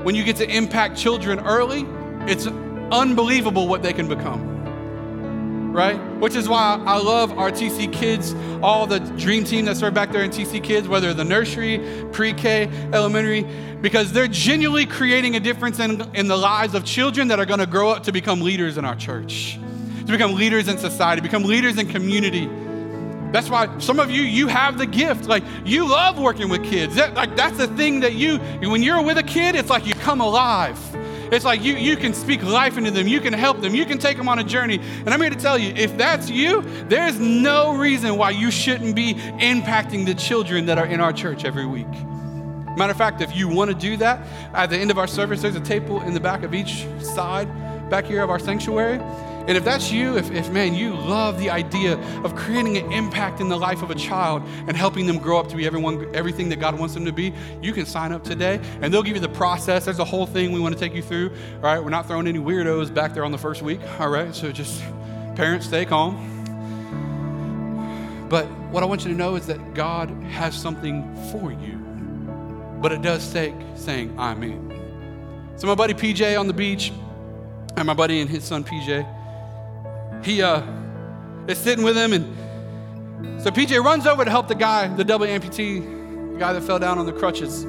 when 0.05 0.13
you 0.13 0.23
get 0.23 0.35
to 0.35 0.47
impact 0.47 0.95
children 0.95 1.39
early, 1.39 1.83
it's 2.31 2.45
unbelievable 2.45 3.67
what 3.67 3.81
they 3.81 3.91
can 3.91 4.07
become. 4.07 5.73
Right? 5.73 5.97
Which 6.19 6.35
is 6.35 6.47
why 6.47 6.79
I 6.85 6.99
love 6.99 7.35
our 7.39 7.49
TC 7.49 7.91
kids, 7.91 8.35
all 8.61 8.85
the 8.85 8.99
dream 8.99 9.45
team 9.45 9.65
that 9.65 9.77
serve 9.77 9.95
back 9.95 10.11
there 10.11 10.23
in 10.23 10.29
TC 10.29 10.63
kids, 10.63 10.87
whether 10.87 11.11
the 11.15 11.23
nursery, 11.23 11.81
pre 12.11 12.33
K, 12.33 12.69
elementary, 12.93 13.47
because 13.81 14.11
they're 14.13 14.27
genuinely 14.27 14.85
creating 14.85 15.37
a 15.37 15.39
difference 15.39 15.79
in, 15.79 15.99
in 16.15 16.27
the 16.27 16.37
lives 16.37 16.75
of 16.75 16.85
children 16.85 17.29
that 17.29 17.39
are 17.39 17.45
going 17.47 17.59
to 17.59 17.65
grow 17.65 17.89
up 17.89 18.03
to 18.03 18.11
become 18.11 18.41
leaders 18.41 18.77
in 18.77 18.85
our 18.85 18.95
church, 18.95 19.57
to 20.05 20.11
become 20.11 20.35
leaders 20.35 20.67
in 20.67 20.77
society, 20.77 21.19
become 21.19 21.43
leaders 21.43 21.79
in 21.79 21.87
community. 21.87 22.47
That's 23.31 23.49
why 23.49 23.77
some 23.79 23.99
of 23.99 24.09
you, 24.09 24.21
you 24.21 24.47
have 24.47 24.77
the 24.77 24.85
gift. 24.85 25.25
Like 25.25 25.43
you 25.65 25.87
love 25.87 26.19
working 26.19 26.49
with 26.49 26.63
kids. 26.63 26.95
That, 26.95 27.13
like 27.15 27.35
that's 27.35 27.57
the 27.57 27.67
thing 27.67 27.99
that 28.01 28.13
you, 28.13 28.37
when 28.69 28.81
you're 28.81 29.01
with 29.03 29.17
a 29.17 29.23
kid, 29.23 29.55
it's 29.55 29.69
like 29.69 29.85
you 29.85 29.93
come 29.93 30.21
alive. 30.21 30.79
It's 31.31 31.43
like 31.43 31.63
you, 31.63 31.73
you 31.73 31.97
can 31.97 32.13
speak 32.13 32.43
life 32.43 32.77
into 32.77 32.91
them. 32.91 33.07
You 33.07 33.19
can 33.19 33.33
help 33.33 33.61
them. 33.61 33.73
You 33.73 33.85
can 33.85 33.97
take 33.97 34.17
them 34.17 34.29
on 34.29 34.39
a 34.39 34.43
journey. 34.43 34.79
And 34.79 35.09
I'm 35.09 35.19
here 35.19 35.31
to 35.31 35.35
tell 35.35 35.57
you, 35.57 35.73
if 35.75 35.97
that's 35.97 36.29
you, 36.29 36.61
there's 36.87 37.19
no 37.19 37.75
reason 37.75 38.15
why 38.17 38.29
you 38.29 38.51
shouldn't 38.51 38.95
be 38.95 39.15
impacting 39.15 40.05
the 40.05 40.13
children 40.13 40.67
that 40.67 40.77
are 40.77 40.85
in 40.85 40.99
our 40.99 41.11
church 41.11 41.43
every 41.43 41.65
week. 41.65 41.91
Matter 42.77 42.91
of 42.91 42.97
fact, 42.97 43.21
if 43.21 43.35
you 43.35 43.47
want 43.47 43.71
to 43.71 43.75
do 43.75 43.97
that, 43.97 44.19
at 44.53 44.69
the 44.69 44.77
end 44.77 44.91
of 44.91 44.97
our 44.97 45.07
service, 45.07 45.41
there's 45.41 45.55
a 45.55 45.61
table 45.61 46.01
in 46.01 46.13
the 46.13 46.19
back 46.19 46.43
of 46.43 46.53
each 46.53 46.85
side 47.01 47.49
back 47.89 48.05
here 48.05 48.21
of 48.21 48.29
our 48.29 48.39
sanctuary. 48.39 48.99
And 49.47 49.55
if 49.55 49.63
that's 49.63 49.91
you, 49.91 50.17
if, 50.17 50.31
if 50.31 50.49
man, 50.49 50.73
you 50.73 50.95
love 50.95 51.39
the 51.39 51.51
idea 51.51 51.99
of 52.23 52.35
creating 52.35 52.77
an 52.77 52.91
impact 52.91 53.41
in 53.41 53.47
the 53.47 53.57
life 53.57 53.83
of 53.83 53.91
a 53.91 53.95
child 53.95 54.41
and 54.67 54.75
helping 54.75 55.05
them 55.05 55.19
grow 55.19 55.39
up 55.39 55.47
to 55.49 55.55
be 55.55 55.67
everyone, 55.67 56.13
everything 56.15 56.49
that 56.49 56.59
God 56.59 56.79
wants 56.79 56.95
them 56.95 57.05
to 57.05 57.11
be, 57.11 57.31
you 57.61 57.71
can 57.71 57.85
sign 57.85 58.11
up 58.11 58.23
today 58.23 58.59
and 58.81 58.91
they'll 58.91 59.03
give 59.03 59.15
you 59.15 59.21
the 59.21 59.29
process. 59.29 59.85
There's 59.85 59.99
a 59.99 60.05
whole 60.05 60.25
thing 60.25 60.51
we 60.51 60.59
want 60.59 60.73
to 60.73 60.79
take 60.79 60.95
you 60.95 61.03
through. 61.03 61.31
All 61.57 61.61
right, 61.61 61.83
we're 61.83 61.89
not 61.89 62.07
throwing 62.07 62.27
any 62.27 62.39
weirdos 62.39 62.91
back 62.91 63.13
there 63.13 63.23
on 63.23 63.31
the 63.31 63.37
first 63.37 63.61
week. 63.61 63.81
All 63.99 64.09
right, 64.09 64.33
so 64.33 64.51
just 64.51 64.81
parents, 65.35 65.67
stay 65.67 65.85
calm. 65.85 66.31
But 68.29 68.45
what 68.71 68.81
I 68.81 68.87
want 68.87 69.05
you 69.05 69.11
to 69.11 69.17
know 69.17 69.35
is 69.35 69.45
that 69.47 69.75
God 69.75 70.09
has 70.29 70.55
something 70.55 71.15
for 71.31 71.51
you. 71.51 71.77
But 72.81 72.91
it 72.91 73.01
does 73.01 73.31
take 73.31 73.53
saying, 73.75 74.15
I'm 74.19 74.41
in. 74.43 74.71
So, 75.57 75.67
my 75.67 75.75
buddy 75.75 75.93
PJ 75.93 76.37
on 76.37 76.47
the 76.47 76.53
beach, 76.53 76.91
and 77.77 77.87
my 77.87 77.93
buddy 77.93 78.19
and 78.19 78.29
his 78.29 78.43
son 78.43 78.63
PJ, 78.63 79.05
he 80.25 80.41
uh, 80.41 80.63
is 81.47 81.57
sitting 81.57 81.83
with 81.83 81.95
him, 81.95 82.13
and 82.13 83.41
so 83.41 83.51
PJ 83.51 83.83
runs 83.83 84.07
over 84.07 84.25
to 84.25 84.31
help 84.31 84.47
the 84.47 84.55
guy, 84.55 84.87
the 84.87 85.03
double 85.03 85.25
amputee, 85.25 86.33
the 86.33 86.39
guy 86.39 86.51
that 86.53 86.61
fell 86.63 86.79
down 86.79 86.97
on 86.97 87.05
the 87.05 87.13
crutches. 87.13 87.63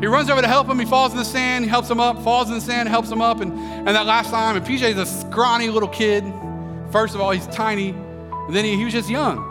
He 0.00 0.06
runs 0.06 0.30
over 0.30 0.40
to 0.40 0.48
help 0.48 0.66
him. 0.66 0.78
He 0.78 0.86
falls 0.86 1.12
in 1.12 1.18
the 1.18 1.24
sand. 1.24 1.64
He 1.64 1.70
helps 1.70 1.90
him 1.90 2.00
up. 2.00 2.22
Falls 2.24 2.48
in 2.48 2.54
the 2.54 2.60
sand. 2.60 2.88
Helps 2.88 3.10
him 3.10 3.20
up. 3.20 3.40
And, 3.40 3.52
and 3.52 3.88
that 3.88 4.06
last 4.06 4.30
time, 4.30 4.56
and 4.56 4.64
PJ's 4.64 4.96
a 4.96 5.04
scrawny 5.04 5.68
little 5.68 5.90
kid. 5.90 6.24
First 6.90 7.14
of 7.14 7.20
all, 7.20 7.30
he's 7.30 7.46
tiny, 7.48 7.90
and 7.90 8.56
then 8.56 8.64
he, 8.64 8.76
he 8.76 8.84
was 8.84 8.94
just 8.94 9.10
young. 9.10 9.46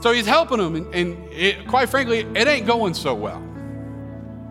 So 0.00 0.12
he's 0.12 0.26
helping 0.26 0.58
him, 0.58 0.74
and, 0.74 0.94
and 0.94 1.32
it, 1.32 1.66
quite 1.66 1.90
frankly, 1.90 2.20
it 2.20 2.48
ain't 2.48 2.66
going 2.66 2.94
so 2.94 3.14
well. 3.14 3.42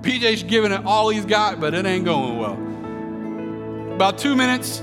PJ's 0.01 0.43
giving 0.43 0.71
it 0.71 0.86
all 0.86 1.10
he's 1.10 1.25
got, 1.25 1.60
but 1.60 1.73
it 1.73 1.86
ain't 1.86 2.06
going 2.06 2.38
well. 2.38 3.93
About 3.95 4.17
two 4.17 4.36
minutes, 4.36 4.82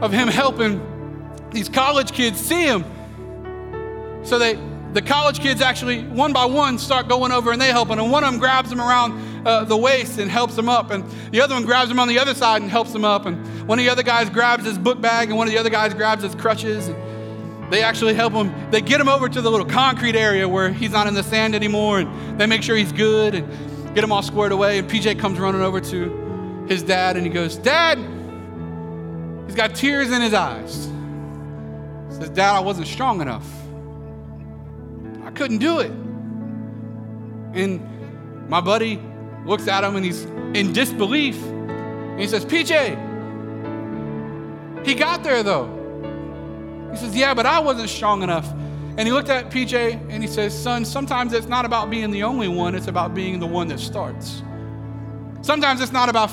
of 0.00 0.12
him 0.12 0.28
helping 0.28 0.80
these 1.50 1.68
college 1.68 2.12
kids 2.12 2.40
see 2.40 2.64
him. 2.64 2.84
So 4.22 4.38
they, 4.38 4.58
the 4.92 5.02
college 5.02 5.40
kids 5.40 5.60
actually, 5.60 6.04
one 6.04 6.32
by 6.32 6.44
one, 6.44 6.78
start 6.78 7.08
going 7.08 7.32
over 7.32 7.52
and 7.52 7.60
they 7.60 7.68
help 7.68 7.88
him. 7.88 7.98
And 7.98 8.10
one 8.10 8.24
of 8.24 8.30
them 8.30 8.40
grabs 8.40 8.70
him 8.70 8.80
around 8.80 9.46
uh, 9.46 9.64
the 9.64 9.76
waist 9.76 10.18
and 10.18 10.30
helps 10.30 10.56
him 10.56 10.68
up. 10.68 10.90
And 10.90 11.04
the 11.32 11.40
other 11.40 11.54
one 11.54 11.64
grabs 11.64 11.90
him 11.90 11.98
on 11.98 12.08
the 12.08 12.18
other 12.18 12.34
side 12.34 12.62
and 12.62 12.70
helps 12.70 12.94
him 12.94 13.04
up. 13.04 13.26
And 13.26 13.68
one 13.68 13.78
of 13.78 13.84
the 13.84 13.90
other 13.90 14.02
guys 14.02 14.28
grabs 14.30 14.64
his 14.64 14.78
book 14.78 15.00
bag 15.00 15.28
and 15.28 15.36
one 15.36 15.46
of 15.46 15.52
the 15.52 15.58
other 15.58 15.70
guys 15.70 15.94
grabs 15.94 16.22
his 16.22 16.34
crutches. 16.34 16.88
And 16.88 17.72
they 17.72 17.82
actually 17.82 18.14
help 18.14 18.32
him. 18.32 18.52
They 18.70 18.80
get 18.80 19.00
him 19.00 19.08
over 19.08 19.28
to 19.28 19.40
the 19.40 19.50
little 19.50 19.66
concrete 19.66 20.16
area 20.16 20.48
where 20.48 20.70
he's 20.70 20.90
not 20.90 21.06
in 21.06 21.14
the 21.14 21.22
sand 21.22 21.54
anymore. 21.54 22.00
And 22.00 22.38
they 22.38 22.46
make 22.46 22.62
sure 22.62 22.76
he's 22.76 22.92
good 22.92 23.34
and 23.34 23.94
get 23.94 24.04
him 24.04 24.12
all 24.12 24.22
squared 24.22 24.52
away. 24.52 24.78
And 24.78 24.88
PJ 24.88 25.18
comes 25.18 25.38
running 25.38 25.62
over 25.62 25.80
to 25.80 26.66
his 26.68 26.82
dad 26.82 27.16
and 27.16 27.24
he 27.24 27.32
goes, 27.32 27.56
Dad, 27.56 27.98
He's 29.50 29.56
got 29.56 29.74
tears 29.74 30.12
in 30.12 30.22
his 30.22 30.32
eyes. 30.32 30.86
He 32.06 32.14
says, 32.14 32.30
Dad, 32.30 32.54
I 32.54 32.60
wasn't 32.60 32.86
strong 32.86 33.20
enough. 33.20 33.44
I 35.24 35.32
couldn't 35.32 35.58
do 35.58 35.80
it. 35.80 35.90
And 37.60 38.48
my 38.48 38.60
buddy 38.60 39.02
looks 39.44 39.66
at 39.66 39.82
him 39.82 39.96
and 39.96 40.04
he's 40.04 40.22
in 40.54 40.72
disbelief. 40.72 41.34
And 41.42 42.20
he 42.20 42.28
says, 42.28 42.44
PJ, 42.44 42.96
he 44.86 44.94
got 44.94 45.24
there 45.24 45.42
though. 45.42 45.66
He 46.92 46.96
says, 46.96 47.16
Yeah, 47.16 47.34
but 47.34 47.44
I 47.44 47.58
wasn't 47.58 47.90
strong 47.90 48.22
enough. 48.22 48.48
And 48.52 49.00
he 49.00 49.10
looked 49.10 49.30
at 49.30 49.50
PJ 49.50 49.74
and 50.10 50.22
he 50.22 50.28
says, 50.28 50.56
Son, 50.56 50.84
sometimes 50.84 51.32
it's 51.32 51.48
not 51.48 51.64
about 51.64 51.90
being 51.90 52.12
the 52.12 52.22
only 52.22 52.46
one, 52.46 52.76
it's 52.76 52.86
about 52.86 53.14
being 53.16 53.40
the 53.40 53.48
one 53.48 53.66
that 53.66 53.80
starts. 53.80 54.44
Sometimes 55.42 55.80
it's 55.80 55.90
not 55.90 56.08
about 56.08 56.30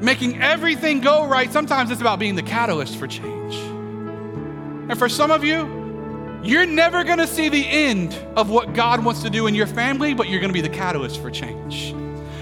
making 0.00 0.42
everything 0.42 1.00
go 1.00 1.26
right, 1.26 1.52
sometimes 1.52 1.90
it's 1.90 2.00
about 2.00 2.18
being 2.18 2.34
the 2.34 2.42
catalyst 2.42 2.96
for 2.96 3.06
change. 3.06 3.54
And 4.90 4.98
for 4.98 5.08
some 5.08 5.30
of 5.30 5.44
you, 5.44 5.84
you're 6.44 6.66
never 6.66 7.04
gonna 7.04 7.26
see 7.26 7.48
the 7.48 7.66
end 7.66 8.14
of 8.36 8.50
what 8.50 8.74
God 8.74 9.02
wants 9.02 9.22
to 9.22 9.30
do 9.30 9.46
in 9.46 9.54
your 9.54 9.66
family, 9.66 10.12
but 10.12 10.28
you're 10.28 10.40
gonna 10.40 10.52
be 10.52 10.60
the 10.60 10.68
catalyst 10.68 11.20
for 11.22 11.30
change. 11.30 11.94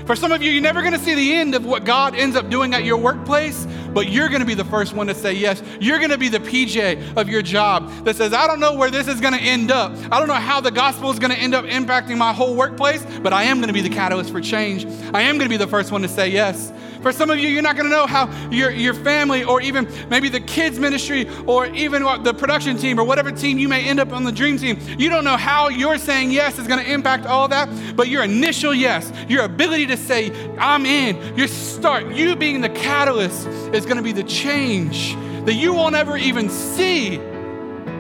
For 0.07 0.17
some 0.17 0.33
of 0.33 0.43
you, 0.43 0.51
you're 0.51 0.63
never 0.63 0.83
gonna 0.83 0.99
see 0.99 1.15
the 1.15 1.35
end 1.35 1.55
of 1.55 1.65
what 1.65 1.85
God 1.85 2.17
ends 2.17 2.35
up 2.35 2.51
doing 2.51 2.75
at 2.75 2.85
your 2.85 2.97
workplace, 2.97 3.67
but 3.95 4.09
you're 4.09 4.29
gonna 4.29 4.45
be 4.45 4.55
the 4.55 4.65
first 4.65 4.95
one 4.95 5.07
to 5.07 5.15
say 5.15 5.33
yes. 5.33 5.63
You're 5.81 6.01
gonna 6.01 6.19
be 6.19 6.29
the 6.29 6.41
PJ 6.41 7.17
of 7.17 7.29
your 7.29 7.43
job 7.43 7.89
that 8.05 8.17
says, 8.17 8.33
I 8.33 8.49
don't 8.49 8.59
know 8.59 8.75
where 8.75 8.91
this 8.91 9.07
is 9.07 9.21
gonna 9.21 9.37
end 9.37 9.71
up. 9.71 9.93
I 10.11 10.19
don't 10.19 10.27
know 10.27 10.35
how 10.35 10.61
the 10.61 10.73
gospel 10.73 11.11
is 11.13 11.21
gonna 11.21 11.35
end 11.35 11.55
up 11.55 11.65
impacting 11.67 12.17
my 12.17 12.33
whole 12.33 12.57
workplace, 12.57 13.07
but 13.23 13.33
I 13.33 13.45
am 13.45 13.61
gonna 13.61 13.73
be 13.73 13.83
the 13.83 13.89
catalyst 13.89 14.33
for 14.33 14.41
change. 14.41 14.85
I 15.15 15.23
am 15.23 15.39
gonna 15.39 15.49
be 15.49 15.57
the 15.57 15.69
first 15.69 15.93
one 15.93 16.03
to 16.03 16.09
say 16.09 16.29
yes. 16.29 16.73
For 17.03 17.13
some 17.13 17.31
of 17.31 17.39
you, 17.39 17.49
you're 17.49 17.63
not 17.63 17.77
going 17.77 17.89
to 17.89 17.95
know 17.95 18.07
how 18.07 18.31
your, 18.51 18.71
your 18.71 18.95
family 18.95 19.45
or 19.45 19.61
even 19.61 19.89
maybe 20.09 20.29
the 20.29 20.41
kids' 20.41 20.79
ministry 20.79 21.29
or 21.47 21.67
even 21.67 22.03
the 22.23 22.33
production 22.33 22.77
team 22.77 22.99
or 22.99 23.05
whatever 23.05 23.33
team 23.33 23.59
you 23.59 23.69
may 23.69 23.85
end 23.85 24.01
up 24.01 24.13
on 24.13 24.25
the 24.25 24.33
dream 24.33 24.57
team, 24.57 24.79
you 24.99 25.09
don't 25.09 25.25
know 25.25 25.37
how 25.37 25.69
your 25.69 25.99
saying 25.99 26.31
yes 26.31 26.59
is 26.59 26.67
going 26.67 26.83
to 26.83 26.91
impact 26.91 27.27
all 27.27 27.49
that, 27.49 27.69
but 27.97 28.09
your 28.09 28.23
initial 28.23 28.73
yes, 28.75 29.13
your 29.29 29.45
ability 29.45 29.87
to 29.87 29.97
say, 29.97 30.31
I'm 30.57 30.87
in, 30.87 31.37
your 31.37 31.49
start, 31.49 32.15
you 32.15 32.37
being 32.37 32.61
the 32.61 32.69
catalyst 32.71 33.47
is 33.75 33.85
going 33.85 33.97
to 33.97 34.03
be 34.03 34.13
the 34.13 34.25
change 34.25 35.15
that 35.45 35.55
you 35.55 35.73
won't 35.73 35.97
ever 35.97 36.17
even 36.17 36.49
see, 36.49 37.19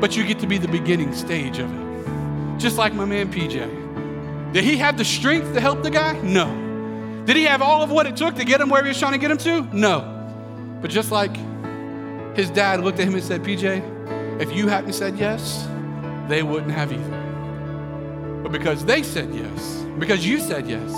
but 0.00 0.16
you 0.16 0.24
get 0.24 0.38
to 0.38 0.46
be 0.46 0.58
the 0.58 0.68
beginning 0.68 1.12
stage 1.12 1.58
of 1.58 1.72
it. 1.74 2.58
Just 2.58 2.78
like 2.78 2.94
my 2.94 3.04
man 3.04 3.32
PJ. 3.32 4.52
Did 4.52 4.64
he 4.64 4.76
have 4.76 4.96
the 4.96 5.04
strength 5.04 5.54
to 5.54 5.60
help 5.60 5.82
the 5.82 5.90
guy? 5.90 6.20
No. 6.20 6.61
Did 7.24 7.36
he 7.36 7.44
have 7.44 7.62
all 7.62 7.82
of 7.82 7.90
what 7.90 8.06
it 8.06 8.16
took 8.16 8.34
to 8.36 8.44
get 8.44 8.60
him 8.60 8.68
where 8.68 8.82
he 8.82 8.88
was 8.88 8.98
trying 8.98 9.12
to 9.12 9.18
get 9.18 9.30
him 9.30 9.38
to? 9.38 9.62
No. 9.76 10.78
But 10.80 10.90
just 10.90 11.12
like 11.12 11.36
his 12.36 12.50
dad 12.50 12.80
looked 12.80 12.98
at 12.98 13.06
him 13.06 13.14
and 13.14 13.22
said, 13.22 13.42
PJ, 13.42 14.40
if 14.40 14.52
you 14.52 14.66
hadn't 14.66 14.94
said 14.94 15.16
yes, 15.16 15.68
they 16.28 16.42
wouldn't 16.42 16.72
have 16.72 16.92
either. 16.92 18.40
But 18.42 18.50
because 18.50 18.84
they 18.84 19.04
said 19.04 19.32
yes, 19.32 19.84
because 19.98 20.26
you 20.26 20.40
said 20.40 20.66
yes, 20.68 20.90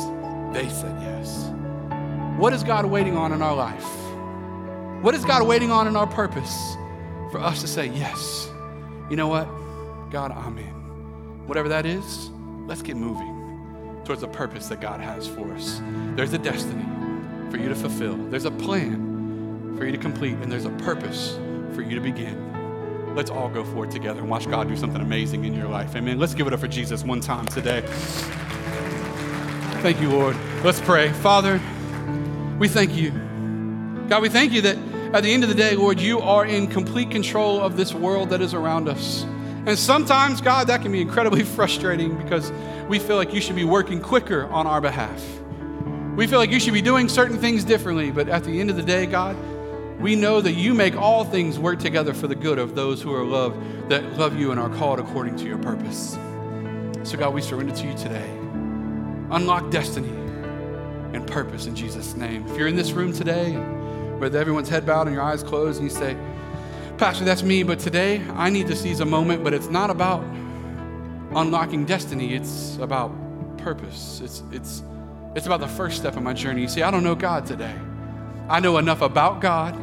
they 0.54 0.68
said 0.70 0.96
yes. 1.02 1.50
What 2.38 2.54
is 2.54 2.64
God 2.64 2.86
waiting 2.86 3.16
on 3.16 3.32
in 3.32 3.42
our 3.42 3.54
life? 3.54 3.84
What 5.02 5.14
is 5.14 5.24
God 5.26 5.46
waiting 5.46 5.70
on 5.70 5.86
in 5.86 5.96
our 5.96 6.06
purpose 6.06 6.74
for 7.30 7.38
us 7.38 7.60
to 7.60 7.68
say, 7.68 7.88
yes, 7.88 8.50
you 9.10 9.16
know 9.16 9.28
what? 9.28 9.46
God, 10.10 10.32
I'm 10.32 10.56
in. 10.56 11.46
Whatever 11.46 11.68
that 11.68 11.84
is, 11.84 12.30
let's 12.66 12.80
get 12.80 12.96
moving 12.96 13.34
towards 14.05 14.20
the 14.20 14.28
purpose 14.28 14.68
that 14.68 14.80
God 14.80 15.00
has 15.00 15.26
for 15.26 15.52
us. 15.52 15.80
There's 16.14 16.32
a 16.32 16.38
destiny 16.38 16.84
for 17.50 17.57
you 17.57 17.68
to 17.68 17.74
fulfill, 17.74 18.16
there's 18.16 18.44
a 18.44 18.50
plan 18.50 19.76
for 19.76 19.84
you 19.84 19.92
to 19.92 19.98
complete, 19.98 20.34
and 20.34 20.50
there's 20.50 20.64
a 20.64 20.70
purpose 20.70 21.38
for 21.74 21.82
you 21.82 21.94
to 21.94 22.00
begin. 22.00 23.14
Let's 23.14 23.30
all 23.30 23.48
go 23.48 23.64
forward 23.64 23.90
together 23.90 24.20
and 24.20 24.28
watch 24.28 24.48
God 24.48 24.68
do 24.68 24.76
something 24.76 25.00
amazing 25.00 25.44
in 25.44 25.55
your 25.55 25.68
life. 25.68 25.94
Amen. 25.94 26.18
Let's 26.18 26.34
give 26.34 26.46
it 26.46 26.52
up 26.52 26.61
for 26.61 26.68
Jesus 26.68 27.05
one 27.05 27.20
time 27.20 27.46
today. 27.46 27.82
Thank 29.82 30.00
you, 30.00 30.11
Lord. 30.11 30.36
Let's 30.64 30.80
pray. 30.80 31.12
Father, 31.12 31.61
we 32.59 32.68
thank 32.68 32.94
you. 32.94 33.11
God, 34.09 34.22
we 34.22 34.28
thank 34.28 34.52
you 34.52 34.62
that 34.62 34.76
at 35.14 35.22
the 35.22 35.32
end 35.32 35.44
of 35.44 35.48
the 35.48 35.55
day, 35.55 35.76
Lord, 35.76 36.00
you 36.00 36.20
are 36.20 36.44
in 36.44 36.66
complete 36.66 37.11
control 37.11 37.61
of 37.61 37.76
this 37.76 37.94
world 37.94 38.30
that 38.30 38.40
is 38.40 38.52
around 38.52 38.88
us. 38.88 39.24
And 39.66 39.78
sometimes, 39.78 40.40
God, 40.40 40.66
that 40.66 40.82
can 40.82 40.92
be 40.92 41.00
incredibly 41.00 41.42
frustrating 41.56 42.16
because 42.16 42.52
we 42.88 42.98
feel 42.98 43.16
like 43.16 43.32
you 43.32 43.40
should 43.40 43.56
be 43.56 43.64
working 43.64 44.00
quicker 44.00 44.46
on 44.46 44.66
our 44.66 44.80
behalf. 44.80 45.22
We 46.16 46.26
feel 46.26 46.38
like 46.38 46.50
you 46.50 46.60
should 46.60 46.74
be 46.74 46.82
doing 46.82 47.08
certain 47.08 47.38
things 47.38 47.64
differently, 47.64 48.10
but 48.10 48.28
at 48.28 48.44
the 48.44 48.60
end 48.60 48.70
of 48.70 48.76
the 48.76 48.82
day, 48.82 49.06
God, 49.06 49.36
we 49.98 50.16
know 50.16 50.40
that 50.40 50.52
you 50.52 50.74
make 50.74 50.96
all 50.96 51.24
things 51.24 51.58
work 51.58 51.78
together 51.78 52.12
for 52.12 52.26
the 52.26 52.34
good 52.34 52.58
of 52.58 52.74
those 52.74 53.00
who 53.00 53.14
are 53.14 53.24
loved, 53.24 53.88
that 53.88 54.18
love 54.18 54.38
you 54.38 54.50
and 54.50 54.60
are 54.60 54.68
called 54.68 55.00
according 55.00 55.36
to 55.36 55.44
your 55.44 55.58
purpose. 55.58 56.16
So, 57.02 57.16
God, 57.16 57.34
we 57.34 57.40
surrender 57.40 57.74
to 57.74 57.86
you 57.86 57.94
today. 57.94 58.28
Unlock 59.30 59.70
destiny 59.70 60.08
and 61.14 61.26
purpose 61.26 61.66
in 61.66 61.74
Jesus' 61.74 62.14
name. 62.14 62.46
If 62.48 62.58
you're 62.58 62.68
in 62.68 62.76
this 62.76 62.92
room 62.92 63.12
today, 63.12 63.56
with 64.18 64.36
everyone's 64.36 64.68
head 64.68 64.86
bowed 64.86 65.06
and 65.06 65.14
your 65.14 65.22
eyes 65.22 65.42
closed, 65.42 65.80
and 65.80 65.90
you 65.90 65.96
say, 65.96 66.16
Pastor, 66.99 67.24
that's 67.24 67.42
me, 67.42 67.64
but 67.64 67.80
today 67.80 68.22
I 68.34 68.51
need 68.51 68.68
to 68.68 68.76
seize 68.76 69.01
a 69.01 69.05
moment, 69.05 69.42
but 69.42 69.53
it's 69.53 69.68
not 69.68 69.90
about 69.90 70.22
unlocking 71.34 71.84
destiny, 71.84 72.34
it's 72.34 72.76
about 72.78 73.11
purpose. 73.59 74.20
It's, 74.22 74.45
it's, 74.53 74.84
it's 75.34 75.47
about 75.47 75.59
the 75.59 75.68
first 75.68 75.97
step 75.97 76.16
of 76.16 76.22
my 76.22 76.32
journey. 76.32 76.62
You 76.62 76.68
see, 76.68 76.82
I 76.82 76.92
don't 76.92 77.03
know 77.03 77.16
God 77.16 77.47
today. 77.47 77.74
I 78.49 78.61
know 78.61 78.78
enough 78.78 79.03
about 79.03 79.40
God 79.40 79.74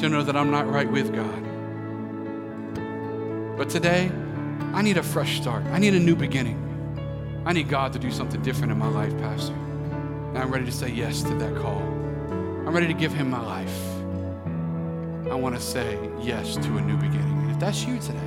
to 0.00 0.08
know 0.10 0.22
that 0.22 0.36
I'm 0.36 0.50
not 0.50 0.70
right 0.70 0.90
with 0.90 1.14
God. 1.14 1.46
But 3.56 3.70
today, 3.70 4.10
I 4.74 4.82
need 4.82 4.98
a 4.98 5.02
fresh 5.02 5.40
start. 5.40 5.64
I 5.66 5.78
need 5.78 5.94
a 5.94 6.00
new 6.00 6.14
beginning. 6.14 6.58
I 7.46 7.54
need 7.54 7.70
God 7.70 7.94
to 7.94 7.98
do 7.98 8.10
something 8.10 8.42
different 8.42 8.70
in 8.70 8.78
my 8.78 8.88
life, 8.88 9.16
Pastor. 9.18 9.54
And 9.54 10.38
I'm 10.38 10.50
ready 10.50 10.66
to 10.66 10.72
say 10.72 10.90
yes 10.90 11.22
to 11.22 11.34
that 11.36 11.56
call. 11.56 11.78
I'm 11.78 12.74
ready 12.74 12.86
to 12.86 12.94
give 12.94 13.14
Him 13.14 13.30
my 13.30 13.40
life. 13.40 13.89
I 15.30 15.34
want 15.34 15.54
to 15.54 15.60
say 15.60 15.96
yes 16.20 16.56
to 16.56 16.76
a 16.76 16.80
new 16.80 16.96
beginning. 16.96 17.38
And 17.42 17.52
if 17.52 17.60
that's 17.60 17.84
you 17.84 18.00
today, 18.00 18.18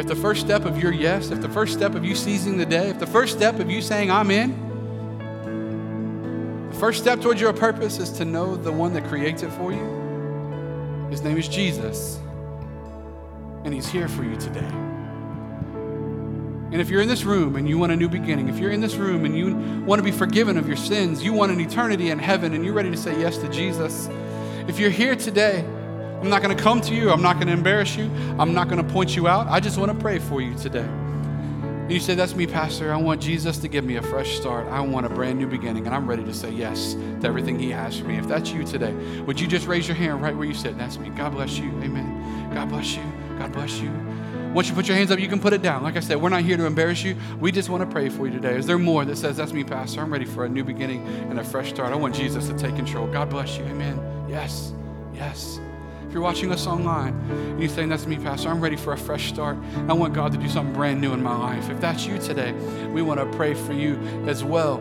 if 0.00 0.06
the 0.06 0.16
first 0.16 0.40
step 0.40 0.64
of 0.64 0.82
your 0.82 0.90
yes, 0.90 1.30
if 1.30 1.42
the 1.42 1.50
first 1.50 1.74
step 1.74 1.94
of 1.94 2.02
you 2.02 2.14
seizing 2.14 2.56
the 2.56 2.64
day, 2.64 2.88
if 2.88 2.98
the 2.98 3.06
first 3.06 3.36
step 3.36 3.60
of 3.60 3.70
you 3.70 3.82
saying, 3.82 4.10
I'm 4.10 4.30
in, 4.30 4.70
the 6.70 6.78
first 6.78 7.02
step 7.02 7.20
towards 7.20 7.42
your 7.42 7.52
purpose 7.52 7.98
is 7.98 8.10
to 8.12 8.24
know 8.24 8.56
the 8.56 8.72
one 8.72 8.94
that 8.94 9.04
creates 9.04 9.42
it 9.42 9.50
for 9.50 9.70
you. 9.70 11.08
His 11.10 11.20
name 11.20 11.36
is 11.36 11.46
Jesus, 11.46 12.18
and 13.64 13.74
He's 13.74 13.86
here 13.86 14.08
for 14.08 14.24
you 14.24 14.36
today. 14.36 14.70
And 16.72 16.80
if 16.80 16.88
you're 16.88 17.02
in 17.02 17.08
this 17.08 17.24
room 17.24 17.56
and 17.56 17.68
you 17.68 17.76
want 17.76 17.92
a 17.92 17.96
new 17.96 18.08
beginning, 18.08 18.48
if 18.48 18.58
you're 18.58 18.70
in 18.70 18.80
this 18.80 18.94
room 18.94 19.26
and 19.26 19.36
you 19.36 19.54
want 19.84 19.98
to 19.98 20.02
be 20.02 20.10
forgiven 20.10 20.56
of 20.56 20.66
your 20.66 20.78
sins, 20.78 21.22
you 21.22 21.34
want 21.34 21.52
an 21.52 21.60
eternity 21.60 22.08
in 22.08 22.18
heaven, 22.18 22.54
and 22.54 22.64
you're 22.64 22.72
ready 22.72 22.90
to 22.90 22.96
say 22.96 23.20
yes 23.20 23.36
to 23.36 23.48
Jesus, 23.50 24.08
if 24.66 24.78
you're 24.78 24.88
here 24.88 25.14
today, 25.14 25.66
I'm 26.22 26.30
not 26.30 26.40
going 26.40 26.56
to 26.56 26.62
come 26.62 26.80
to 26.82 26.94
you. 26.94 27.10
I'm 27.10 27.20
not 27.20 27.34
going 27.34 27.48
to 27.48 27.52
embarrass 27.52 27.96
you. 27.96 28.04
I'm 28.38 28.54
not 28.54 28.68
going 28.68 28.80
to 28.80 28.92
point 28.92 29.16
you 29.16 29.26
out. 29.26 29.48
I 29.48 29.58
just 29.58 29.76
want 29.76 29.90
to 29.90 29.98
pray 29.98 30.20
for 30.20 30.40
you 30.40 30.54
today. 30.54 30.86
And 30.86 31.90
you 31.90 31.98
say, 31.98 32.14
That's 32.14 32.36
me, 32.36 32.46
Pastor. 32.46 32.92
I 32.92 32.96
want 32.96 33.20
Jesus 33.20 33.58
to 33.58 33.66
give 33.66 33.84
me 33.84 33.96
a 33.96 34.02
fresh 34.02 34.36
start. 34.36 34.68
I 34.68 34.80
want 34.82 35.04
a 35.04 35.08
brand 35.08 35.40
new 35.40 35.48
beginning, 35.48 35.84
and 35.84 35.92
I'm 35.92 36.08
ready 36.08 36.22
to 36.22 36.32
say 36.32 36.50
yes 36.50 36.94
to 36.94 37.26
everything 37.26 37.58
He 37.58 37.72
has 37.72 37.98
for 37.98 38.06
me. 38.06 38.18
If 38.18 38.28
that's 38.28 38.52
you 38.52 38.62
today, 38.62 38.92
would 39.22 39.40
you 39.40 39.48
just 39.48 39.66
raise 39.66 39.88
your 39.88 39.96
hand 39.96 40.22
right 40.22 40.36
where 40.36 40.46
you 40.46 40.54
sit? 40.54 40.78
That's 40.78 40.96
me. 40.96 41.08
God 41.10 41.32
bless 41.32 41.58
you. 41.58 41.70
Amen. 41.82 42.54
God 42.54 42.68
bless 42.68 42.94
you. 42.94 43.02
God 43.36 43.50
bless 43.50 43.80
you. 43.80 43.90
Once 44.54 44.68
you 44.68 44.76
put 44.76 44.86
your 44.86 44.96
hands 44.96 45.10
up, 45.10 45.18
you 45.18 45.28
can 45.28 45.40
put 45.40 45.52
it 45.52 45.60
down. 45.60 45.82
Like 45.82 45.96
I 45.96 46.00
said, 46.00 46.22
we're 46.22 46.28
not 46.28 46.42
here 46.42 46.56
to 46.56 46.66
embarrass 46.66 47.02
you. 47.02 47.16
We 47.40 47.50
just 47.50 47.68
want 47.68 47.82
to 47.82 47.92
pray 47.92 48.08
for 48.08 48.28
you 48.28 48.32
today. 48.32 48.54
Is 48.54 48.66
there 48.66 48.78
more 48.78 49.04
that 49.04 49.16
says, 49.16 49.38
That's 49.38 49.52
me, 49.52 49.64
Pastor? 49.64 50.02
I'm 50.02 50.12
ready 50.12 50.24
for 50.24 50.44
a 50.44 50.48
new 50.48 50.62
beginning 50.62 51.04
and 51.30 51.40
a 51.40 51.44
fresh 51.44 51.70
start. 51.70 51.92
I 51.92 51.96
want 51.96 52.14
Jesus 52.14 52.46
to 52.46 52.56
take 52.56 52.76
control. 52.76 53.08
God 53.08 53.28
bless 53.28 53.58
you. 53.58 53.64
Amen. 53.64 53.98
Yes. 54.28 54.72
Yes. 55.12 55.58
If 56.12 56.16
you're 56.16 56.24
watching 56.24 56.52
us 56.52 56.66
online 56.66 57.14
and 57.30 57.58
you're 57.58 57.70
saying, 57.70 57.88
That's 57.88 58.04
me, 58.04 58.16
Pastor, 58.16 58.50
I'm 58.50 58.60
ready 58.60 58.76
for 58.76 58.92
a 58.92 58.98
fresh 58.98 59.30
start. 59.30 59.56
I 59.88 59.94
want 59.94 60.12
God 60.12 60.30
to 60.32 60.36
do 60.36 60.46
something 60.46 60.74
brand 60.74 61.00
new 61.00 61.14
in 61.14 61.22
my 61.22 61.34
life. 61.34 61.70
If 61.70 61.80
that's 61.80 62.04
you 62.04 62.18
today, 62.18 62.52
we 62.92 63.00
want 63.00 63.18
to 63.18 63.24
pray 63.34 63.54
for 63.54 63.72
you 63.72 63.94
as 64.26 64.44
well. 64.44 64.76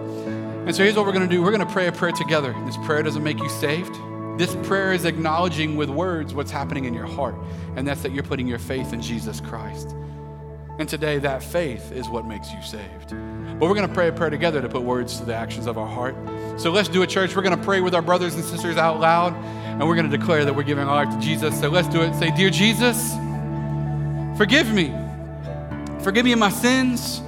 And 0.65 0.75
so 0.75 0.83
here's 0.83 0.97
what 0.97 1.05
we're 1.05 1.13
going 1.13 1.29
to 1.29 1.33
do 1.33 1.41
we're 1.41 1.53
going 1.53 1.65
to 1.65 1.71
pray 1.71 1.87
a 1.87 1.91
prayer 1.93 2.11
together. 2.11 2.53
This 2.65 2.75
prayer 2.83 3.01
doesn't 3.01 3.23
make 3.23 3.39
you 3.39 3.47
saved. 3.47 3.95
This 4.37 4.57
prayer 4.67 4.91
is 4.91 5.05
acknowledging 5.05 5.77
with 5.77 5.89
words 5.89 6.33
what's 6.33 6.51
happening 6.51 6.83
in 6.83 6.93
your 6.93 7.07
heart, 7.07 7.35
and 7.77 7.87
that's 7.87 8.01
that 8.01 8.11
you're 8.11 8.23
putting 8.23 8.45
your 8.45 8.59
faith 8.59 8.91
in 8.91 9.01
Jesus 9.01 9.39
Christ. 9.39 9.95
And 10.79 10.89
today, 10.89 11.17
that 11.19 11.41
faith 11.41 11.93
is 11.93 12.09
what 12.09 12.25
makes 12.25 12.51
you 12.51 12.61
saved. 12.61 13.11
But 13.57 13.69
we're 13.69 13.75
going 13.75 13.87
to 13.87 13.93
pray 13.93 14.09
a 14.09 14.11
prayer 14.11 14.31
together 14.31 14.61
to 14.61 14.67
put 14.67 14.81
words 14.81 15.17
to 15.19 15.23
the 15.23 15.35
actions 15.35 15.65
of 15.65 15.77
our 15.77 15.87
heart. 15.87 16.13
So 16.59 16.71
let's 16.71 16.89
do 16.89 17.03
it, 17.03 17.07
church. 17.07 17.37
We're 17.37 17.41
going 17.41 17.57
to 17.57 17.63
pray 17.63 17.79
with 17.79 17.95
our 17.95 18.01
brothers 18.01 18.35
and 18.35 18.43
sisters 18.43 18.75
out 18.75 18.99
loud 18.99 19.33
and 19.81 19.89
we're 19.89 19.95
going 19.95 20.07
to 20.07 20.15
declare 20.15 20.45
that 20.45 20.55
we're 20.55 20.61
giving 20.61 20.87
our 20.87 21.03
life 21.03 21.11
to 21.11 21.19
Jesus. 21.19 21.59
So 21.59 21.67
let's 21.67 21.87
do 21.87 22.01
it. 22.01 22.13
Say, 22.13 22.29
Dear 22.29 22.51
Jesus, 22.51 23.15
forgive 24.37 24.71
me. 24.71 24.93
Forgive 26.03 26.23
me 26.23 26.33
of 26.33 26.37
my 26.37 26.51
sins. 26.51 27.19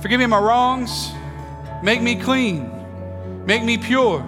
Forgive 0.00 0.18
me 0.18 0.24
of 0.24 0.30
my 0.30 0.38
wrongs. 0.38 1.10
Make 1.82 2.00
me 2.00 2.14
clean. 2.14 2.70
Make 3.46 3.64
me 3.64 3.78
pure. 3.78 4.22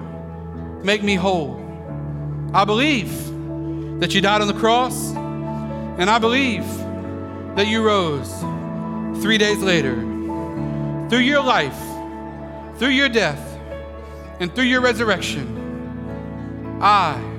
Make 0.82 1.04
me 1.04 1.14
whole. 1.14 1.60
I 2.52 2.64
believe 2.64 3.12
that 4.00 4.16
you 4.16 4.20
died 4.20 4.40
on 4.40 4.48
the 4.48 4.54
cross 4.54 5.14
And 5.14 6.10
I 6.10 6.18
believe 6.18 6.66
that 7.54 7.68
you 7.68 7.84
rose 7.84 8.32
three 9.22 9.38
days 9.38 9.58
later. 9.58 9.94
Through 11.08 11.20
your 11.20 11.40
life, 11.40 11.78
through 12.78 12.88
your 12.88 13.08
death, 13.08 13.56
and 14.40 14.52
through 14.52 14.64
your 14.64 14.80
resurrection, 14.80 16.80
I 16.82 17.30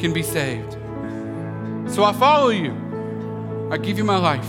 can 0.00 0.12
be 0.12 0.22
saved. 0.22 0.72
So 1.92 2.04
I 2.04 2.12
follow 2.12 2.48
you. 2.48 3.68
I 3.70 3.76
give 3.76 3.98
you 3.98 4.04
my 4.04 4.16
life. 4.16 4.44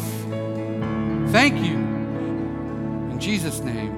Thank 1.31 1.63
you. 1.63 1.75
In 3.11 3.19
Jesus' 3.19 3.59
name, 3.59 3.93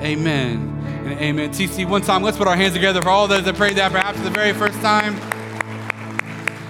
amen 0.00 0.82
and 1.04 1.18
amen. 1.20 1.50
TC, 1.50 1.88
one 1.88 2.02
time, 2.02 2.22
let's 2.22 2.36
put 2.36 2.48
our 2.48 2.56
hands 2.56 2.74
together 2.74 3.02
for 3.02 3.10
all 3.10 3.28
those 3.28 3.44
that 3.44 3.56
prayed 3.56 3.76
that 3.76 3.92
perhaps 3.92 4.18
for 4.18 4.24
the 4.24 4.30
very 4.30 4.52
first 4.52 4.80
time. 4.80 5.14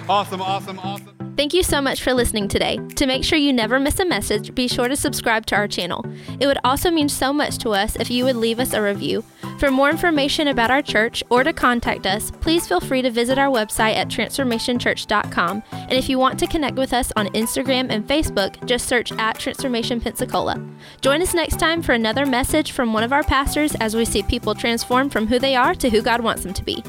Awesome, 0.09 0.43
awesome, 0.43 0.79
awesome. 0.81 1.15
Thank 1.37 1.53
you 1.53 1.63
so 1.65 1.81
much 1.81 2.03
for 2.03 2.13
listening 2.13 2.47
today. 2.47 2.79
To 2.97 3.07
make 3.07 3.25
sure 3.25 3.39
you 3.39 3.53
never 3.53 3.81
miss 3.81 3.99
a 3.99 4.05
message, 4.05 4.55
be 4.55 4.69
sure 4.69 4.87
to 4.87 4.95
subscribe 4.95 5.47
to 5.47 5.57
our 5.57 5.67
channel. 5.67 6.05
It 6.39 6.47
would 6.47 6.59
also 6.63 6.91
mean 6.91 7.09
so 7.09 7.33
much 7.33 7.59
to 7.59 7.71
us 7.71 7.97
if 7.97 8.11
you 8.11 8.25
would 8.25 8.37
leave 8.37 8.61
us 8.61 8.73
a 8.73 8.81
review. 8.81 9.25
For 9.59 9.71
more 9.71 9.89
information 9.89 10.49
about 10.49 10.71
our 10.71 10.83
church 10.83 11.23
or 11.31 11.45
to 11.45 11.53
contact 11.53 12.07
us, 12.07 12.31
please 12.31 12.67
feel 12.67 12.81
free 12.81 13.03
to 13.03 13.11
visit 13.11 13.39
our 13.39 13.49
website 13.49 13.95
at 13.95 14.09
transformationchurch.com. 14.09 15.63
And 15.73 15.93
if 15.93 16.09
you 16.09 16.19
want 16.19 16.39
to 16.41 16.47
connect 16.47 16.77
with 16.77 16.93
us 16.93 17.13
on 17.17 17.29
Instagram 17.29 17.87
and 17.91 18.07
Facebook, 18.07 18.65
just 18.67 18.89
search 18.89 19.13
at 19.13 19.39
Transformation 19.39 20.01
Pensacola. 20.01 20.63
Join 21.01 21.23
us 21.23 21.35
next 21.35 21.59
time 21.59 21.83
for 21.83 21.93
another 21.93 22.27
message 22.27 22.73
from 22.73 22.93
one 22.93 23.05
of 23.05 23.13
our 23.13 23.23
pastors 23.23 23.75
as 23.77 23.95
we 23.95 24.05
see 24.05 24.23
people 24.25 24.55
transform 24.55 25.09
from 25.09 25.27
who 25.27 25.39
they 25.39 25.55
are 25.55 25.75
to 25.77 25.89
who 25.89 26.03
God 26.03 26.21
wants 26.21 26.43
them 26.43 26.53
to 26.55 26.65
be. 26.65 26.83